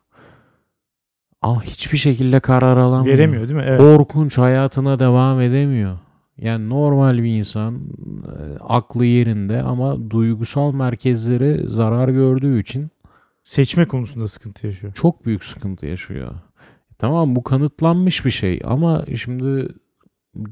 Ama 1.47 1.62
hiçbir 1.62 1.99
şekilde 1.99 2.40
karar 2.40 2.76
alamıyor. 2.76 3.18
Veremiyor 3.18 3.49
değil 3.49 3.59
mi? 3.59 3.64
Evet. 3.66 3.80
Korkunç 3.80 4.38
hayatına 4.38 4.99
devam 4.99 5.40
edemiyor. 5.40 5.99
Yani 6.38 6.68
normal 6.68 7.18
bir 7.18 7.38
insan 7.38 7.74
e, 7.74 8.59
aklı 8.61 9.05
yerinde 9.05 9.62
ama 9.62 10.11
duygusal 10.11 10.74
merkezleri 10.74 11.68
zarar 11.68 12.09
gördüğü 12.09 12.61
için 12.61 12.90
Seçme 13.42 13.84
konusunda 13.88 14.28
sıkıntı 14.28 14.66
yaşıyor. 14.66 14.92
çok 14.92 15.26
büyük 15.26 15.44
sıkıntı 15.44 15.86
yaşıyor. 15.86 16.34
Tamam 16.99 17.36
bu 17.36 17.42
kanıtlanmış 17.44 18.24
bir 18.24 18.30
şey 18.30 18.61
ama 18.64 19.05
şimdi 19.20 19.68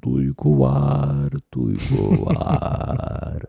duygu 0.02 0.60
var, 0.60 1.32
duygu 1.54 2.26
var. 2.26 3.42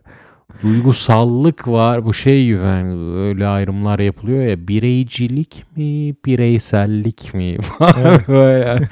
Duygusallık 0.62 1.68
var. 1.68 2.04
Bu 2.04 2.14
şey 2.14 2.46
gibi 2.46 2.58
yani 2.58 3.16
öyle 3.18 3.46
ayrımlar 3.46 3.98
yapılıyor 3.98 4.42
ya 4.46 4.68
bireycilik 4.68 5.64
mi, 5.76 6.14
bireysellik 6.26 7.34
mi 7.34 7.56
Evet. 7.98 8.28
böyle 8.28 8.88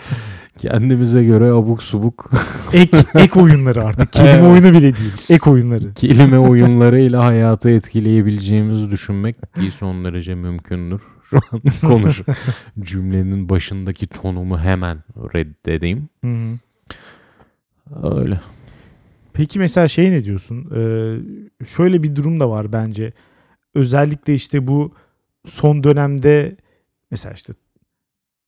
kendimize 0.59 1.25
göre 1.25 1.51
abuk 1.51 1.83
subuk 1.83 2.31
Ek, 2.73 2.97
ek 3.15 3.41
oyunları 3.41 3.85
artık. 3.85 4.13
Kelime 4.13 4.31
Evet. 4.33 4.43
oyunu 4.45 4.71
bile 4.79 4.97
değil. 4.97 5.13
Ek 5.29 5.51
oyunları. 5.51 5.95
kelime 5.95 6.39
oyunlarıyla 6.39 7.25
hayatı 7.25 7.71
etkileyebileceğimizi 7.71 8.91
düşünmek 8.91 9.57
bir 9.57 9.71
son 9.71 10.05
derece 10.05 10.35
mümkündür. 10.35 11.01
Şu 11.31 11.37
an 11.53 11.61
konuş 11.89 12.23
cümlenin 12.81 13.49
başındaki 13.49 14.07
tonumu 14.07 14.59
hemen 14.59 14.99
reddedeyim. 15.35 16.09
Hı 16.25 16.31
hı. 16.31 16.59
Öyle. 18.17 18.41
Peki 19.35 19.59
mesela 19.59 19.89
şey 19.89 20.11
ne 20.11 20.25
diyorsun? 20.25 20.71
Ee, 20.77 21.65
şöyle 21.67 22.03
bir 22.03 22.17
durum 22.17 22.41
da 22.41 22.51
var 22.51 22.73
bence. 22.73 23.13
Özellikle 23.75 24.35
işte 24.35 24.67
bu 24.67 24.93
son 25.45 25.85
dönemde 25.85 26.57
mesela 27.11 27.35
işte 27.35 27.53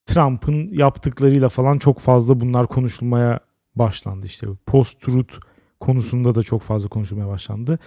Trump'ın 0.07 0.69
yaptıklarıyla 0.69 1.49
falan 1.49 1.79
çok 1.79 1.99
fazla 1.99 2.41
bunlar 2.41 2.67
konuşulmaya 2.67 3.41
başlandı. 3.75 4.27
İşte 4.27 4.47
post-truth 4.67 5.35
konusunda 5.81 6.35
da 6.35 6.43
çok 6.43 6.63
fazla 6.63 6.89
konuşulmaya 6.89 7.29
başlandı. 7.29 7.79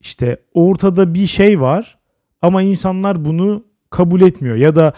İşte 0.00 0.42
ortada 0.54 1.14
bir 1.14 1.26
şey 1.26 1.60
var 1.60 1.98
ama 2.42 2.62
insanlar 2.62 3.24
bunu 3.24 3.64
kabul 3.90 4.20
etmiyor 4.20 4.56
ya 4.56 4.76
da 4.76 4.92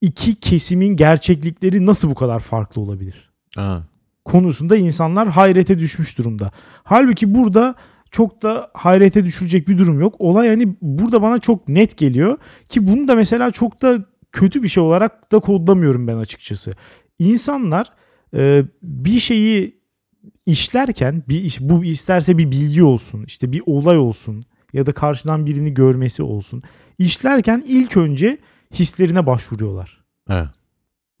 iki 0.00 0.34
kesimin 0.34 0.96
gerçeklikleri 0.96 1.86
nasıl 1.86 2.10
bu 2.10 2.14
kadar 2.14 2.40
farklı 2.40 2.82
olabilir? 2.82 3.30
Ha. 3.56 3.82
Konusunda 4.28 4.76
insanlar 4.76 5.28
hayrete 5.28 5.78
düşmüş 5.78 6.18
durumda. 6.18 6.50
Halbuki 6.84 7.34
burada 7.34 7.74
çok 8.10 8.42
da 8.42 8.70
hayrete 8.74 9.24
düşürecek 9.24 9.68
bir 9.68 9.78
durum 9.78 10.00
yok. 10.00 10.14
Olay 10.18 10.48
hani 10.48 10.76
burada 10.82 11.22
bana 11.22 11.38
çok 11.38 11.68
net 11.68 11.96
geliyor 11.96 12.38
ki 12.68 12.86
bunu 12.86 13.08
da 13.08 13.14
mesela 13.14 13.50
çok 13.50 13.82
da 13.82 14.04
kötü 14.32 14.62
bir 14.62 14.68
şey 14.68 14.82
olarak 14.82 15.32
da 15.32 15.38
kodlamıyorum 15.38 16.06
ben 16.06 16.16
açıkçası. 16.16 16.72
İnsanlar 17.18 17.86
e, 18.34 18.64
bir 18.82 19.20
şeyi 19.20 19.78
işlerken 20.46 21.22
bir 21.28 21.42
iş 21.42 21.60
bu 21.60 21.84
isterse 21.84 22.38
bir 22.38 22.50
bilgi 22.50 22.82
olsun, 22.82 23.24
işte 23.26 23.52
bir 23.52 23.62
olay 23.66 23.98
olsun 23.98 24.44
ya 24.72 24.86
da 24.86 24.92
karşıdan 24.92 25.46
birini 25.46 25.74
görmesi 25.74 26.22
olsun. 26.22 26.62
İşlerken 26.98 27.64
ilk 27.66 27.96
önce 27.96 28.38
hislerine 28.74 29.26
başvuruyorlar. 29.26 30.04
Evet. 30.28 30.48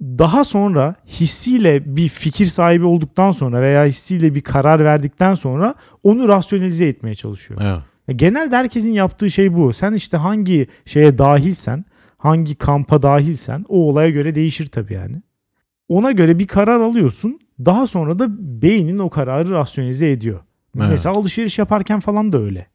Daha 0.00 0.44
sonra 0.44 0.94
hissiyle 1.06 1.96
bir 1.96 2.08
fikir 2.08 2.46
sahibi 2.46 2.84
olduktan 2.84 3.30
sonra 3.30 3.60
veya 3.62 3.84
hissiyle 3.84 4.34
bir 4.34 4.40
karar 4.40 4.84
verdikten 4.84 5.34
sonra 5.34 5.74
onu 6.02 6.28
rasyonalize 6.28 6.86
etmeye 6.86 7.14
çalışıyor. 7.14 7.60
Evet. 7.64 8.18
Genelde 8.18 8.56
herkesin 8.56 8.92
yaptığı 8.92 9.30
şey 9.30 9.54
bu. 9.54 9.72
Sen 9.72 9.92
işte 9.92 10.16
hangi 10.16 10.66
şeye 10.84 11.18
dahilsen, 11.18 11.84
hangi 12.18 12.54
kampa 12.54 13.02
dahilsen 13.02 13.64
o 13.68 13.88
olaya 13.88 14.10
göre 14.10 14.34
değişir 14.34 14.66
tabii 14.66 14.94
yani. 14.94 15.22
Ona 15.88 16.12
göre 16.12 16.38
bir 16.38 16.46
karar 16.46 16.80
alıyorsun. 16.80 17.38
Daha 17.64 17.86
sonra 17.86 18.18
da 18.18 18.26
beynin 18.62 18.98
o 18.98 19.10
kararı 19.10 19.50
rasyonize 19.50 20.10
ediyor. 20.10 20.40
Evet. 20.78 20.90
Mesela 20.90 21.14
alışveriş 21.16 21.58
yaparken 21.58 22.00
falan 22.00 22.32
da 22.32 22.38
öyle. 22.38 22.66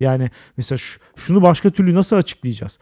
Yani 0.00 0.30
mesela 0.56 0.76
şu- 0.78 1.00
şunu 1.16 1.42
başka 1.42 1.70
türlü 1.70 1.94
nasıl 1.94 2.16
açıklayacağız? 2.16 2.78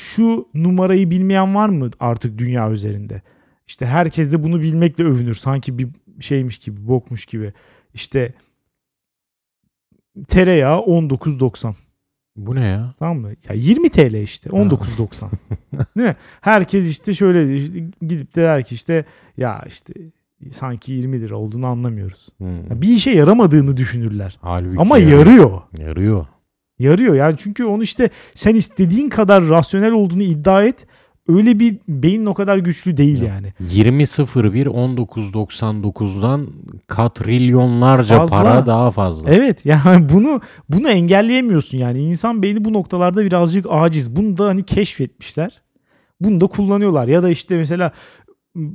Şu 0.00 0.48
numarayı 0.54 1.10
bilmeyen 1.10 1.54
var 1.54 1.68
mı 1.68 1.90
artık 2.00 2.38
dünya 2.38 2.70
üzerinde? 2.70 3.22
İşte 3.66 3.86
herkes 3.86 4.32
de 4.32 4.42
bunu 4.42 4.60
bilmekle 4.60 5.04
övünür. 5.04 5.34
Sanki 5.34 5.78
bir 5.78 5.88
şeymiş 6.20 6.58
gibi, 6.58 6.88
bokmuş 6.88 7.26
gibi. 7.26 7.52
İşte 7.94 8.34
tereyağı 10.28 10.78
19.90. 10.78 11.74
Bu 12.36 12.54
ne 12.54 12.64
ya? 12.64 12.94
Tamam 12.98 13.18
mı? 13.18 13.30
Ya 13.48 13.54
20 13.54 13.90
TL 13.90 14.14
işte 14.14 14.50
19.90. 14.50 15.28
Değil 15.96 16.08
mi? 16.08 16.16
Herkes 16.40 16.90
işte 16.90 17.14
şöyle 17.14 17.56
işte 17.56 17.78
gidip 18.02 18.36
de 18.36 18.42
der 18.42 18.62
ki 18.62 18.74
işte 18.74 19.04
ya 19.36 19.64
işte 19.66 19.94
sanki 20.50 20.92
20 20.92 21.20
lira 21.20 21.36
olduğunu 21.36 21.66
anlamıyoruz. 21.66 22.28
Hmm. 22.38 22.70
Ya 22.70 22.82
bir 22.82 22.88
işe 22.88 23.10
yaramadığını 23.10 23.76
düşünürler. 23.76 24.38
Halbuki 24.40 24.80
Ama 24.80 24.98
yarıyor. 24.98 25.18
yarıyor. 25.18 25.62
Yarıyor. 25.78 26.26
Yarıyor 26.80 27.14
yani 27.14 27.34
çünkü 27.38 27.64
onu 27.64 27.82
işte 27.82 28.10
sen 28.34 28.54
istediğin 28.54 29.08
kadar 29.08 29.48
rasyonel 29.48 29.92
olduğunu 29.92 30.22
iddia 30.22 30.62
et. 30.62 30.86
Öyle 31.28 31.58
bir 31.58 31.78
beynin 31.88 32.26
o 32.26 32.34
kadar 32.34 32.56
güçlü 32.56 32.96
değil 32.96 33.22
yani. 33.22 33.52
20.01 33.60 34.66
19.99'dan 34.66 36.46
katrilyonlarca 36.86 38.16
Fazla. 38.16 38.42
para 38.42 38.66
daha 38.66 38.90
fazla. 38.90 39.30
Evet 39.30 39.66
yani 39.66 40.08
bunu 40.08 40.40
bunu 40.68 40.88
engelleyemiyorsun 40.88 41.78
yani. 41.78 42.02
İnsan 42.02 42.42
beyni 42.42 42.64
bu 42.64 42.72
noktalarda 42.72 43.24
birazcık 43.24 43.66
aciz. 43.68 44.16
Bunu 44.16 44.36
da 44.36 44.46
hani 44.46 44.62
keşfetmişler. 44.62 45.62
Bunu 46.20 46.40
da 46.40 46.46
kullanıyorlar. 46.46 47.08
Ya 47.08 47.22
da 47.22 47.30
işte 47.30 47.56
mesela 47.56 47.92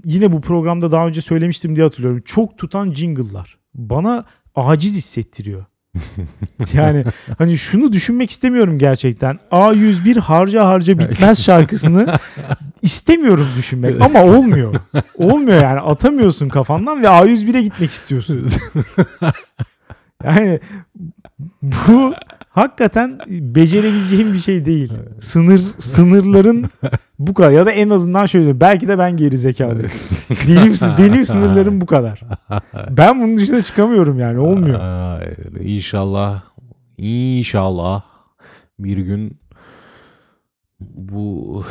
yine 0.05 0.33
bu 0.33 0.41
programda 0.41 0.91
daha 0.91 1.07
önce 1.07 1.21
söylemiştim 1.21 1.75
diye 1.75 1.83
hatırlıyorum. 1.83 2.21
Çok 2.25 2.57
tutan 2.57 2.91
jingle'lar. 2.91 3.57
Bana 3.73 4.25
aciz 4.55 4.97
hissettiriyor. 4.97 5.65
yani 6.73 7.03
hani 7.37 7.57
şunu 7.57 7.93
düşünmek 7.93 8.31
istemiyorum 8.31 8.79
gerçekten. 8.79 9.39
A101 9.51 10.19
harca 10.19 10.65
harca 10.65 10.99
bitmez 10.99 11.43
şarkısını 11.45 12.17
istemiyorum 12.81 13.47
düşünmek 13.57 14.01
ama 14.01 14.23
olmuyor. 14.23 14.75
Olmuyor 15.15 15.61
yani 15.61 15.79
atamıyorsun 15.79 16.49
kafandan 16.49 17.03
ve 17.03 17.07
A101'e 17.07 17.61
gitmek 17.61 17.91
istiyorsun. 17.91 18.49
Yani 20.23 20.59
bu 21.61 22.13
hakikaten 22.49 23.19
becerebileceğim 23.27 24.33
bir 24.33 24.39
şey 24.39 24.65
değil. 24.65 24.93
Sınır 25.19 25.61
sınırların 25.79 26.69
bu 27.19 27.33
kadar 27.33 27.51
ya 27.51 27.65
da 27.65 27.71
en 27.71 27.89
azından 27.89 28.25
şöyle 28.25 28.59
belki 28.59 28.87
de 28.87 28.97
ben 28.97 29.17
geri 29.17 29.37
zekalıyım. 29.37 29.91
benim 30.47 30.73
benim 30.97 31.25
sınırlarım 31.25 31.81
bu 31.81 31.85
kadar. 31.85 32.21
Ben 32.89 33.21
bunun 33.21 33.37
dışına 33.37 33.61
çıkamıyorum 33.61 34.19
yani 34.19 34.39
olmuyor. 34.39 34.79
Ay, 34.79 35.33
İnşallah 35.75 36.43
inşallah 36.97 38.03
bir 38.79 38.97
gün 38.97 39.39
bu 40.79 41.63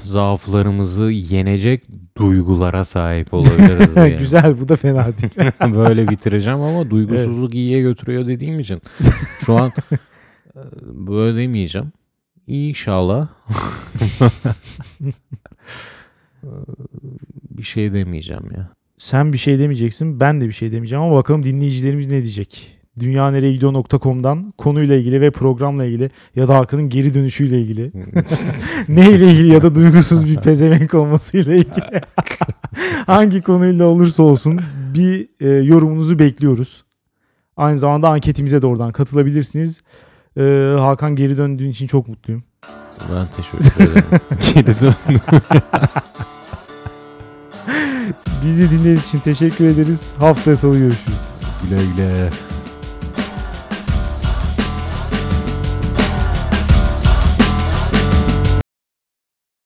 zaaflarımızı 0.00 1.02
yenecek 1.02 1.84
duygulara 2.16 2.84
sahip 2.84 3.34
olabiliriz 3.34 3.96
diye. 3.96 4.10
Güzel 4.10 4.60
bu 4.60 4.68
da 4.68 4.76
fena 4.76 5.06
değil. 5.06 5.74
Böyle 5.74 6.08
bitireceğim 6.08 6.60
ama 6.60 6.90
duygusuzluk 6.90 7.54
iyiye 7.54 7.80
götürüyor 7.80 8.26
dediğim 8.26 8.60
için. 8.60 8.82
Şu 9.46 9.56
an 9.56 9.72
e, 9.92 10.60
böyle 10.84 11.38
demeyeceğim. 11.38 11.92
İnşallah. 12.50 13.28
bir 17.50 17.62
şey 17.62 17.92
demeyeceğim 17.92 18.50
ya. 18.56 18.70
Sen 18.98 19.32
bir 19.32 19.38
şey 19.38 19.58
demeyeceksin 19.58 20.20
ben 20.20 20.40
de 20.40 20.48
bir 20.48 20.52
şey 20.52 20.72
demeyeceğim 20.72 21.04
ama 21.04 21.16
bakalım 21.16 21.44
dinleyicilerimiz 21.44 22.08
ne 22.08 22.22
diyecek? 22.22 22.80
dünyanereyegidiyor.com'dan 22.98 24.52
konuyla 24.58 24.96
ilgili 24.96 25.20
ve 25.20 25.30
programla 25.30 25.84
ilgili 25.84 26.10
ya 26.36 26.48
da 26.48 26.56
Hakan'ın 26.56 26.88
geri 26.88 27.14
dönüşüyle 27.14 27.60
ilgili 27.60 27.92
neyle 28.88 29.30
ilgili 29.32 29.48
ya 29.48 29.62
da 29.62 29.74
duygusuz 29.74 30.26
bir 30.26 30.36
pezevenk 30.36 30.94
olmasıyla 30.94 31.54
ilgili 31.54 32.00
hangi 33.06 33.42
konuyla 33.42 33.86
olursa 33.86 34.22
olsun 34.22 34.60
bir 34.94 35.28
e, 35.40 35.48
yorumunuzu 35.48 36.18
bekliyoruz. 36.18 36.84
Aynı 37.56 37.78
zamanda 37.78 38.08
anketimize 38.08 38.62
de 38.62 38.66
oradan 38.66 38.92
katılabilirsiniz. 38.92 39.82
E, 40.36 40.76
Hakan 40.80 41.16
geri 41.16 41.36
döndüğün 41.36 41.70
için 41.70 41.86
çok 41.86 42.08
mutluyum. 42.08 42.44
Ben 43.14 43.26
teşekkür 43.36 43.84
ederim. 43.84 44.04
Geri 44.54 44.80
döndüm. 44.80 45.20
Bizi 48.44 48.70
dinlediğiniz 48.70 49.06
için 49.06 49.18
teşekkür 49.18 49.64
ederiz. 49.64 50.12
Haftaya 50.18 50.56
salı 50.56 50.78
görüşürüz. 50.78 51.20
Güle 51.62 51.82
güle. 51.96 52.30